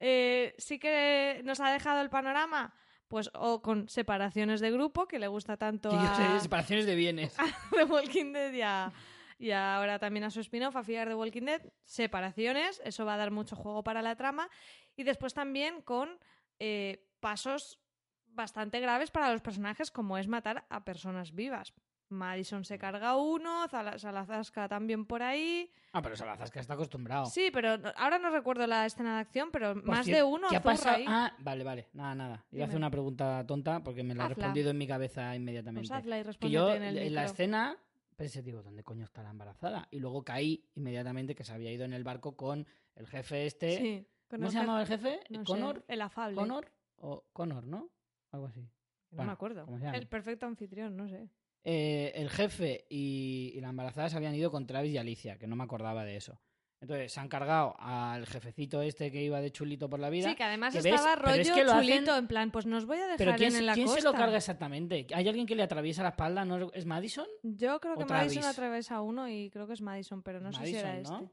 Eh, 0.00 0.54
sí 0.58 0.78
que 0.78 1.40
nos 1.44 1.60
ha 1.60 1.70
dejado 1.72 2.00
el 2.02 2.10
panorama, 2.10 2.74
pues 3.06 3.30
o 3.34 3.62
con 3.62 3.88
separaciones 3.88 4.60
de 4.60 4.70
grupo, 4.72 5.06
que 5.06 5.18
le 5.20 5.28
gusta 5.28 5.56
tanto 5.56 5.90
Que 5.90 5.96
a 5.96 6.40
separaciones 6.40 6.86
de 6.86 6.94
bienes. 6.96 7.36
The 7.76 7.84
Walking 7.84 8.32
Dead 8.32 8.52
y, 8.52 8.62
a- 8.62 8.92
y 9.38 9.50
ahora 9.52 9.98
también 9.98 10.24
a 10.24 10.30
su 10.30 10.40
spin-off, 10.40 10.74
a 10.76 10.82
Fear 10.82 11.08
the 11.08 11.14
Walking 11.14 11.42
Dead. 11.42 11.62
Separaciones, 11.84 12.80
eso 12.84 13.04
va 13.04 13.14
a 13.14 13.16
dar 13.16 13.30
mucho 13.30 13.54
juego 13.54 13.82
para 13.84 14.02
la 14.02 14.16
trama. 14.16 14.48
Y 14.96 15.04
después 15.04 15.34
también 15.34 15.82
con 15.82 16.18
eh, 16.58 17.08
pasos 17.20 17.78
bastante 18.26 18.80
graves 18.80 19.10
para 19.10 19.32
los 19.32 19.42
personajes, 19.42 19.90
como 19.90 20.18
es 20.18 20.28
matar 20.28 20.64
a 20.70 20.84
personas 20.84 21.34
vivas. 21.34 21.72
Madison 22.08 22.64
se 22.64 22.78
carga 22.78 23.10
a 23.10 23.16
uno, 23.16 23.66
Salazasca 23.96 24.68
también 24.68 25.06
por 25.06 25.22
ahí. 25.22 25.72
Ah, 25.92 26.02
pero 26.02 26.14
Salazasca 26.14 26.60
está 26.60 26.74
acostumbrado. 26.74 27.26
Sí, 27.26 27.50
pero 27.52 27.78
ahora 27.96 28.18
no 28.18 28.30
recuerdo 28.30 28.66
la 28.66 28.84
escena 28.84 29.14
de 29.14 29.20
acción, 29.22 29.50
pero 29.50 29.74
más 29.76 30.04
de 30.06 30.22
uno 30.22 30.48
¿Qué 30.48 30.56
ha 30.56 30.60
zurra 30.60 30.72
pasado? 30.74 30.96
ahí. 30.96 31.04
Ah, 31.08 31.34
vale, 31.38 31.64
vale. 31.64 31.88
Nada, 31.94 32.14
nada. 32.14 32.34
Iba 32.34 32.40
a 32.40 32.48
Dime. 32.50 32.64
hacer 32.64 32.76
una 32.76 32.90
pregunta 32.90 33.44
tonta 33.46 33.82
porque 33.82 34.02
me 34.02 34.14
la 34.14 34.26
ha 34.26 34.28
respondido 34.28 34.70
en 34.70 34.78
mi 34.78 34.86
cabeza 34.86 35.28
Pues 35.28 35.36
inmediatamente. 35.38 35.94
hazla 35.94 36.18
y 36.20 36.24
que 36.38 36.50
yo 36.50 36.74
en 36.74 36.82
el 36.82 36.98
en 36.98 37.14
la 37.14 37.24
escena 37.24 37.78
pensé, 38.14 38.42
digo, 38.42 38.62
¿dónde 38.62 38.84
coño 38.84 39.04
está 39.04 39.22
la 39.22 39.30
embarazada? 39.30 39.88
Y 39.90 39.98
luego 39.98 40.22
caí 40.22 40.68
inmediatamente 40.74 41.34
que 41.34 41.44
se 41.44 41.52
había 41.52 41.72
ido 41.72 41.84
en 41.86 41.94
el 41.94 42.04
barco 42.04 42.36
con 42.36 42.66
el 42.94 43.06
jefe 43.06 43.46
este. 43.46 43.78
Sí, 43.78 44.06
¿Cómo 44.38 44.50
se 44.50 44.58
llamaba 44.58 44.80
el 44.82 44.86
jefe? 44.86 45.20
no 45.30 45.38
sé, 45.40 45.44
¿Connor? 45.44 45.84
el 45.88 46.00
afable. 46.02 46.36
¿Connor? 46.36 46.70
O 46.96 47.24
Connor, 47.32 47.64
¿no? 47.66 47.90
Algo 48.30 48.46
así. 48.46 48.60
No 48.60 48.68
Bueno, 49.16 49.26
me 49.26 49.32
acuerdo. 49.32 49.64
¿cómo 49.66 49.78
se 49.78 49.84
llama? 49.84 49.96
El 49.98 50.06
perfecto 50.06 50.46
anfitrión, 50.46 50.96
no 50.96 51.08
sé. 51.08 51.28
Eh, 51.64 52.12
el 52.16 52.28
jefe 52.30 52.86
y, 52.88 53.52
y 53.54 53.60
la 53.60 53.68
embarazada 53.68 54.08
se 54.08 54.16
habían 54.16 54.34
ido 54.34 54.50
con 54.50 54.66
Travis 54.66 54.92
y 54.92 54.98
Alicia, 54.98 55.38
que 55.38 55.46
no 55.46 55.54
me 55.56 55.64
acordaba 55.64 56.04
de 56.04 56.16
eso. 56.16 56.40
Entonces 56.80 57.12
se 57.12 57.20
han 57.20 57.28
cargado 57.28 57.76
al 57.78 58.26
jefecito 58.26 58.82
este 58.82 59.12
que 59.12 59.22
iba 59.22 59.40
de 59.40 59.52
chulito 59.52 59.88
por 59.88 60.00
la 60.00 60.10
vida. 60.10 60.28
Sí, 60.30 60.34
que 60.34 60.42
además 60.42 60.72
que 60.74 60.80
ves, 60.82 60.86
estaba 60.94 61.14
pero 61.14 61.28
rollo 61.28 61.40
es 61.42 61.50
que 61.52 61.62
lo 61.62 61.72
hacen- 61.74 61.88
chulito, 61.94 62.16
en 62.16 62.26
plan, 62.26 62.50
pues 62.50 62.66
nos 62.66 62.86
voy 62.86 62.96
a 62.98 63.02
dejar 63.02 63.18
Pero 63.18 63.34
¿quién, 63.36 63.54
en, 63.54 63.66
la 63.66 63.74
quién 63.74 63.86
costa. 63.86 64.00
se 64.00 64.04
lo 64.08 64.12
carga 64.14 64.36
exactamente? 64.38 65.06
¿Hay 65.14 65.28
alguien 65.28 65.46
que 65.46 65.54
le 65.54 65.62
atraviesa 65.62 66.02
la 66.02 66.08
espalda? 66.08 66.44
¿No 66.44 66.72
es 66.72 66.84
Madison? 66.84 67.26
Yo 67.44 67.78
creo 67.78 67.96
que 67.96 68.04
Madison 68.06 68.42
atraviesa 68.42 69.00
uno 69.00 69.28
y 69.28 69.48
creo 69.50 69.68
que 69.68 69.74
es 69.74 69.80
Madison, 69.80 70.22
pero 70.24 70.40
no 70.40 70.52
sé 70.52 70.66
si 70.66 70.74
era 70.74 70.92
¿no? 70.94 71.20
este. 71.20 71.30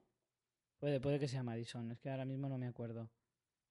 Puede, 0.79 0.99
puede 1.01 1.19
que 1.19 1.27
sea 1.27 1.43
Madison, 1.43 1.91
es 1.91 1.99
que 1.99 2.09
ahora 2.09 2.25
mismo 2.25 2.47
no 2.47 2.57
me 2.57 2.67
acuerdo. 2.67 3.09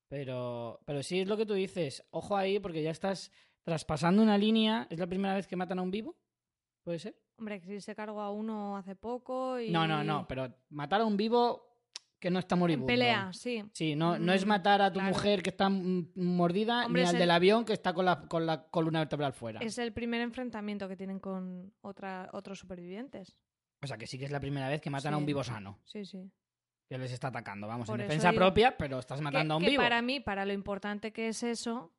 Pero, 0.09 0.81
pero 0.87 1.03
sí 1.03 1.21
es 1.21 1.29
lo 1.29 1.37
que 1.37 1.47
tú 1.47 1.55
dices. 1.55 2.07
Ojo 2.11 2.37
ahí, 2.37 2.59
porque 2.61 2.83
ya 2.83 2.91
estás 2.91 3.31
traspasando 3.63 4.23
una 4.23 4.39
línea. 4.39 4.87
¿Es 4.91 4.99
la 4.99 5.07
primera 5.07 5.35
vez 5.35 5.47
que 5.47 5.57
matan 5.57 5.79
a 5.79 5.83
un 5.83 5.91
vivo? 5.91 6.17
¿Puede 6.85 6.99
ser? 6.99 7.17
Hombre, 7.39 7.61
que 7.61 7.67
sí 7.67 7.81
se 7.81 7.95
cargó 7.95 8.21
a 8.21 8.31
uno 8.31 8.77
hace 8.77 8.97
poco 8.97 9.61
y... 9.61 9.71
No, 9.71 9.87
no, 9.87 10.03
no, 10.03 10.27
pero 10.27 10.53
matar 10.71 11.01
a 11.03 11.05
un 11.05 11.17
vivo 11.17 11.67
que 12.19 12.31
no 12.31 12.39
está 12.41 12.57
En 12.57 12.59
moribundo. 12.61 12.87
pelea, 12.87 13.31
sí. 13.33 13.63
Sí, 13.73 13.95
no, 13.95 14.19
no 14.19 14.33
es 14.33 14.45
Mm, 14.45 14.49
matar 14.49 14.83
a 14.83 14.93
tu 14.93 14.99
claro. 14.99 15.15
mujer 15.15 15.43
que 15.43 15.51
está 15.51 15.69
mordida 15.69 16.87
Hombre, 16.87 17.03
ni 17.03 17.05
es 17.05 17.11
al 17.11 17.15
el- 17.17 17.21
del 17.21 17.31
avión 17.31 17.65
que 17.65 17.75
está 17.75 17.93
con 17.95 18.05
la, 18.07 18.23
con 18.27 18.45
la 18.47 18.69
columna 18.69 19.01
vertebral 19.01 19.33
fuera. 19.35 19.61
Es 19.61 19.79
el 19.79 19.93
primer 19.93 20.21
enfrentamiento 20.23 20.89
que 20.89 20.97
tienen 20.97 21.21
con 21.21 21.73
otra, 21.81 22.29
otros 22.33 22.59
supervivientes. 22.59 23.37
O 23.83 23.87
sea 23.87 23.97
que 23.97 24.07
sí 24.09 24.19
que 24.19 24.25
es 24.25 24.33
la 24.33 24.41
primera 24.41 24.69
vez 24.69 24.81
que 24.81 24.91
matan 24.91 25.15
a 25.15 25.19
un 25.19 25.27
vivo 25.27 25.45
sano. 25.45 25.79
Sí, 25.85 26.05
sí. 26.05 26.29
Que 26.89 26.97
les 26.99 27.13
está 27.13 27.29
atacando. 27.29 27.67
Vamos, 27.67 27.87
Por 27.87 28.01
en 28.01 28.07
defensa 28.07 28.31
digo 28.31 28.41
propia, 28.41 28.77
pero 28.77 28.99
estás 28.99 29.21
matando 29.21 29.49
que, 29.49 29.53
a 29.53 29.57
un 29.59 29.63
que 29.65 29.71
vivo. 29.71 29.83
para 29.83 30.01
mí, 30.03 30.21
para 30.21 30.47
lo 30.47 30.53
importante 30.53 31.13
que 31.13 31.29
es 31.29 31.43
eso, 31.43 31.93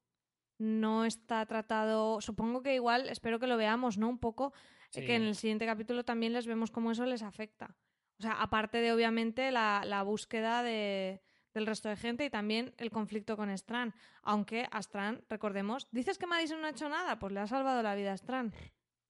no 0.58 1.06
está 1.06 1.46
tratado. 1.46 2.22
Supongo 2.22 2.62
que 2.64 2.76
igual, 2.76 3.08
espero 3.10 3.40
que 3.40 3.48
lo 3.48 3.56
veamos, 3.58 3.98
¿no? 3.98 4.10
Un 4.10 4.18
poco, 4.20 4.52
eh, 4.56 4.88
Sí. 4.92 5.06
que 5.06 5.16
en 5.16 5.24
el 5.24 5.36
siguiente 5.36 5.66
capítulo 5.66 6.04
también 6.04 6.34
les 6.34 6.48
vemos 6.48 6.72
cómo 6.72 6.92
eso 6.92 7.06
les 7.06 7.22
afecta. 7.22 7.76
O 8.18 8.22
sea, 8.24 8.34
aparte 8.34 8.80
de 8.80 8.92
obviamente 8.92 9.52
la, 9.52 9.84
la 9.86 10.02
búsqueda 10.04 10.64
de, 10.64 11.22
del 11.54 11.66
resto 11.68 11.88
de 11.88 11.96
gente 11.96 12.26
y 12.26 12.30
también 12.30 12.74
el 12.78 12.90
conflicto 12.90 13.38
con 13.38 13.50
Strand. 13.52 13.94
Aunque 14.24 14.68
a 14.72 14.80
Strand, 14.80 15.22
recordemos, 15.30 15.88
dices 15.92 16.18
que 16.18 16.26
Madison 16.28 16.60
no 16.62 16.68
ha 16.68 16.72
hecho 16.72 16.90
nada, 16.90 17.20
pues 17.20 17.32
le 17.32 17.40
ha 17.40 17.48
salvado 17.48 17.82
la 17.84 17.96
vida 17.96 18.12
a 18.12 18.16
Strand. 18.18 18.54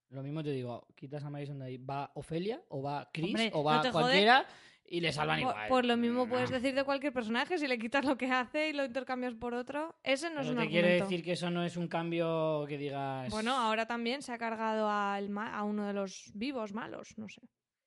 Lo 0.09 0.23
mismo 0.23 0.43
te 0.43 0.51
digo, 0.51 0.87
quitas 0.95 1.23
a 1.23 1.29
Madison 1.29 1.59
de 1.59 1.65
ahí, 1.65 1.77
va 1.77 2.11
Ofelia, 2.15 2.61
o 2.69 2.81
va 2.81 3.09
Chris, 3.13 3.27
Hombre, 3.29 3.51
o 3.53 3.57
no 3.59 3.63
va 3.63 3.91
jode. 3.91 4.45
Y 4.89 5.01
le 5.01 5.11
salvan 5.11 5.41
Por, 5.41 5.51
igual. 5.51 5.67
por 5.69 5.85
lo 5.85 5.97
mismo 5.97 6.27
puedes 6.27 6.49
decir 6.49 6.73
de 6.73 6.83
cualquier 6.83 7.13
personaje, 7.13 7.57
si 7.57 7.67
le 7.67 7.77
quitas 7.77 8.05
lo 8.05 8.17
que 8.17 8.31
hace 8.31 8.69
y 8.69 8.73
lo 8.73 8.85
intercambias 8.85 9.35
por 9.35 9.53
otro, 9.53 9.95
ese 10.03 10.29
no 10.29 10.41
es 10.41 10.47
Pero 10.47 10.59
un 10.59 10.65
te 10.65 10.69
quiere 10.69 10.87
argumento. 10.87 11.05
decir 11.09 11.23
que 11.25 11.31
eso 11.33 11.49
no 11.49 11.63
es 11.63 11.77
un 11.77 11.87
cambio 11.87 12.65
que 12.67 12.77
digas... 12.77 13.29
Bueno, 13.31 13.55
ahora 13.55 13.85
también 13.85 14.21
se 14.21 14.33
ha 14.33 14.37
cargado 14.37 14.89
al 14.89 15.29
a 15.37 15.63
uno 15.63 15.85
de 15.85 15.93
los 15.93 16.31
vivos 16.33 16.73
malos, 16.73 17.17
no 17.17 17.29
sé. 17.29 17.41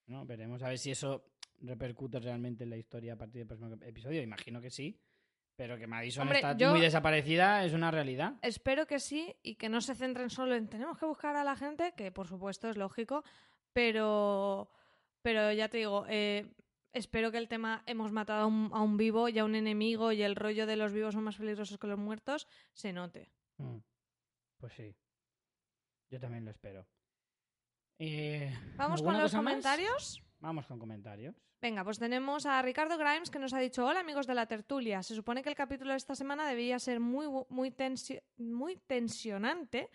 No, 0.07 0.25
veremos 0.25 0.62
a 0.62 0.69
ver 0.69 0.79
si 0.79 0.91
eso 0.91 1.25
repercute 1.61 2.21
realmente 2.21 2.65
en 2.65 2.71
la 2.71 2.77
historia 2.77 3.15
a 3.15 3.17
partir 3.17 3.41
del 3.41 3.47
próximo 3.47 3.75
episodio. 3.83 4.23
Imagino 4.23 4.61
que 4.61 4.71
sí. 4.71 5.01
Pero 5.55 5.77
que 5.77 5.87
Madison 5.87 6.23
Hombre, 6.23 6.38
está 6.38 6.71
muy 6.71 6.81
desaparecida 6.81 7.65
es 7.65 7.75
una 7.75 7.91
realidad. 7.91 8.35
Espero 8.41 8.87
que 8.87 8.99
sí 8.99 9.35
y 9.43 9.57
que 9.57 9.69
no 9.69 9.81
se 9.81 9.95
centren 9.95 10.31
solo 10.31 10.55
en 10.55 10.67
tenemos 10.67 10.99
que 10.99 11.05
buscar 11.05 11.37
a 11.37 11.45
la 11.45 11.57
gente, 11.57 11.92
que 11.94 12.11
por 12.11 12.27
supuesto 12.27 12.71
es 12.71 12.77
lógico, 12.79 13.23
pero, 13.73 14.71
pero 15.21 15.53
ya 15.53 15.69
te 15.69 15.77
digo, 15.79 16.07
eh, 16.09 16.46
espero 16.93 17.31
que 17.33 17.38
el 17.38 17.49
tema 17.49 17.83
hemos 17.87 18.13
matado 18.13 18.43
a 18.43 18.47
un, 18.47 18.71
a 18.73 18.81
un 18.83 18.97
vivo 18.97 19.29
y 19.29 19.38
a 19.38 19.45
un 19.45 19.55
enemigo 19.55 20.13
y 20.13 20.23
el 20.23 20.37
rollo 20.37 20.67
de 20.67 20.77
los 20.77 20.93
vivos 20.93 21.15
son 21.15 21.25
más 21.25 21.37
peligrosos 21.37 21.79
que 21.79 21.87
los 21.87 21.99
muertos 21.99 22.47
se 22.73 22.93
note. 22.93 23.31
Mm. 23.59 23.79
Pues 24.59 24.73
sí. 24.75 24.95
Yo 26.11 26.21
también 26.21 26.45
lo 26.45 26.51
espero. 26.51 26.87
Eh, 27.99 28.53
Vamos 28.77 29.01
con 29.01 29.11
¿alguna 29.11 29.23
los 29.23 29.33
más? 29.35 29.40
comentarios. 29.40 30.23
Vamos 30.40 30.67
con 30.67 30.79
comentarios. 30.79 31.35
Venga, 31.61 31.85
pues 31.85 31.99
tenemos 32.01 32.45
a 32.47 32.61
Ricardo 32.61 32.99
Grimes 32.99 33.31
que 33.31 33.38
nos 33.38 33.53
ha 33.55 33.61
dicho, 33.61 33.87
hola 33.87 34.01
amigos 34.01 34.27
de 34.27 34.35
la 34.35 34.47
tertulia, 34.47 35.01
se 35.05 35.15
supone 35.15 35.43
que 35.45 35.49
el 35.49 35.55
capítulo 35.55 35.93
de 35.93 35.97
esta 35.99 36.17
semana 36.17 36.45
debía 36.49 36.81
ser 36.81 36.99
muy, 36.99 37.27
muy, 37.49 37.71
tensi- 37.71 38.21
muy 38.37 38.77
tensionante, 38.79 39.88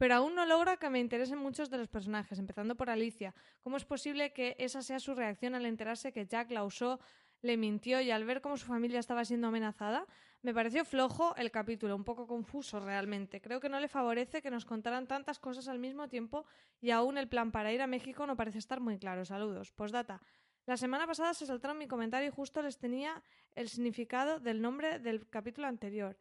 pero 0.00 0.14
aún 0.14 0.34
no 0.34 0.46
logro 0.46 0.78
que 0.78 0.88
me 0.88 0.98
interesen 0.98 1.36
muchos 1.36 1.68
de 1.68 1.76
los 1.76 1.86
personajes, 1.86 2.38
empezando 2.38 2.74
por 2.74 2.88
Alicia. 2.88 3.34
¿Cómo 3.60 3.76
es 3.76 3.84
posible 3.84 4.32
que 4.32 4.56
esa 4.58 4.80
sea 4.80 4.98
su 4.98 5.14
reacción 5.14 5.54
al 5.54 5.66
enterarse 5.66 6.10
que 6.10 6.24
Jack 6.24 6.50
la 6.52 6.64
usó, 6.64 7.00
le 7.42 7.58
mintió 7.58 8.00
y 8.00 8.10
al 8.10 8.24
ver 8.24 8.40
cómo 8.40 8.56
su 8.56 8.64
familia 8.64 8.98
estaba 8.98 9.26
siendo 9.26 9.48
amenazada? 9.48 10.06
Me 10.40 10.54
pareció 10.54 10.86
flojo 10.86 11.36
el 11.36 11.50
capítulo, 11.50 11.94
un 11.94 12.04
poco 12.04 12.26
confuso 12.26 12.80
realmente. 12.80 13.42
Creo 13.42 13.60
que 13.60 13.68
no 13.68 13.78
le 13.78 13.88
favorece 13.88 14.40
que 14.40 14.50
nos 14.50 14.64
contaran 14.64 15.06
tantas 15.06 15.38
cosas 15.38 15.68
al 15.68 15.78
mismo 15.78 16.08
tiempo 16.08 16.46
y 16.80 16.92
aún 16.92 17.18
el 17.18 17.28
plan 17.28 17.52
para 17.52 17.70
ir 17.70 17.82
a 17.82 17.86
México 17.86 18.26
no 18.26 18.38
parece 18.38 18.56
estar 18.56 18.80
muy 18.80 18.98
claro. 18.98 19.26
Saludos. 19.26 19.70
Postdata. 19.70 20.22
La 20.64 20.78
semana 20.78 21.06
pasada 21.06 21.34
se 21.34 21.44
saltaron 21.44 21.76
mi 21.76 21.86
comentario 21.86 22.26
y 22.26 22.32
justo 22.32 22.62
les 22.62 22.78
tenía 22.78 23.22
el 23.54 23.68
significado 23.68 24.40
del 24.40 24.62
nombre 24.62 24.98
del 24.98 25.28
capítulo 25.28 25.66
anterior. 25.66 26.16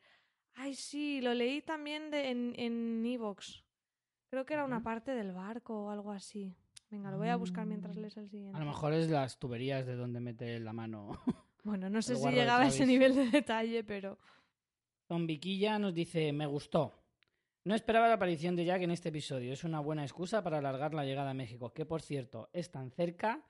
Ay, 0.55 0.75
sí, 0.75 1.21
lo 1.21 1.33
leí 1.33 1.61
también 1.61 2.11
de, 2.11 2.29
en 2.29 2.53
en 2.57 3.05
Evox. 3.05 3.68
Creo 4.29 4.45
que 4.45 4.53
era 4.53 4.63
una 4.65 4.81
parte 4.83 5.11
del 5.11 5.31
barco 5.31 5.85
o 5.85 5.89
algo 5.89 6.11
así. 6.11 6.55
Venga, 6.91 7.11
lo 7.11 7.17
voy 7.17 7.29
a 7.29 7.35
buscar 7.35 7.65
mientras 7.65 7.95
Mm. 7.97 7.99
lees 8.01 8.17
el 8.17 8.29
siguiente. 8.29 8.57
A 8.57 8.59
lo 8.59 8.65
mejor 8.67 8.93
es 8.93 9.09
las 9.09 9.37
tuberías 9.39 9.85
de 9.85 9.95
donde 9.95 10.19
mete 10.19 10.59
la 10.59 10.73
mano. 10.73 11.09
Bueno, 11.61 11.89
no 11.89 12.01
sé 12.01 12.15
si 12.15 12.29
llegaba 12.29 12.63
a 12.63 12.67
ese 12.67 12.85
nivel 12.85 13.13
de 13.13 13.29
detalle, 13.29 13.83
pero... 13.83 14.17
Zombiquilla 15.07 15.77
nos 15.77 15.93
dice, 15.93 16.31
me 16.31 16.45
gustó. 16.45 16.93
No 17.65 17.75
esperaba 17.75 18.07
la 18.07 18.13
aparición 18.13 18.55
de 18.55 18.63
Jack 18.63 18.81
en 18.83 18.91
este 18.91 19.09
episodio. 19.09 19.51
Es 19.51 19.65
una 19.65 19.81
buena 19.81 20.03
excusa 20.03 20.41
para 20.41 20.59
alargar 20.59 20.93
la 20.93 21.03
llegada 21.03 21.31
a 21.31 21.33
México, 21.33 21.73
que 21.73 21.85
por 21.85 22.01
cierto, 22.01 22.49
es 22.53 22.71
tan 22.71 22.89
cerca 22.91 23.43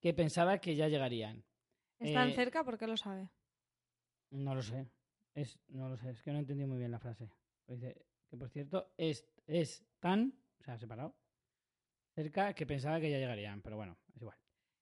que 0.00 0.14
pensaba 0.14 0.58
que 0.58 0.76
ya 0.76 0.86
llegarían. 0.88 1.44
¿Están 1.98 2.28
Eh, 2.30 2.34
cerca? 2.34 2.62
¿Por 2.64 2.78
qué 2.78 2.86
lo 2.86 2.96
sabe? 2.96 3.28
No 4.30 4.54
lo 4.54 4.62
sé. 4.62 4.86
Es, 5.34 5.58
no 5.68 5.88
lo 5.88 5.96
sé, 5.96 6.10
es 6.10 6.22
que 6.22 6.30
no 6.30 6.36
he 6.38 6.40
entendido 6.40 6.68
muy 6.68 6.78
bien 6.78 6.92
la 6.92 7.00
frase. 7.00 7.28
Dice 7.66 7.96
que 8.32 8.38
por 8.38 8.48
cierto, 8.48 8.90
es, 8.96 9.28
es 9.46 9.84
tan, 10.00 10.32
o 10.58 10.64
sea, 10.64 10.78
separado, 10.78 11.14
cerca 12.14 12.54
que 12.54 12.64
pensaba 12.64 12.98
que 12.98 13.10
ya 13.10 13.18
llegarían, 13.18 13.60
pero 13.60 13.76
bueno, 13.76 13.98
es 14.14 14.22
igual. 14.22 14.38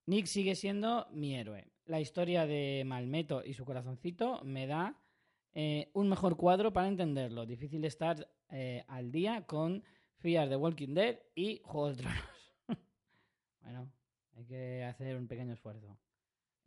Nick 0.06 0.26
sigue 0.26 0.54
siendo 0.54 1.08
mi 1.10 1.34
héroe. 1.34 1.66
La 1.86 2.00
historia 2.00 2.46
de 2.46 2.84
Malmeto 2.86 3.44
y 3.44 3.54
su 3.54 3.64
corazoncito 3.64 4.40
me 4.44 4.68
da 4.68 5.02
eh, 5.52 5.90
un 5.94 6.08
mejor 6.08 6.36
cuadro 6.36 6.72
para 6.72 6.86
entenderlo. 6.86 7.44
Difícil 7.44 7.84
estar 7.84 8.30
eh, 8.50 8.84
al 8.86 9.10
día 9.10 9.44
con 9.46 9.82
Fear 10.18 10.48
the 10.48 10.54
Walking 10.54 10.94
Dead 10.94 11.18
y 11.34 11.60
Juego 11.64 11.88
de 11.88 11.96
Tronos. 11.96 12.22
bueno, 13.62 13.92
hay 14.36 14.44
que 14.44 14.84
hacer 14.84 15.16
un 15.16 15.26
pequeño 15.26 15.54
esfuerzo. 15.54 15.98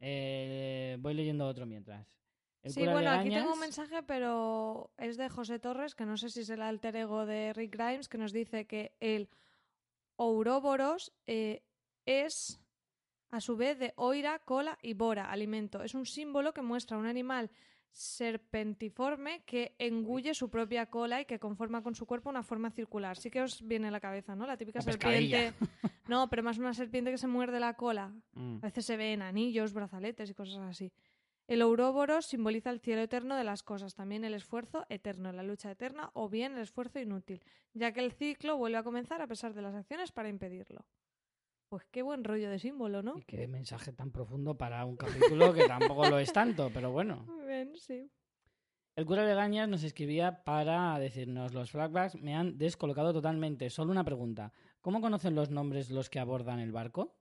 Eh, 0.01 0.97
voy 0.99 1.13
leyendo 1.13 1.47
otro 1.47 1.65
mientras. 1.65 2.05
El 2.63 2.71
Sí, 2.71 2.85
bueno, 2.85 3.11
aquí 3.11 3.29
tengo 3.29 3.53
un 3.53 3.59
mensaje, 3.59 4.03
pero 4.03 4.91
es 4.97 5.17
de 5.17 5.27
José 5.29 5.59
Torres, 5.59 5.95
que 5.95 6.05
no 6.05 6.15
sé 6.15 6.29
si 6.29 6.41
es 6.41 6.49
el 6.49 6.61
alter 6.61 6.95
ego 6.95 7.25
de 7.25 7.51
Rick 7.53 7.75
Grimes, 7.75 8.07
que 8.07 8.17
nos 8.17 8.31
dice 8.31 8.65
que 8.65 8.95
el 9.01 9.29
Ouroboros 10.15 11.11
eh, 11.27 11.63
es 12.05 12.61
a 13.31 13.41
su 13.41 13.57
vez 13.57 13.79
de 13.79 13.93
oira, 13.97 14.39
cola 14.39 14.77
y 14.81 14.93
bora, 14.93 15.29
alimento. 15.29 15.83
Es 15.83 15.93
un 15.93 16.05
símbolo 16.05 16.53
que 16.53 16.61
muestra 16.61 16.97
un 16.97 17.05
animal 17.05 17.49
serpentiforme 17.91 19.43
que 19.45 19.75
engulle 19.77 20.33
su 20.33 20.49
propia 20.49 20.87
cola 20.87 21.21
y 21.21 21.25
que 21.25 21.39
conforma 21.39 21.83
con 21.83 21.95
su 21.95 22.05
cuerpo 22.05 22.29
una 22.29 22.43
forma 22.43 22.71
circular. 22.71 23.17
Sí 23.17 23.29
que 23.29 23.41
os 23.41 23.61
viene 23.65 23.89
a 23.89 23.91
la 23.91 23.99
cabeza, 23.99 24.35
¿no? 24.35 24.47
La 24.47 24.57
típica 24.57 24.79
La 24.79 24.83
serpiente. 24.83 25.53
No, 26.05 26.29
pero 26.29 26.43
más 26.43 26.57
una 26.57 26.73
serpiente 26.73 27.11
que 27.11 27.17
se 27.17 27.27
muerde 27.27 27.61
la 27.61 27.75
cola. 27.75 28.13
Mm. 28.33 28.57
A 28.57 28.67
veces 28.67 28.85
se 28.85 28.97
ve 28.97 29.13
en 29.13 29.21
anillos, 29.21 29.71
brazaletes 29.71 30.29
y 30.29 30.33
cosas 30.33 30.57
así. 30.57 30.91
El 31.47 31.61
Ouroboros 31.61 32.25
simboliza 32.25 32.69
el 32.69 32.79
cielo 32.79 33.01
eterno 33.01 33.35
de 33.35 33.43
las 33.43 33.63
cosas, 33.63 33.95
también 33.95 34.23
el 34.23 34.33
esfuerzo 34.33 34.85
eterno, 34.87 35.31
la 35.33 35.43
lucha 35.43 35.71
eterna 35.71 36.09
o 36.13 36.29
bien 36.29 36.53
el 36.53 36.61
esfuerzo 36.61 36.99
inútil, 36.99 37.43
ya 37.73 37.91
que 37.91 37.99
el 37.99 38.13
ciclo 38.13 38.57
vuelve 38.57 38.77
a 38.77 38.83
comenzar 38.83 39.21
a 39.21 39.27
pesar 39.27 39.53
de 39.53 39.61
las 39.61 39.75
acciones 39.75 40.11
para 40.13 40.29
impedirlo. 40.29 40.85
Pues 41.67 41.83
qué 41.91 42.01
buen 42.01 42.23
rollo 42.23 42.49
de 42.49 42.59
símbolo, 42.59 43.01
¿no? 43.01 43.17
Y 43.17 43.23
qué 43.23 43.47
mensaje 43.47 43.91
tan 43.91 44.11
profundo 44.11 44.55
para 44.55 44.85
un 44.85 44.95
capítulo 44.95 45.53
que 45.53 45.65
tampoco 45.67 46.07
lo 46.09 46.19
es 46.19 46.31
tanto, 46.31 46.69
pero 46.73 46.91
bueno. 46.91 47.25
Muy 47.27 47.45
bien, 47.45 47.75
sí. 47.75 48.09
El 48.95 49.05
cura 49.05 49.25
Legañas 49.25 49.67
nos 49.67 49.83
escribía 49.83 50.43
para 50.43 50.97
decirnos, 50.99 51.53
los 51.53 51.71
flashbacks 51.71 52.21
me 52.21 52.35
han 52.35 52.59
descolocado 52.59 53.11
totalmente. 53.11 53.71
Solo 53.71 53.91
una 53.91 54.05
pregunta. 54.05 54.53
¿Cómo 54.81 55.01
conocen 55.01 55.33
los 55.33 55.49
nombres 55.49 55.89
los 55.89 56.11
que 56.11 56.19
abordan 56.19 56.59
el 56.59 56.71
barco? 56.71 57.15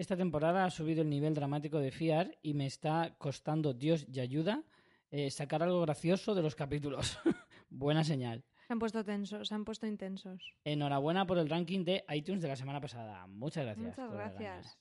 Esta 0.00 0.16
temporada 0.16 0.64
ha 0.64 0.70
subido 0.70 1.02
el 1.02 1.10
nivel 1.10 1.34
dramático 1.34 1.78
de 1.78 1.90
Fiar 1.90 2.38
y 2.40 2.54
me 2.54 2.64
está 2.64 3.16
costando 3.18 3.74
Dios 3.74 4.06
y 4.10 4.20
ayuda 4.20 4.64
eh, 5.10 5.30
sacar 5.30 5.62
algo 5.62 5.82
gracioso 5.82 6.34
de 6.34 6.40
los 6.40 6.54
capítulos. 6.54 7.18
Buena 7.68 8.02
señal. 8.02 8.42
Se 8.66 8.72
han 8.72 8.78
puesto 8.78 9.04
tensos, 9.04 9.48
se 9.48 9.54
han 9.54 9.66
puesto 9.66 9.86
intensos. 9.86 10.56
Enhorabuena 10.64 11.26
por 11.26 11.36
el 11.36 11.50
ranking 11.50 11.84
de 11.84 12.02
iTunes 12.08 12.40
de 12.40 12.48
la 12.48 12.56
semana 12.56 12.80
pasada. 12.80 13.26
Muchas 13.26 13.66
gracias. 13.66 13.88
Muchas 13.88 14.10
gracias. 14.10 14.78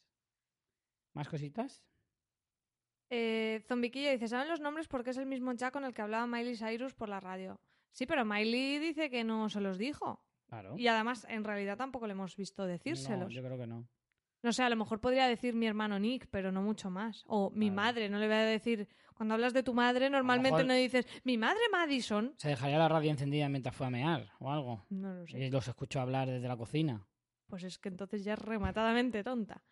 ¿Más 1.11 1.27
cositas? 1.27 1.83
Eh, 3.09 3.61
Zombiquilla 3.67 4.11
dice, 4.11 4.29
¿saben 4.29 4.47
los 4.47 4.61
nombres 4.61 4.87
porque 4.87 5.09
es 5.09 5.17
el 5.17 5.25
mismo 5.25 5.51
Jack 5.51 5.73
con 5.73 5.83
el 5.83 5.93
que 5.93 6.01
hablaba 6.01 6.27
Miley 6.27 6.55
Cyrus 6.55 6.93
por 6.93 7.09
la 7.09 7.19
radio? 7.19 7.59
Sí, 7.91 8.05
pero 8.05 8.23
Miley 8.23 8.79
dice 8.79 9.09
que 9.09 9.25
no 9.25 9.49
se 9.49 9.59
los 9.59 9.77
dijo. 9.77 10.23
Claro. 10.47 10.77
Y 10.77 10.87
además, 10.87 11.27
en 11.29 11.43
realidad 11.43 11.75
tampoco 11.75 12.07
le 12.07 12.13
hemos 12.13 12.37
visto 12.37 12.65
decírselos. 12.65 13.27
No, 13.27 13.29
yo 13.29 13.43
creo 13.43 13.57
que 13.57 13.67
no. 13.67 13.85
No 14.41 14.53
sé, 14.53 14.63
a 14.63 14.69
lo 14.69 14.75
mejor 14.75 14.99
podría 15.01 15.27
decir 15.27 15.53
mi 15.53 15.67
hermano 15.67 15.99
Nick, 15.99 16.27
pero 16.31 16.51
no 16.51 16.61
mucho 16.61 16.89
más. 16.89 17.23
O 17.27 17.49
mi 17.51 17.69
madre, 17.71 18.09
no 18.09 18.19
le 18.19 18.27
voy 18.27 18.35
a 18.37 18.39
decir. 18.43 18.87
Cuando 19.15 19.33
hablas 19.33 19.53
de 19.53 19.63
tu 19.63 19.73
madre, 19.73 20.09
normalmente 20.09 20.51
mejor- 20.51 20.65
no 20.65 20.73
dices 20.73 21.05
mi 21.25 21.37
madre 21.37 21.59
Madison. 21.71 22.33
Se 22.37 22.47
dejaría 22.47 22.77
la 22.77 22.87
radio 22.87 23.11
encendida 23.11 23.49
mientras 23.49 23.75
fue 23.75 23.87
a 23.87 23.89
mear 23.89 24.31
o 24.39 24.49
algo. 24.49 24.85
No 24.89 25.13
lo 25.13 25.27
sé. 25.27 25.37
Y 25.39 25.49
los 25.51 25.67
escucho 25.67 25.99
hablar 25.99 26.29
desde 26.29 26.47
la 26.47 26.55
cocina. 26.55 27.05
Pues 27.47 27.63
es 27.63 27.79
que 27.79 27.89
entonces 27.89 28.23
ya 28.23 28.33
es 28.33 28.39
rematadamente 28.39 29.23
tonta. 29.23 29.63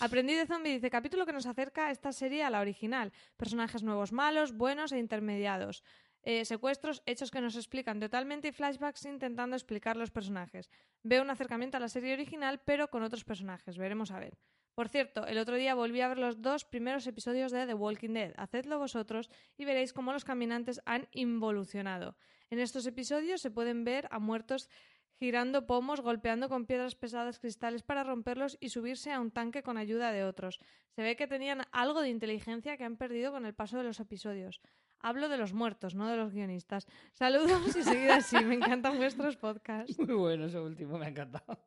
Aprendí 0.00 0.34
de 0.34 0.46
Zombie 0.46 0.74
dice 0.74 0.90
capítulo 0.90 1.24
que 1.26 1.32
nos 1.32 1.46
acerca 1.46 1.90
esta 1.90 2.12
serie 2.12 2.44
a 2.44 2.50
la 2.50 2.60
original. 2.60 3.10
Personajes 3.36 3.82
nuevos 3.82 4.12
malos, 4.12 4.52
buenos 4.52 4.92
e 4.92 4.98
intermediados. 4.98 5.82
Eh, 6.24 6.44
secuestros, 6.44 7.02
hechos 7.04 7.30
que 7.30 7.40
nos 7.40 7.56
explican 7.56 7.98
totalmente 7.98 8.48
y 8.48 8.52
flashbacks 8.52 9.06
intentando 9.06 9.56
explicar 9.56 9.96
los 9.96 10.10
personajes. 10.10 10.70
Veo 11.02 11.22
un 11.22 11.30
acercamiento 11.30 11.76
a 11.76 11.80
la 11.80 11.88
serie 11.88 12.12
original, 12.12 12.60
pero 12.64 12.88
con 12.88 13.02
otros 13.02 13.24
personajes. 13.24 13.76
Veremos 13.76 14.12
a 14.12 14.20
ver. 14.20 14.38
Por 14.74 14.88
cierto, 14.88 15.26
el 15.26 15.36
otro 15.36 15.56
día 15.56 15.74
volví 15.74 16.00
a 16.00 16.08
ver 16.08 16.18
los 16.18 16.40
dos 16.40 16.64
primeros 16.64 17.06
episodios 17.06 17.52
de 17.52 17.66
The 17.66 17.74
Walking 17.74 18.14
Dead. 18.14 18.32
Hacedlo 18.36 18.78
vosotros 18.78 19.30
y 19.58 19.64
veréis 19.64 19.92
cómo 19.92 20.12
los 20.12 20.24
caminantes 20.24 20.80
han 20.86 21.08
involucionado. 21.12 22.16
En 22.50 22.58
estos 22.58 22.86
episodios 22.86 23.42
se 23.42 23.50
pueden 23.50 23.84
ver 23.84 24.08
a 24.10 24.18
muertos 24.18 24.70
girando 25.18 25.66
pomos, 25.66 26.00
golpeando 26.00 26.48
con 26.48 26.66
piedras 26.66 26.94
pesadas 26.94 27.38
cristales 27.38 27.82
para 27.82 28.02
romperlos 28.02 28.56
y 28.60 28.70
subirse 28.70 29.12
a 29.12 29.20
un 29.20 29.30
tanque 29.30 29.62
con 29.62 29.76
ayuda 29.76 30.10
de 30.10 30.24
otros. 30.24 30.58
Se 30.96 31.02
ve 31.02 31.16
que 31.16 31.28
tenían 31.28 31.62
algo 31.70 32.00
de 32.00 32.08
inteligencia 32.08 32.76
que 32.76 32.84
han 32.84 32.96
perdido 32.96 33.30
con 33.30 33.46
el 33.46 33.54
paso 33.54 33.76
de 33.76 33.84
los 33.84 34.00
episodios. 34.00 34.60
Hablo 35.02 35.28
de 35.28 35.36
los 35.36 35.52
muertos, 35.52 35.94
no 35.94 36.08
de 36.08 36.16
los 36.16 36.32
guionistas. 36.32 36.86
Saludos 37.12 37.76
y 37.76 37.82
seguid 37.82 38.08
así. 38.10 38.36
Me 38.44 38.54
encantan 38.54 38.96
vuestros 38.96 39.36
podcasts. 39.36 39.98
Muy 39.98 40.14
bueno 40.14 40.46
eso 40.46 40.62
último, 40.64 40.96
me 40.96 41.06
ha 41.06 41.08
encantado. 41.08 41.58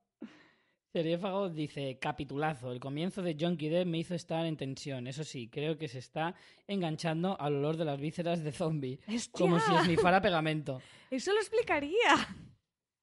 Seriéfago 0.93 1.49
dice, 1.49 1.99
capitulazo, 1.99 2.71
el 2.71 2.79
comienzo 2.79 3.21
de 3.21 3.35
Junkie 3.37 3.67
Dead 3.67 3.85
me 3.85 3.97
hizo 3.97 4.15
estar 4.15 4.45
en 4.45 4.55
tensión. 4.55 5.07
Eso 5.07 5.25
sí, 5.25 5.49
creo 5.49 5.77
que 5.77 5.89
se 5.89 5.99
está 5.99 6.33
enganchando 6.67 7.37
al 7.37 7.55
olor 7.55 7.75
de 7.75 7.83
las 7.83 7.99
vísceras 7.99 8.41
de 8.41 8.53
zombie, 8.53 9.01
como 9.31 9.59
si 9.59 9.65
¡Hostia! 9.65 9.81
esnifara 9.81 10.21
pegamento. 10.21 10.81
Eso 11.11 11.33
lo 11.33 11.39
explicaría. 11.39 12.15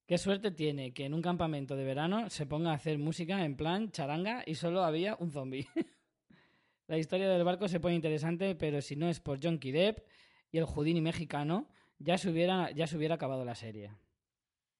Qué 0.07 0.17
suerte 0.17 0.51
tiene 0.53 0.95
que 0.95 1.05
en 1.05 1.13
un 1.13 1.21
campamento 1.21 1.77
de 1.77 1.85
verano 1.85 2.31
se 2.31 2.47
ponga 2.47 2.71
a 2.71 2.77
hacer 2.77 2.99
música 2.99 3.45
en 3.45 3.57
plan 3.57 3.91
charanga 3.91 4.43
y 4.47 4.55
solo 4.55 4.85
había 4.85 5.17
un 5.17 5.31
zombie. 5.31 5.69
La 6.89 6.97
historia 6.97 7.29
del 7.29 7.45
barco 7.45 7.69
se 7.69 7.79
pone 7.79 7.95
interesante, 7.95 8.55
pero 8.55 8.81
si 8.81 8.97
no 8.97 9.09
es 9.09 9.21
por 9.21 9.43
Junkie 9.43 9.73
Depp 9.73 10.01
y 10.53 10.59
el 10.59 10.67
Houdini 10.67 11.01
mexicano, 11.01 11.67
ya 11.99 12.19
se 12.19 12.31
hubiera, 12.31 12.71
ya 12.71 12.87
se 12.87 12.97
hubiera 12.97 13.17
acabado 13.17 13.45
la 13.45 13.55
serie. 13.55 13.91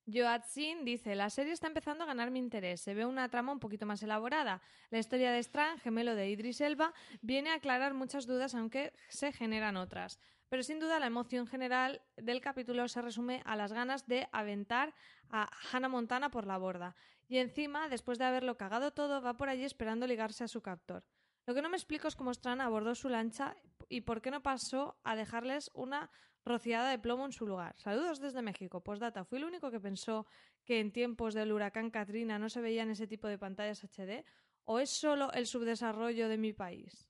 Joatzin 0.07 0.85
dice, 0.85 1.15
la 1.15 1.31
serie 1.31 1.53
está 1.53 1.69
empezando 1.69 2.03
a 2.05 2.07
ganar 2.07 2.31
mi 2.31 2.41
interés. 2.41 2.81
Se 2.81 2.93
ve 2.93 3.07
una 3.07 3.29
trama 3.29 3.53
un 3.53 3.61
poquito 3.61 3.87
más 3.87 4.03
elaborada. 4.03 4.61
La 4.91 4.99
historia 4.99 5.31
de 5.31 5.43
Strang, 5.43 5.79
gemelo 5.79 6.15
de 6.15 6.29
Idris 6.29 6.61
Elba, 6.61 6.93
viene 7.21 7.51
a 7.51 7.55
aclarar 7.55 7.95
muchas 7.95 8.27
dudas, 8.27 8.55
aunque 8.55 8.93
se 9.09 9.33
generan 9.33 9.77
otras. 9.77 10.19
Pero 10.49 10.65
sin 10.65 10.81
duda 10.81 10.99
la 10.99 11.07
emoción 11.07 11.47
general 11.47 12.03
del 12.17 12.41
capítulo 12.41 12.87
se 12.89 13.01
resume 13.01 13.43
a 13.47 13.57
las 13.57 13.73
ganas 13.73 14.07
de 14.07 14.29
aventar 14.33 14.93
a 15.31 15.49
Hannah 15.73 15.89
Montana 15.89 16.31
por 16.31 16.47
la 16.47 16.59
borda. 16.59 16.95
Y 17.29 17.39
encima, 17.39 17.89
después 17.89 18.19
de 18.19 18.25
haberlo 18.25 18.59
cagado 18.59 18.91
todo, 18.91 19.23
va 19.23 19.39
por 19.39 19.49
allí 19.49 19.65
esperando 19.65 20.07
ligarse 20.07 20.45
a 20.45 20.49
su 20.49 20.61
captor. 20.61 21.05
Lo 21.47 21.55
que 21.55 21.63
no 21.63 21.69
me 21.69 21.77
explico 21.77 22.09
es 22.09 22.17
cómo 22.17 22.33
Strang 22.33 22.61
abordó 22.61 22.95
su 22.95 23.09
lancha 23.09 23.57
y 23.89 24.03
por 24.03 24.23
qué 24.23 24.31
no 24.31 24.43
pasó 24.43 25.01
a 25.03 25.17
dejarles 25.17 25.71
una 25.75 26.11
rociada 26.45 26.91
de 26.91 26.99
plomo 26.99 27.25
en 27.27 27.33
su 27.33 27.47
lugar. 27.47 27.75
Saludos 27.79 28.21
desde 28.21 28.43
México. 28.43 28.83
Postdata, 28.83 29.25
¿fui 29.25 29.39
el 29.39 29.45
único 29.45 29.71
que 29.71 29.81
pensó 29.81 30.27
que 30.65 30.81
en 30.81 30.93
tiempos 30.93 31.35
del 31.35 31.53
huracán 31.53 31.91
Katrina 31.91 32.39
no 32.39 32.49
se 32.49 32.61
veían 32.61 32.91
ese 32.91 33.07
tipo 33.07 33.29
de 33.29 33.39
pantallas 33.39 33.85
HD? 33.85 34.25
¿O 34.65 34.79
es 34.79 34.91
solo 34.91 35.33
el 35.33 35.47
subdesarrollo 35.47 36.29
de 36.29 36.39
mi 36.39 36.53
país? 36.53 37.09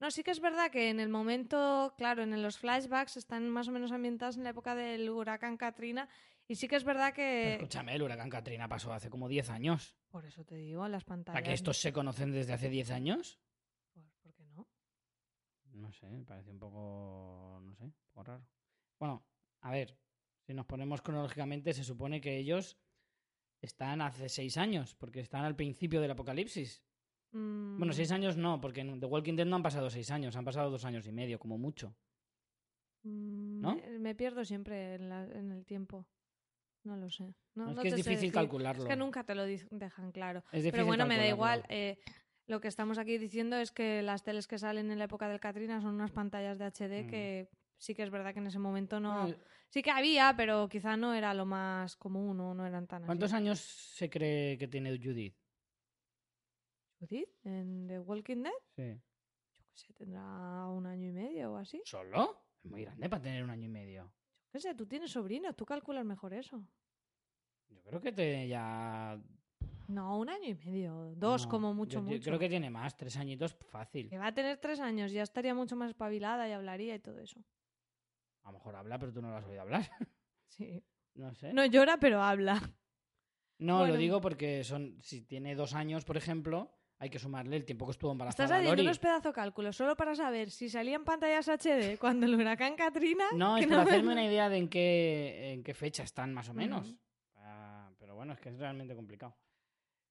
No, 0.00 0.10
sí 0.10 0.22
que 0.22 0.32
es 0.32 0.40
verdad 0.40 0.70
que 0.70 0.90
en 0.90 1.00
el 1.00 1.08
momento, 1.08 1.94
claro, 1.96 2.22
en 2.22 2.42
los 2.42 2.58
flashbacks 2.58 3.16
están 3.16 3.48
más 3.48 3.68
o 3.68 3.72
menos 3.72 3.92
ambientados 3.92 4.36
en 4.36 4.44
la 4.44 4.50
época 4.50 4.74
del 4.74 5.08
huracán 5.08 5.56
Katrina 5.56 6.08
y 6.46 6.56
sí 6.56 6.68
que 6.68 6.76
es 6.76 6.84
verdad 6.84 7.12
Pero 7.16 7.16
que... 7.16 7.54
escúchame, 7.54 7.94
el 7.94 8.02
huracán 8.02 8.28
Katrina 8.28 8.68
pasó 8.68 8.92
hace 8.92 9.08
como 9.08 9.28
10 9.28 9.48
años. 9.50 9.96
Por 10.10 10.26
eso 10.26 10.44
te 10.44 10.56
digo, 10.56 10.86
las 10.88 11.04
pantallas... 11.04 11.40
¿Para 11.40 11.48
que 11.48 11.54
estos 11.54 11.78
se 11.78 11.92
conocen 11.92 12.32
desde 12.32 12.52
hace 12.52 12.68
10 12.68 12.90
años? 12.90 13.40
Pues, 13.94 14.12
¿por 14.20 14.34
qué 14.34 14.44
no? 14.46 14.68
No 15.74 15.92
sé, 15.92 16.08
me 16.08 16.24
parece 16.24 16.50
un 16.50 16.58
poco, 16.58 17.60
no 17.62 17.74
sé, 17.74 17.84
un 17.84 17.94
poco 18.12 18.24
raro. 18.24 18.46
Bueno, 18.98 19.26
a 19.60 19.70
ver, 19.72 19.98
si 20.46 20.54
nos 20.54 20.66
ponemos 20.66 21.02
cronológicamente, 21.02 21.72
se 21.72 21.84
supone 21.84 22.20
que 22.20 22.36
ellos 22.38 22.78
están 23.60 24.00
hace 24.00 24.28
seis 24.28 24.56
años, 24.56 24.94
porque 24.94 25.20
están 25.20 25.44
al 25.44 25.56
principio 25.56 26.00
del 26.00 26.10
apocalipsis. 26.12 26.82
Bueno, 27.32 27.92
Mm, 27.92 27.96
seis 27.96 28.12
años 28.12 28.36
no, 28.36 28.60
porque 28.60 28.82
en 28.82 29.00
The 29.00 29.06
Walking 29.06 29.34
Dead 29.34 29.46
no 29.46 29.56
han 29.56 29.62
pasado 29.64 29.90
seis 29.90 30.10
años, 30.12 30.36
han 30.36 30.44
pasado 30.44 30.70
dos 30.70 30.84
años 30.84 31.06
y 31.08 31.12
medio, 31.12 31.38
como 31.40 31.58
mucho. 31.58 31.96
mm, 33.02 33.60
¿no? 33.60 33.74
Me, 33.74 33.98
me 33.98 34.14
pierdo 34.14 34.44
siempre 34.44 34.94
en, 34.94 35.08
la- 35.08 35.24
en 35.24 35.50
el 35.50 35.64
tiempo. 35.64 36.06
No 36.84 36.96
lo 36.96 37.10
sé. 37.10 37.34
No, 37.54 37.64
No, 37.64 37.70
es 37.70 37.76
no 37.76 37.82
que 37.82 37.88
es 37.88 37.96
difícil 37.96 38.30
calcularlo. 38.30 38.84
Es 38.84 38.88
que 38.90 38.96
nunca 38.96 39.24
te 39.24 39.34
lo 39.34 39.44
dejan 39.44 40.12
claro. 40.12 40.44
Es 40.52 40.70
Pero 40.70 40.86
bueno, 40.86 41.06
me 41.06 41.16
da 41.16 41.26
igual. 41.26 41.64
eh, 41.68 41.98
lo 42.46 42.60
que 42.60 42.68
estamos 42.68 42.98
aquí 42.98 43.18
diciendo 43.18 43.56
es 43.56 43.72
que 43.72 44.02
las 44.02 44.22
teles 44.22 44.46
que 44.46 44.58
salen 44.58 44.90
en 44.90 44.98
la 44.98 45.04
época 45.06 45.28
del 45.28 45.40
Katrina 45.40 45.80
son 45.80 45.94
unas 45.94 46.10
pantallas 46.12 46.58
de 46.58 46.64
HD 46.66 47.04
Mm. 47.04 47.06
que 47.08 47.48
sí 47.78 47.94
que 47.94 48.02
es 48.02 48.10
verdad 48.10 48.32
que 48.32 48.40
en 48.40 48.46
ese 48.46 48.58
momento 48.58 49.00
no... 49.00 49.32
Sí 49.70 49.82
que 49.82 49.90
había, 49.90 50.34
pero 50.36 50.68
quizá 50.68 50.96
no 50.96 51.14
era 51.14 51.34
lo 51.34 51.46
más 51.46 51.96
común 51.96 52.38
o 52.40 52.54
no 52.54 52.64
eran 52.66 52.86
tan 52.86 53.02
así. 53.02 53.06
¿Cuántos 53.06 53.32
años 53.32 53.58
se 53.58 54.08
cree 54.08 54.56
que 54.56 54.68
tiene 54.68 54.96
Judith? 54.96 55.34
¿Judith? 57.00 57.28
¿En 57.44 57.88
The 57.88 57.98
Walking 57.98 58.42
Dead? 58.44 58.52
Sí. 58.76 59.00
Yo 59.54 59.64
qué 59.66 59.76
sé, 59.76 59.92
tendrá 59.94 60.66
un 60.68 60.86
año 60.86 61.08
y 61.08 61.12
medio 61.12 61.52
o 61.52 61.56
así. 61.56 61.82
¿Solo? 61.84 62.44
Es 62.62 62.70
muy 62.70 62.82
grande 62.82 63.08
para 63.08 63.22
tener 63.22 63.42
un 63.42 63.50
año 63.50 63.64
y 63.64 63.68
medio. 63.68 64.04
Yo 64.04 64.50
qué 64.52 64.60
sé, 64.60 64.74
tú 64.74 64.86
tienes 64.86 65.10
sobrinos, 65.10 65.56
tú 65.56 65.66
calculas 65.66 66.04
mejor 66.04 66.32
eso. 66.34 66.64
Yo 67.68 67.82
creo 67.82 68.00
que 68.00 68.12
te 68.12 68.46
ya. 68.46 69.20
No, 69.88 70.18
un 70.18 70.28
año 70.30 70.48
y 70.48 70.54
medio. 70.54 71.14
Dos 71.16 71.44
no, 71.44 71.50
como 71.50 71.74
mucho, 71.74 71.98
yo- 72.00 72.06
yo 72.06 72.12
mucho. 72.16 72.24
creo 72.24 72.38
que 72.38 72.48
tiene 72.48 72.70
más, 72.70 72.96
tres 72.96 73.16
añitos 73.16 73.54
fácil. 73.70 74.08
Que 74.08 74.18
va 74.18 74.28
a 74.28 74.34
tener 74.34 74.58
tres 74.58 74.80
años, 74.80 75.12
ya 75.12 75.22
estaría 75.22 75.54
mucho 75.54 75.76
más 75.76 75.90
espabilada 75.90 76.48
y 76.48 76.52
hablaría 76.52 76.94
y 76.94 76.98
todo 77.00 77.18
eso. 77.20 77.40
A 78.42 78.48
lo 78.52 78.58
mejor 78.58 78.76
habla, 78.76 78.98
pero 78.98 79.12
tú 79.12 79.22
no 79.22 79.30
lo 79.30 79.36
has 79.36 79.44
oído 79.46 79.62
hablar. 79.62 79.88
Sí. 80.48 80.84
no 81.14 81.34
sé. 81.34 81.52
No 81.52 81.64
llora, 81.66 81.96
pero 81.98 82.22
habla. 82.22 82.60
No, 83.58 83.78
Bueno. 83.78 83.94
lo 83.94 83.98
digo 83.98 84.20
porque 84.20 84.62
son, 84.62 84.98
si 85.02 85.22
tiene 85.22 85.54
dos 85.56 85.74
años, 85.74 86.04
por 86.04 86.16
ejemplo, 86.16 86.70
hay 86.98 87.10
que 87.10 87.18
sumarle 87.18 87.56
el 87.56 87.64
tiempo 87.64 87.86
que 87.86 87.92
estuvo 87.92 88.12
embarazada. 88.12 88.44
Estás 88.44 88.58
haciendo 88.60 88.82
unos 88.82 88.98
pedazo 89.00 89.32
cálculos 89.32 89.74
solo 89.76 89.96
para 89.96 90.14
saber 90.14 90.50
si 90.50 90.68
salían 90.68 91.04
pantallas 91.04 91.48
HD 91.48 91.98
cuando 92.00 92.26
el 92.26 92.34
huracán 92.36 92.76
Katrina. 92.76 93.24
No, 93.34 93.56
es 93.56 93.66
para 93.66 93.84
me- 93.84 93.90
hacerme 93.90 94.12
una 94.12 94.24
idea 94.24 94.48
de 94.48 94.58
en 94.58 94.68
qué, 94.68 95.52
en 95.54 95.64
qué 95.64 95.74
fecha 95.74 96.02
están 96.04 96.32
más 96.32 96.48
o 96.48 96.54
menos. 96.54 96.94
Ah, 97.36 97.90
pero 97.98 98.14
bueno, 98.14 98.32
es 98.34 98.40
que 98.40 98.50
es 98.50 98.58
realmente 98.58 98.94
complicado. 98.94 99.34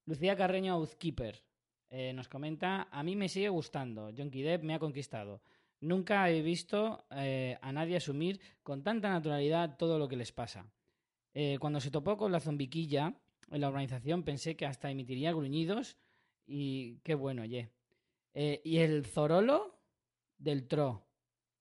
Lucía 0.06 0.36
Carreño 0.36 0.78
Uzkeeper 0.78 1.42
eh, 1.90 2.12
nos 2.12 2.28
comenta, 2.28 2.88
a 2.90 3.02
mí 3.02 3.16
me 3.16 3.28
sigue 3.28 3.48
gustando, 3.48 4.10
Jonky 4.16 4.42
Depp 4.42 4.64
me 4.64 4.74
ha 4.74 4.78
conquistado. 4.78 5.42
Nunca 5.80 6.30
he 6.30 6.40
visto 6.40 7.04
eh, 7.10 7.58
a 7.60 7.70
nadie 7.70 7.96
asumir 7.96 8.40
con 8.62 8.82
tanta 8.82 9.10
naturalidad 9.10 9.76
todo 9.76 9.98
lo 9.98 10.08
que 10.08 10.16
les 10.16 10.32
pasa. 10.32 10.72
Eh, 11.34 11.58
cuando 11.60 11.78
se 11.78 11.90
topó 11.90 12.16
con 12.16 12.32
la 12.32 12.40
zombiquilla 12.40 13.14
en 13.50 13.60
la 13.60 13.68
organización 13.68 14.22
pensé 14.22 14.56
que 14.56 14.66
hasta 14.66 14.90
emitiría 14.90 15.32
gruñidos 15.32 15.98
y 16.46 17.00
qué 17.00 17.14
bueno, 17.14 17.42
oye. 17.42 17.70
Eh, 18.32 18.62
y 18.64 18.78
el 18.78 19.04
Zorolo 19.04 19.78
del 20.38 20.66
Tro. 20.66 21.06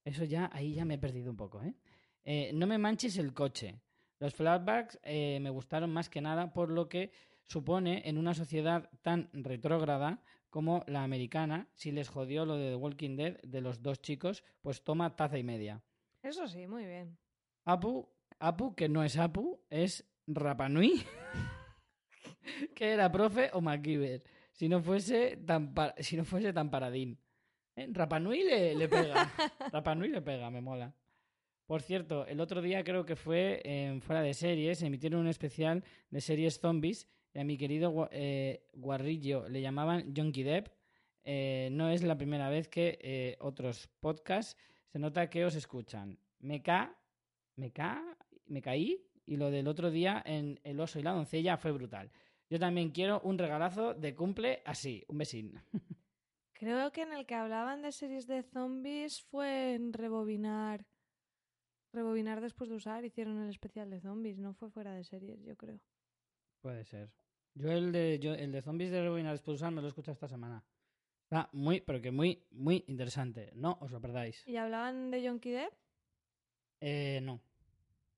Eso 0.05 0.23
ya, 0.23 0.49
ahí 0.53 0.73
ya 0.73 0.85
me 0.85 0.95
he 0.95 0.99
perdido 0.99 1.29
un 1.29 1.37
poco, 1.37 1.61
¿eh? 1.61 2.51
No 2.53 2.65
me 2.65 2.77
manches 2.77 3.17
el 3.17 3.33
coche. 3.33 3.81
Los 4.19 4.33
flashbacks 4.33 4.99
me 5.05 5.49
gustaron 5.49 5.91
más 5.91 6.09
que 6.09 6.21
nada 6.21 6.53
por 6.53 6.69
lo 6.69 6.87
que 6.87 7.11
supone 7.47 8.01
en 8.05 8.17
una 8.17 8.33
sociedad 8.33 8.89
tan 9.01 9.29
retrógrada 9.33 10.21
como 10.49 10.83
la 10.87 11.03
americana, 11.03 11.67
si 11.73 11.91
les 11.91 12.09
jodió 12.09 12.45
lo 12.45 12.57
de 12.57 12.69
The 12.69 12.75
Walking 12.75 13.15
Dead 13.15 13.41
de 13.41 13.61
los 13.61 13.81
dos 13.81 14.01
chicos, 14.01 14.43
pues 14.61 14.83
toma 14.83 15.15
taza 15.15 15.37
y 15.39 15.43
media. 15.43 15.81
Eso 16.21 16.47
sí, 16.47 16.67
muy 16.67 16.85
bien. 16.85 17.17
Apu, 17.65 18.07
Apu, 18.39 18.75
que 18.75 18.87
no 18.87 19.03
es 19.03 19.17
Apu, 19.17 19.59
es 19.69 20.05
Rapanui, 20.27 21.03
que 22.75 22.91
era 22.91 23.11
profe 23.11 23.49
o 23.53 23.61
MacGyver, 23.61 24.23
si 24.51 24.69
no 24.69 24.81
fuese 24.81 25.37
tan, 25.37 25.73
si 25.97 26.17
no 26.17 26.23
fuese 26.23 26.53
tan 26.53 26.69
paradín. 26.69 27.17
¿Eh? 27.75 27.87
Rapanui 27.91 28.43
le, 28.43 28.75
le 28.75 28.87
pega, 28.87 29.31
Rapanui 29.71 30.09
le 30.09 30.21
pega, 30.21 30.51
me 30.51 30.61
mola. 30.61 30.93
Por 31.65 31.81
cierto, 31.81 32.27
el 32.27 32.39
otro 32.39 32.61
día 32.61 32.83
creo 32.83 33.05
que 33.05 33.15
fue 33.15 33.61
en 33.63 34.01
Fuera 34.01 34.21
de 34.21 34.33
Series, 34.33 34.83
emitieron 34.83 35.21
un 35.21 35.27
especial 35.27 35.83
de 36.11 36.21
series 36.21 36.59
zombies 36.59 37.07
a 37.39 37.43
mi 37.43 37.57
querido 37.57 38.09
eh, 38.11 38.67
Guarrillo 38.73 39.47
le 39.49 39.61
llamaban 39.61 40.13
Jonky 40.15 40.43
Depp. 40.43 40.67
Eh, 41.23 41.69
no 41.71 41.89
es 41.89 42.03
la 42.03 42.17
primera 42.17 42.49
vez 42.49 42.67
que 42.67 42.99
eh, 43.01 43.37
otros 43.39 43.87
podcasts 43.99 44.57
se 44.87 44.99
nota 44.99 45.29
que 45.29 45.45
os 45.45 45.55
escuchan. 45.55 46.19
Me 46.39 46.61
ca, 46.61 46.95
me 47.55 47.71
ca, 47.71 48.03
me 48.45 48.61
caí 48.61 49.07
y 49.25 49.37
lo 49.37 49.49
del 49.49 49.67
otro 49.67 49.89
día 49.89 50.21
en 50.25 50.59
El 50.63 50.79
oso 50.79 50.99
y 50.99 51.03
la 51.03 51.11
doncella 51.11 51.57
fue 51.57 51.71
brutal. 51.71 52.11
Yo 52.49 52.59
también 52.59 52.91
quiero 52.91 53.21
un 53.21 53.37
regalazo 53.37 53.93
de 53.93 54.13
cumple 54.13 54.61
así, 54.65 55.03
un 55.07 55.17
besín. 55.17 55.53
Creo 56.53 56.91
que 56.91 57.01
en 57.01 57.13
el 57.13 57.25
que 57.25 57.35
hablaban 57.35 57.81
de 57.81 57.91
series 57.91 58.27
de 58.27 58.43
zombies 58.43 59.21
fue 59.23 59.73
en 59.73 59.91
rebobinar. 59.91 60.85
Rebobinar 61.91 62.41
después 62.41 62.69
de 62.69 62.75
usar, 62.75 63.05
hicieron 63.05 63.41
el 63.41 63.49
especial 63.49 63.89
de 63.89 63.99
zombies, 63.99 64.39
no 64.39 64.53
fue 64.53 64.69
fuera 64.69 64.93
de 64.93 65.03
series, 65.03 65.43
yo 65.43 65.55
creo. 65.55 65.79
Puede 66.63 66.85
ser. 66.85 67.11
Yo 67.55 67.73
el 67.73 67.91
de, 67.91 68.19
yo, 68.19 68.33
el 68.33 68.53
de 68.53 68.61
zombies 68.61 68.89
de 68.89 69.01
después 69.01 69.43
de 69.45 69.51
usar 69.51 69.71
me 69.73 69.81
lo 69.81 69.87
he 69.87 69.89
escuchado 69.89 70.13
esta 70.13 70.29
semana. 70.29 70.63
Está 71.23 71.49
muy, 71.51 71.81
pero 71.81 72.01
que 72.01 72.09
muy, 72.09 72.41
muy 72.51 72.85
interesante. 72.87 73.51
No 73.53 73.77
os 73.81 73.91
lo 73.91 73.99
perdáis. 73.99 74.47
¿Y 74.47 74.55
hablaban 74.55 75.11
de 75.11 75.27
Jonky 75.27 75.51
Depp? 75.51 75.73
Eh, 76.79 77.19
no. 77.21 77.41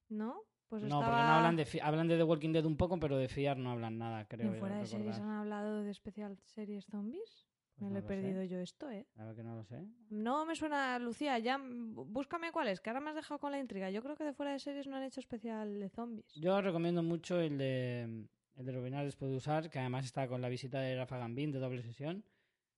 ¿No? 0.10 0.44
Pues 0.70 0.84
No, 0.84 1.00
estaba... 1.00 1.06
porque 1.06 1.24
no 1.24 1.34
hablan 1.34 1.56
de, 1.56 1.82
hablan 1.82 2.08
de 2.08 2.18
The 2.18 2.24
Walking 2.24 2.52
Dead 2.54 2.66
un 2.66 2.78
poco, 2.78 3.00
pero 3.00 3.18
de 3.18 3.28
fiar 3.28 3.58
no 3.58 3.72
hablan 3.72 3.98
nada, 3.98 4.26
creo. 4.28 4.54
¿En 4.54 4.60
fuera 4.60 4.76
de 4.76 4.84
recordar. 4.84 5.06
series 5.06 5.20
han 5.20 5.32
hablado 5.32 5.82
de 5.82 5.90
especial 5.90 6.38
series 6.44 6.86
zombies? 6.86 7.48
Pues 7.78 7.82
Me 7.82 7.88
no 7.90 7.94
lo 7.94 8.00
he 8.00 8.02
sé. 8.02 8.08
perdido 8.08 8.44
yo 8.44 8.60
esto, 8.60 8.90
¿eh? 8.90 9.06
A 9.18 9.26
ver 9.26 9.36
que 9.36 9.44
no 9.44 9.56
lo 9.56 9.64
sé. 9.66 9.86
No 10.10 10.46
me 10.46 10.56
suena, 10.56 10.98
Lucía, 11.00 11.38
ya 11.40 11.60
búscame 11.62 12.52
cuál 12.52 12.70
es, 12.70 12.80
que 12.80 12.90
ahora 12.90 13.02
me 13.02 13.10
has 13.10 13.16
dejado 13.18 13.40
con 13.40 13.52
la 13.52 13.60
intriga. 13.60 13.90
Yo 13.90 14.02
creo 14.02 14.16
que 14.16 14.24
de 14.24 14.34
fuera 14.34 14.54
de 14.54 14.60
series 14.60 14.88
no 14.88 14.96
han 14.96 15.04
hecho 15.04 15.20
especial 15.20 15.80
de 15.80 15.90
zombies. 15.90 16.34
Yo 16.36 16.62
recomiendo 16.62 17.04
mucho 17.04 17.40
el 17.40 17.58
de 17.58 18.28
el 18.56 18.66
de 18.66 18.72
Rubinar 18.72 19.04
después 19.04 19.30
de 19.30 19.38
usar, 19.38 19.70
que 19.70 19.80
además 19.80 20.06
está 20.06 20.28
con 20.30 20.42
la 20.42 20.48
visita 20.48 20.80
de 20.80 20.96
Rafa 20.96 21.18
Gambín 21.18 21.52
de 21.52 21.60
doble 21.60 21.82
sesión, 21.82 22.24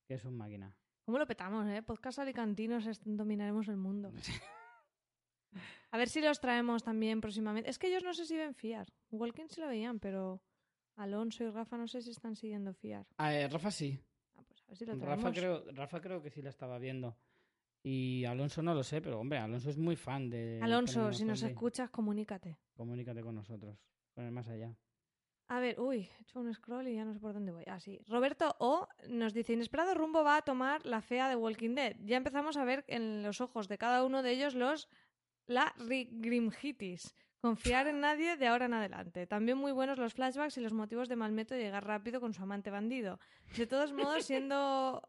que 0.08 0.16
es 0.16 0.26
un 0.26 0.36
máquina. 0.36 0.76
¿Cómo 1.06 1.20
lo 1.20 1.28
petamos, 1.28 1.68
eh? 1.68 1.84
Podcast 1.84 2.18
alicantinos, 2.20 2.84
dominaremos 3.06 3.68
el 3.68 3.78
mundo. 3.78 4.12
A 5.92 5.98
ver 5.98 6.10
si 6.10 6.20
los 6.22 6.40
traemos 6.40 6.84
también 6.84 7.22
próximamente. 7.22 7.70
Es 7.70 7.78
que 7.80 7.88
ellos 7.88 8.04
no 8.04 8.14
sé 8.14 8.26
si 8.26 8.36
ven 8.36 8.54
Fiar. 8.56 8.88
Walking 9.12 9.46
sí 9.50 9.62
lo 9.62 9.68
veían, 9.68 10.00
pero 10.00 10.42
Alonso 10.96 11.44
y 11.44 11.50
Rafa 11.50 11.78
no 11.78 11.88
sé 11.88 12.02
si 12.02 12.10
están 12.10 12.36
siguiendo 12.36 12.74
Fiar. 12.74 13.06
Ah, 13.18 13.34
eh, 13.34 13.48
Rafa 13.48 13.72
sí. 13.72 14.00
A 14.68 14.70
ver 14.70 14.78
si 14.78 14.86
lo 14.86 14.98
traemos. 14.98 15.24
Rafa 15.24 15.32
creo, 15.40 15.64
Rafa 15.72 16.02
creo 16.02 16.22
que 16.22 16.30
sí 16.30 16.42
la 16.42 16.50
estaba 16.50 16.78
viendo. 16.80 17.18
Y 17.84 18.26
Alonso 18.26 18.62
no 18.62 18.74
lo 18.74 18.84
sé, 18.84 19.02
pero 19.02 19.20
hombre, 19.20 19.40
Alonso 19.40 19.70
es 19.70 19.78
muy 19.78 19.96
fan 19.96 20.30
de. 20.30 20.60
Alonso, 20.62 21.14
si 21.14 21.24
nos 21.24 21.42
escuchas, 21.42 21.90
comunícate. 21.90 22.58
Comunícate 22.74 23.22
con 23.22 23.36
nosotros, 23.36 23.78
con 24.14 24.26
el 24.26 24.32
más 24.32 24.48
allá. 24.50 24.76
A 25.50 25.60
ver, 25.62 25.80
uy, 25.80 26.10
he 26.20 26.22
hecho 26.24 26.42
un 26.42 26.54
scroll 26.54 26.90
y 26.90 26.96
ya 26.96 27.06
no 27.06 27.14
sé 27.14 27.22
por 27.22 27.34
dónde 27.34 27.54
voy. 27.54 27.64
Ah, 27.68 27.80
sí. 27.80 28.02
Roberto 28.08 28.54
O 28.60 28.86
nos 29.08 29.34
dice, 29.34 29.54
inesperado 29.54 29.94
rumbo 29.94 30.22
va 30.22 30.36
a 30.38 30.42
tomar 30.42 30.86
la 30.86 31.02
fea 31.02 31.30
de 31.30 31.38
Walking 31.38 31.74
Dead. 31.76 31.96
Ya 32.04 32.18
empezamos 32.18 32.58
a 32.58 32.66
ver 32.66 32.84
en 32.90 33.24
los 33.24 33.40
ojos 33.40 33.70
de 33.70 33.78
cada 33.78 34.04
uno 34.04 34.22
de 34.24 34.32
ellos 34.32 34.56
los 34.56 34.90
la 35.46 35.74
ri- 35.78 36.10
grimhitis. 36.12 37.16
Confiar 37.42 37.88
en 37.88 38.00
nadie 38.02 38.36
de 38.36 38.48
ahora 38.48 38.66
en 38.66 38.74
adelante. 38.74 39.28
También 39.28 39.58
muy 39.58 39.72
buenos 39.72 39.98
los 40.00 40.14
flashbacks 40.14 40.58
y 40.58 40.62
los 40.62 40.74
motivos 40.74 41.08
de 41.08 41.16
Malmeto 41.16 41.54
de 41.54 41.62
llegar 41.62 41.86
rápido 41.86 42.20
con 42.20 42.34
su 42.34 42.42
amante 42.44 42.72
bandido. 42.72 43.20
De 43.58 43.68
todos 43.68 43.94
modos, 43.94 44.26
siendo 44.26 45.08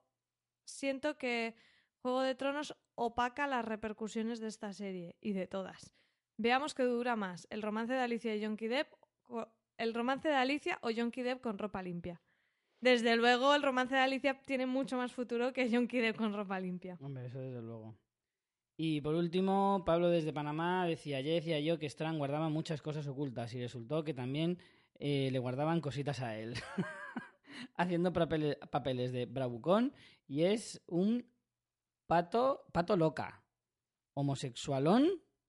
siento 0.65 1.17
que 1.17 1.55
Juego 2.03 2.21
de 2.23 2.35
Tronos 2.35 2.77
opaca 2.95 3.47
las 3.47 3.65
repercusiones 3.65 4.41
de 4.41 4.49
esta 4.49 4.73
serie 4.73 5.17
y 5.21 5.33
de 5.33 5.47
todas. 5.47 5.95
Veamos 6.37 6.75
qué 6.75 6.85
dura 6.85 7.17
más, 7.17 7.47
el 7.51 7.63
romance 7.63 7.93
de 7.95 8.01
Alicia 8.01 8.37
y 8.37 8.45
Jonky 8.45 8.69
Depp, 8.69 8.93
o- 9.29 9.49
el 9.79 9.95
romance 9.95 10.29
de 10.29 10.35
Alicia 10.35 10.79
o 10.83 10.91
Jonky 10.95 11.23
Depp 11.23 11.41
con 11.41 11.59
ropa 11.59 11.83
limpia. 11.83 12.21
Desde 12.81 13.17
luego, 13.17 13.55
el 13.57 13.63
romance 13.63 13.95
de 13.97 14.01
Alicia 14.03 14.41
tiene 14.45 14.67
mucho 14.67 14.97
más 14.97 15.13
futuro 15.13 15.53
que 15.53 15.69
Jonky 15.69 15.99
Depp 15.99 16.17
con 16.17 16.33
ropa 16.35 16.61
limpia. 16.61 16.97
Hombre, 17.01 17.27
eso 17.27 17.41
desde 17.41 17.61
luego. 17.61 17.97
Y 18.81 19.01
por 19.01 19.17
último, 19.17 19.83
Pablo 19.85 20.09
desde 20.09 20.33
Panamá 20.33 20.87
decía, 20.87 21.21
ya 21.21 21.33
decía 21.33 21.59
yo 21.59 21.81
que 21.81 21.87
Strand 21.87 22.17
guardaba 22.17 22.49
muchas 22.49 22.81
cosas 22.81 23.09
ocultas 23.09 23.53
y 23.53 23.61
resultó 23.61 24.05
que 24.05 24.15
también 24.15 24.59
eh, 25.01 25.31
le 25.33 25.39
guardaban 25.41 25.81
cositas 25.81 26.21
a 26.21 26.37
él. 26.37 26.55
Haciendo 27.77 28.13
papele- 28.13 28.57
papeles 28.71 29.11
de 29.11 29.27
bravucón 29.27 29.93
y 30.29 30.45
es 30.45 30.81
un 30.87 31.29
pato, 32.07 32.65
pato 32.73 32.97
loca. 32.97 33.43
Homosexualón, 34.15 35.09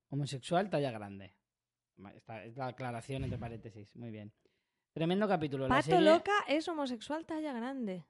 homosexual 0.10 0.72
talla 0.72 0.90
grande. 0.92 1.36
Esta 2.16 2.44
es 2.46 2.58
la 2.58 2.68
aclaración 2.68 3.26
entre 3.26 3.38
paréntesis. 3.38 3.96
Muy 3.96 4.10
bien. 4.10 4.34
Tremendo 4.92 5.28
capítulo. 5.28 5.68
La 5.68 5.76
Pato 5.76 5.92
serie- 5.92 6.02
Loca 6.12 6.34
es 6.48 6.68
homosexual 6.68 7.26
talla 7.28 7.54
grande. 7.54 8.06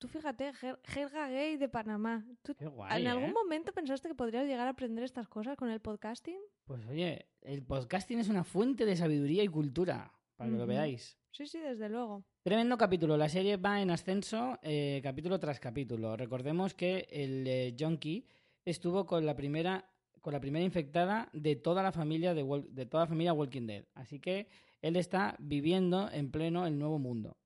Tú 0.00 0.08
fíjate, 0.08 0.52
jerga 0.84 1.28
gay 1.28 1.58
de 1.58 1.68
Panamá. 1.68 2.24
¿Tú 2.40 2.54
Qué 2.54 2.66
guay, 2.66 3.02
¿En 3.02 3.06
algún 3.06 3.28
¿eh? 3.28 3.32
momento 3.34 3.70
pensaste 3.74 4.08
que 4.08 4.14
podrías 4.14 4.46
llegar 4.46 4.66
a 4.66 4.70
aprender 4.70 5.04
estas 5.04 5.28
cosas 5.28 5.58
con 5.58 5.68
el 5.68 5.80
podcasting? 5.80 6.38
Pues 6.64 6.86
oye, 6.86 7.26
el 7.42 7.62
podcasting 7.62 8.18
es 8.18 8.30
una 8.30 8.42
fuente 8.42 8.86
de 8.86 8.96
sabiduría 8.96 9.44
y 9.44 9.48
cultura, 9.48 10.10
para 10.36 10.50
que 10.50 10.56
lo 10.56 10.66
veáis. 10.66 11.18
Sí, 11.32 11.46
sí, 11.46 11.60
desde 11.60 11.90
luego. 11.90 12.24
Tremendo 12.42 12.78
capítulo. 12.78 13.18
La 13.18 13.28
serie 13.28 13.58
va 13.58 13.82
en 13.82 13.90
ascenso 13.90 14.58
eh, 14.62 15.00
capítulo 15.02 15.38
tras 15.38 15.60
capítulo. 15.60 16.16
Recordemos 16.16 16.72
que 16.72 17.06
el 17.10 17.46
eh, 17.46 17.76
Junkie 17.78 18.24
estuvo 18.64 19.04
con 19.04 19.26
la 19.26 19.36
primera 19.36 19.86
con 20.22 20.32
la 20.32 20.40
primera 20.40 20.64
infectada 20.64 21.28
de 21.34 21.56
toda 21.56 21.82
la 21.82 21.92
familia 21.92 22.32
de, 22.32 22.64
de 22.70 22.86
toda 22.86 23.04
la 23.04 23.08
familia 23.08 23.34
Walking 23.34 23.66
Dead. 23.66 23.84
Así 23.92 24.18
que 24.18 24.48
él 24.80 24.96
está 24.96 25.36
viviendo 25.38 26.10
en 26.10 26.30
pleno 26.30 26.66
el 26.66 26.78
nuevo 26.78 26.98
mundo. 26.98 27.36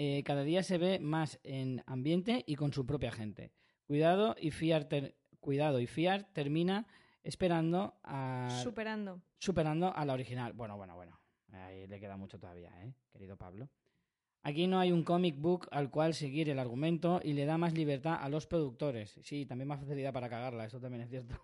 Eh, 0.00 0.22
cada 0.24 0.44
día 0.44 0.62
se 0.62 0.78
ve 0.78 1.00
más 1.00 1.40
en 1.42 1.82
ambiente 1.86 2.44
y 2.46 2.54
con 2.54 2.72
su 2.72 2.86
propia 2.86 3.10
gente. 3.10 3.52
Cuidado 3.84 4.36
y 4.40 4.52
fiar 4.52 4.84
ter- 4.84 5.16
cuidado 5.40 5.80
y 5.80 5.86
fiar 5.88 6.32
termina 6.32 6.86
esperando 7.24 7.98
a 8.04 8.60
Superando. 8.62 9.20
superando 9.38 9.92
a 9.94 10.04
la 10.04 10.12
original. 10.12 10.52
Bueno, 10.52 10.76
bueno, 10.76 10.94
bueno. 10.94 11.20
Ahí 11.52 11.86
le 11.88 11.98
queda 11.98 12.16
mucho 12.16 12.38
todavía, 12.38 12.70
¿eh? 12.84 12.94
Querido 13.10 13.36
Pablo. 13.36 13.68
Aquí 14.42 14.68
no 14.68 14.78
hay 14.78 14.92
un 14.92 15.02
comic 15.02 15.36
book 15.40 15.66
al 15.72 15.90
cual 15.90 16.14
seguir 16.14 16.48
el 16.48 16.60
argumento 16.60 17.20
y 17.24 17.32
le 17.32 17.44
da 17.44 17.58
más 17.58 17.74
libertad 17.74 18.18
a 18.20 18.28
los 18.28 18.46
productores. 18.46 19.18
Sí, 19.24 19.46
también 19.46 19.66
más 19.66 19.80
facilidad 19.80 20.12
para 20.12 20.28
cagarla, 20.28 20.64
eso 20.66 20.78
también 20.80 21.02
es 21.02 21.10
cierto. 21.10 21.34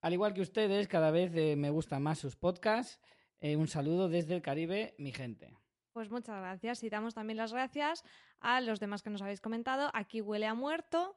al 0.00 0.12
igual 0.12 0.32
que 0.32 0.42
ustedes, 0.42 0.86
cada 0.86 1.10
vez 1.10 1.34
eh, 1.34 1.56
me 1.56 1.70
gustan 1.70 2.02
más 2.04 2.18
sus 2.20 2.36
podcasts. 2.36 3.00
Eh, 3.40 3.56
un 3.56 3.66
saludo 3.66 4.08
desde 4.08 4.34
el 4.34 4.42
Caribe, 4.42 4.94
mi 4.98 5.10
gente. 5.10 5.56
Pues 5.94 6.10
muchas 6.10 6.36
gracias. 6.36 6.82
Y 6.82 6.90
damos 6.90 7.14
también 7.14 7.36
las 7.36 7.52
gracias 7.52 8.02
a 8.40 8.60
los 8.60 8.80
demás 8.80 9.02
que 9.02 9.10
nos 9.10 9.22
habéis 9.22 9.40
comentado. 9.40 9.90
Aquí 9.94 10.20
huele 10.20 10.46
a 10.46 10.54
muerto. 10.54 11.16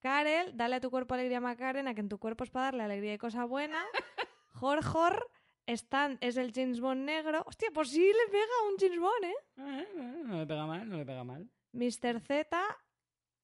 Karel, 0.00 0.54
dale 0.54 0.76
a 0.76 0.80
tu 0.80 0.90
cuerpo 0.90 1.14
alegría 1.14 1.40
Macaren, 1.40 1.88
a 1.88 1.94
que 1.94 2.02
en 2.02 2.10
tu 2.10 2.18
cuerpo 2.18 2.44
es 2.44 2.50
para 2.50 2.66
darle 2.66 2.82
alegría 2.82 3.14
y 3.14 3.18
cosa 3.18 3.46
buena. 3.46 3.82
Jorjor, 4.52 5.30
Stan 5.66 6.18
es 6.20 6.36
el 6.36 6.52
James 6.54 6.78
Bond 6.78 7.06
negro. 7.06 7.42
Hostia, 7.46 7.70
pues 7.72 7.88
sí 7.88 8.04
le 8.04 8.30
pega 8.30 8.68
un 8.70 8.76
James 8.78 9.00
Bond, 9.00 9.24
¿eh? 9.24 9.34
Eh, 9.56 9.88
eh, 9.96 10.22
no 10.26 10.38
le 10.40 10.46
pega 10.46 10.66
mal, 10.66 10.86
no 10.86 10.98
le 10.98 11.06
pega 11.06 11.24
mal. 11.24 11.50
Mr. 11.72 12.20
Z 12.20 12.60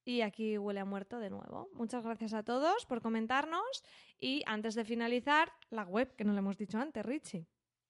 y 0.05 0.21
aquí 0.21 0.59
huele 0.59 0.81
a 0.81 0.85
muerto 0.85 1.19
de 1.19 1.31
nuevo. 1.31 1.71
Muchas 1.73 2.05
gracias 2.05 2.35
a 2.35 2.43
todos 2.43 2.85
por 2.85 3.01
comentarnos 3.01 3.83
y 4.19 4.43
antes 4.45 4.75
de 4.75 4.85
finalizar, 4.85 5.51
la 5.71 5.85
web 5.85 6.15
que 6.15 6.25
no 6.25 6.35
le 6.35 6.41
hemos 6.41 6.59
dicho 6.59 6.77
antes, 6.77 7.07
Richie. 7.07 7.47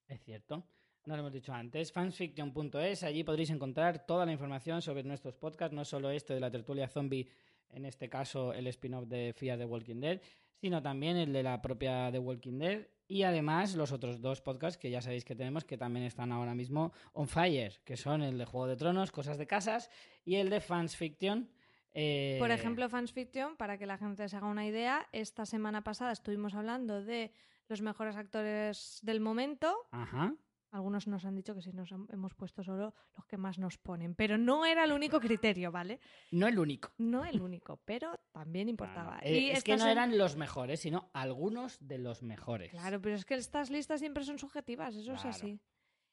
Es 0.06 0.22
cierto. 0.22 0.64
No 1.06 1.14
lo 1.14 1.20
hemos 1.20 1.32
dicho 1.32 1.52
antes. 1.52 1.92
fansfiction.es. 1.92 3.02
Allí 3.02 3.24
podréis 3.24 3.50
encontrar 3.50 4.06
toda 4.06 4.24
la 4.24 4.32
información 4.32 4.80
sobre 4.80 5.02
nuestros 5.04 5.36
podcasts, 5.36 5.74
no 5.74 5.84
solo 5.84 6.10
este 6.10 6.34
de 6.34 6.40
la 6.40 6.50
tertulia 6.50 6.88
zombie, 6.88 7.28
en 7.70 7.84
este 7.84 8.08
caso 8.08 8.52
el 8.54 8.66
spin-off 8.68 9.06
de 9.06 9.34
Fear 9.36 9.58
the 9.58 9.66
Walking 9.66 10.00
Dead, 10.00 10.20
sino 10.54 10.80
también 10.82 11.16
el 11.16 11.32
de 11.32 11.42
la 11.42 11.60
propia 11.60 12.10
The 12.10 12.18
Walking 12.20 12.58
Dead 12.58 12.86
y 13.06 13.24
además 13.24 13.74
los 13.74 13.92
otros 13.92 14.22
dos 14.22 14.40
podcasts 14.40 14.78
que 14.78 14.90
ya 14.90 15.02
sabéis 15.02 15.24
que 15.26 15.36
tenemos 15.36 15.64
que 15.64 15.76
también 15.76 16.06
están 16.06 16.32
ahora 16.32 16.54
mismo 16.54 16.92
on 17.12 17.28
fire, 17.28 17.80
que 17.84 17.96
son 17.98 18.22
el 18.22 18.38
de 18.38 18.46
Juego 18.46 18.66
de 18.66 18.76
Tronos, 18.76 19.10
Cosas 19.12 19.36
de 19.36 19.46
Casas 19.46 19.90
y 20.24 20.36
el 20.36 20.48
de 20.48 20.60
Fans 20.60 20.96
Fiction. 20.96 21.50
eh, 21.92 22.36
Por 22.38 22.50
ejemplo, 22.50 22.88
Fans 22.88 23.12
Fiction, 23.12 23.56
para 23.56 23.76
que 23.76 23.86
la 23.86 23.98
gente 23.98 24.26
se 24.28 24.36
haga 24.36 24.46
una 24.46 24.66
idea, 24.66 25.06
esta 25.12 25.44
semana 25.44 25.84
pasada 25.84 26.12
estuvimos 26.12 26.54
hablando 26.54 27.04
de 27.04 27.30
los 27.68 27.82
mejores 27.82 28.16
actores 28.16 29.00
del 29.02 29.20
momento. 29.20 29.74
Ajá. 29.90 30.34
Algunos 30.74 31.06
nos 31.06 31.24
han 31.24 31.36
dicho 31.36 31.54
que 31.54 31.62
sí 31.62 31.72
nos 31.72 31.92
han- 31.92 32.08
hemos 32.12 32.34
puesto 32.34 32.64
solo 32.64 32.94
los 33.16 33.24
que 33.26 33.36
más 33.36 33.60
nos 33.60 33.78
ponen, 33.78 34.16
pero 34.16 34.36
no 34.38 34.66
era 34.66 34.82
el 34.84 34.90
único 34.90 35.20
criterio, 35.20 35.70
¿vale? 35.70 36.00
No 36.32 36.48
el 36.48 36.58
único. 36.58 36.92
No 36.98 37.24
el 37.24 37.40
único, 37.40 37.76
pero 37.84 38.18
también 38.32 38.68
importaba. 38.68 39.20
Eh, 39.22 39.38
Y 39.38 39.50
es 39.50 39.62
que 39.62 39.76
no 39.76 39.84
en- 39.84 39.90
eran 39.92 40.18
los 40.18 40.34
mejores, 40.36 40.80
sino 40.80 41.10
algunos 41.12 41.78
de 41.80 41.98
los 41.98 42.24
mejores. 42.24 42.72
Claro, 42.72 43.00
pero 43.00 43.14
es 43.14 43.24
que 43.24 43.34
estas 43.36 43.70
listas 43.70 44.00
siempre 44.00 44.24
son 44.24 44.40
subjetivas, 44.40 44.96
eso 44.96 45.12
Claro. 45.12 45.28
es 45.30 45.36
así. 45.36 45.60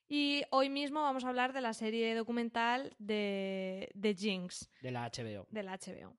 Y 0.07 0.43
hoy 0.51 0.69
mismo 0.69 1.01
vamos 1.01 1.25
a 1.25 1.29
hablar 1.29 1.53
de 1.53 1.61
la 1.61 1.73
serie 1.73 2.13
documental 2.13 2.93
de, 2.99 3.89
de 3.95 4.13
Jinx, 4.13 4.69
De 4.83 4.91
la 4.91 5.05
HBO. 5.05 5.47
de 5.49 5.63
la 5.63 5.73
HBO. 5.73 6.15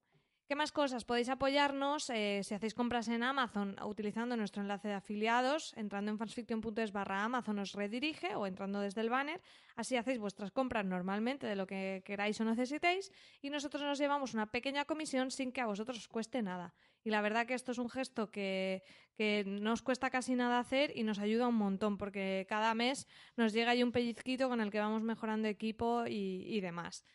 ¿Qué 0.52 0.56
más 0.56 0.70
cosas? 0.70 1.06
Podéis 1.06 1.30
apoyarnos 1.30 2.10
eh, 2.10 2.42
si 2.44 2.52
hacéis 2.52 2.74
compras 2.74 3.08
en 3.08 3.22
Amazon 3.22 3.74
utilizando 3.86 4.36
nuestro 4.36 4.60
enlace 4.60 4.86
de 4.86 4.92
afiliados, 4.92 5.72
entrando 5.78 6.10
en 6.10 6.18
fansfiction.es 6.18 6.92
barra 6.92 7.24
Amazon 7.24 7.58
os 7.58 7.72
redirige 7.72 8.36
o 8.36 8.46
entrando 8.46 8.78
desde 8.80 9.00
el 9.00 9.08
banner. 9.08 9.40
Así 9.76 9.96
hacéis 9.96 10.18
vuestras 10.18 10.50
compras 10.50 10.84
normalmente 10.84 11.46
de 11.46 11.56
lo 11.56 11.66
que 11.66 12.02
queráis 12.04 12.38
o 12.42 12.44
necesitéis 12.44 13.10
y 13.40 13.48
nosotros 13.48 13.82
nos 13.82 13.96
llevamos 13.96 14.34
una 14.34 14.50
pequeña 14.52 14.84
comisión 14.84 15.30
sin 15.30 15.52
que 15.52 15.62
a 15.62 15.66
vosotros 15.66 15.96
os 15.96 16.08
cueste 16.08 16.42
nada. 16.42 16.74
Y 17.02 17.08
la 17.08 17.22
verdad 17.22 17.46
que 17.46 17.54
esto 17.54 17.72
es 17.72 17.78
un 17.78 17.88
gesto 17.88 18.30
que, 18.30 18.82
que 19.16 19.44
no 19.46 19.72
os 19.72 19.80
cuesta 19.80 20.10
casi 20.10 20.34
nada 20.34 20.58
hacer 20.58 20.92
y 20.94 21.02
nos 21.02 21.18
ayuda 21.18 21.48
un 21.48 21.56
montón 21.56 21.96
porque 21.96 22.44
cada 22.46 22.74
mes 22.74 23.08
nos 23.38 23.54
llega 23.54 23.70
ahí 23.70 23.82
un 23.82 23.90
pellizquito 23.90 24.50
con 24.50 24.60
el 24.60 24.70
que 24.70 24.80
vamos 24.80 25.00
mejorando 25.00 25.48
equipo 25.48 26.04
y, 26.06 26.44
y 26.46 26.60
demás. 26.60 27.06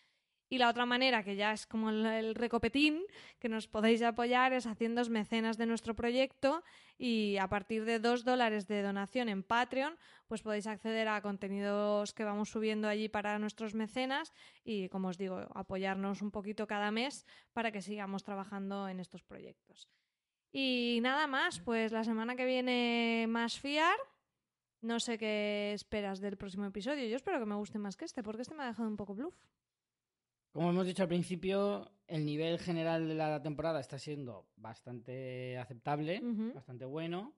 Y 0.49 0.59
la 0.59 0.69
otra 0.69 0.85
manera, 0.85 1.23
que 1.23 1.35
ya 1.35 1.51
es 1.51 1.67
como 1.67 1.89
el, 1.89 2.33
recopetín, 2.33 3.03
que 3.39 3.49
nos 3.49 3.67
podéis 3.67 4.01
apoyar 4.01 4.53
es 4.53 4.65
haciéndoos 4.65 5.09
mecenas 5.09 5.57
de 5.57 5.65
nuestro 5.65 5.93
proyecto 5.93 6.63
y 6.97 7.37
a 7.37 7.49
partir 7.49 7.83
de 7.83 7.99
dos 7.99 8.23
dólares 8.23 8.67
de 8.67 8.81
donación 8.81 9.27
en 9.27 9.43
Patreon, 9.43 9.97
pues 10.27 10.41
podéis 10.41 10.67
acceder 10.67 11.09
a 11.09 11.21
contenidos 11.21 12.13
que 12.13 12.23
vamos 12.23 12.49
subiendo 12.49 12.87
allí 12.87 13.09
para 13.09 13.39
nuestros 13.39 13.73
mecenas 13.73 14.33
y, 14.63 14.87
como 14.89 15.09
os 15.09 15.17
digo, 15.17 15.45
apoyarnos 15.53 16.21
un 16.21 16.31
poquito 16.31 16.65
cada 16.65 16.91
mes 16.91 17.25
para 17.51 17.71
que 17.71 17.81
sigamos 17.81 18.23
trabajando 18.23 18.87
en 18.87 19.01
estos 19.01 19.23
proyectos. 19.23 19.89
Y 20.51 20.99
nada 21.01 21.27
más, 21.27 21.59
pues 21.59 21.91
la 21.91 22.03
semana 22.05 22.35
que 22.35 22.45
viene 22.45 23.25
más 23.27 23.59
fiar. 23.59 23.97
No 24.81 24.99
sé 24.99 25.17
qué 25.17 25.73
esperas 25.73 26.21
del 26.21 26.37
próximo 26.37 26.65
episodio. 26.65 27.07
Yo 27.07 27.15
espero 27.15 27.39
que 27.39 27.45
me 27.45 27.55
guste 27.55 27.79
más 27.79 27.97
que 27.97 28.05
este, 28.05 28.23
porque 28.23 28.43
este 28.43 28.55
me 28.55 28.63
ha 28.63 28.67
dejado 28.67 28.87
un 28.87 28.95
poco 28.95 29.15
bluff. 29.15 29.35
Como 30.57 30.71
hemos 30.71 30.87
dicho 30.87 31.03
al 31.03 31.07
principio, 31.07 31.91
el 32.07 32.25
nivel 32.25 32.57
general 32.57 33.07
de 33.07 33.13
la 33.13 33.39
temporada 33.43 33.79
está 33.79 33.99
siendo 33.99 34.47
bastante 34.55 35.55
aceptable, 35.55 36.19
bastante 36.55 36.83
bueno. 36.83 37.35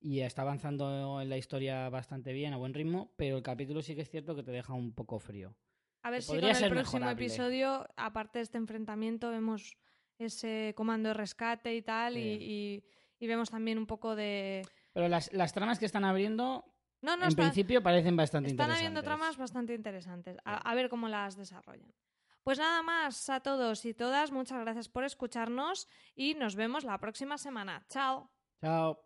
Y 0.00 0.20
está 0.20 0.40
avanzando 0.40 1.20
en 1.20 1.28
la 1.28 1.36
historia 1.36 1.90
bastante 1.90 2.32
bien, 2.32 2.54
a 2.54 2.56
buen 2.56 2.72
ritmo, 2.72 3.12
pero 3.16 3.36
el 3.36 3.42
capítulo 3.42 3.82
sí 3.82 3.94
que 3.94 4.00
es 4.00 4.08
cierto 4.08 4.34
que 4.34 4.42
te 4.42 4.50
deja 4.50 4.72
un 4.72 4.94
poco 4.94 5.18
frío. 5.18 5.54
A 6.04 6.10
ver 6.10 6.22
si 6.22 6.28
con 6.40 6.42
el 6.42 6.70
próximo 6.70 7.00
mejorable. 7.00 7.10
episodio, 7.26 7.86
aparte 7.98 8.38
de 8.38 8.44
este 8.44 8.56
enfrentamiento, 8.56 9.28
vemos 9.28 9.76
ese 10.18 10.72
comando 10.74 11.10
de 11.10 11.14
rescate 11.16 11.74
y 11.76 11.82
tal, 11.82 12.16
y, 12.16 12.22
Sí. 12.38 12.38
y- 12.40 12.84
y 13.18 13.26
vemos 13.26 13.50
también 13.50 13.76
un 13.76 13.86
poco 13.86 14.16
de... 14.16 14.62
Pero 14.94 15.08
las, 15.08 15.30
las 15.34 15.52
tramas 15.52 15.78
que 15.78 15.84
están 15.84 16.04
abriendo, 16.06 16.64
No, 17.02 17.14
no, 17.18 17.26
en 17.28 17.34
principio, 17.34 17.82
parecen 17.82 18.16
bastante 18.16 18.48
están 18.48 18.68
interesantes. 18.70 18.78
habiendo 18.86 19.02
tramas 19.02 19.36
bastante 19.36 19.74
interesantes. 19.74 20.38
A 20.46 20.74
ver 20.74 20.88
cómo 20.88 21.08
las 21.08 21.36
desarrollan. 21.36 21.92
Pues 22.46 22.60
nada 22.60 22.80
más 22.80 23.28
a 23.28 23.40
todos 23.40 23.84
y 23.86 23.92
todas, 23.92 24.30
muchas 24.30 24.60
gracias 24.60 24.88
por 24.88 25.02
escucharnos 25.02 25.88
y 26.14 26.34
nos 26.34 26.54
vemos 26.54 26.84
la 26.84 27.00
próxima 27.00 27.38
semana. 27.38 27.84
Chao. 27.88 28.30
Chao. 28.60 29.05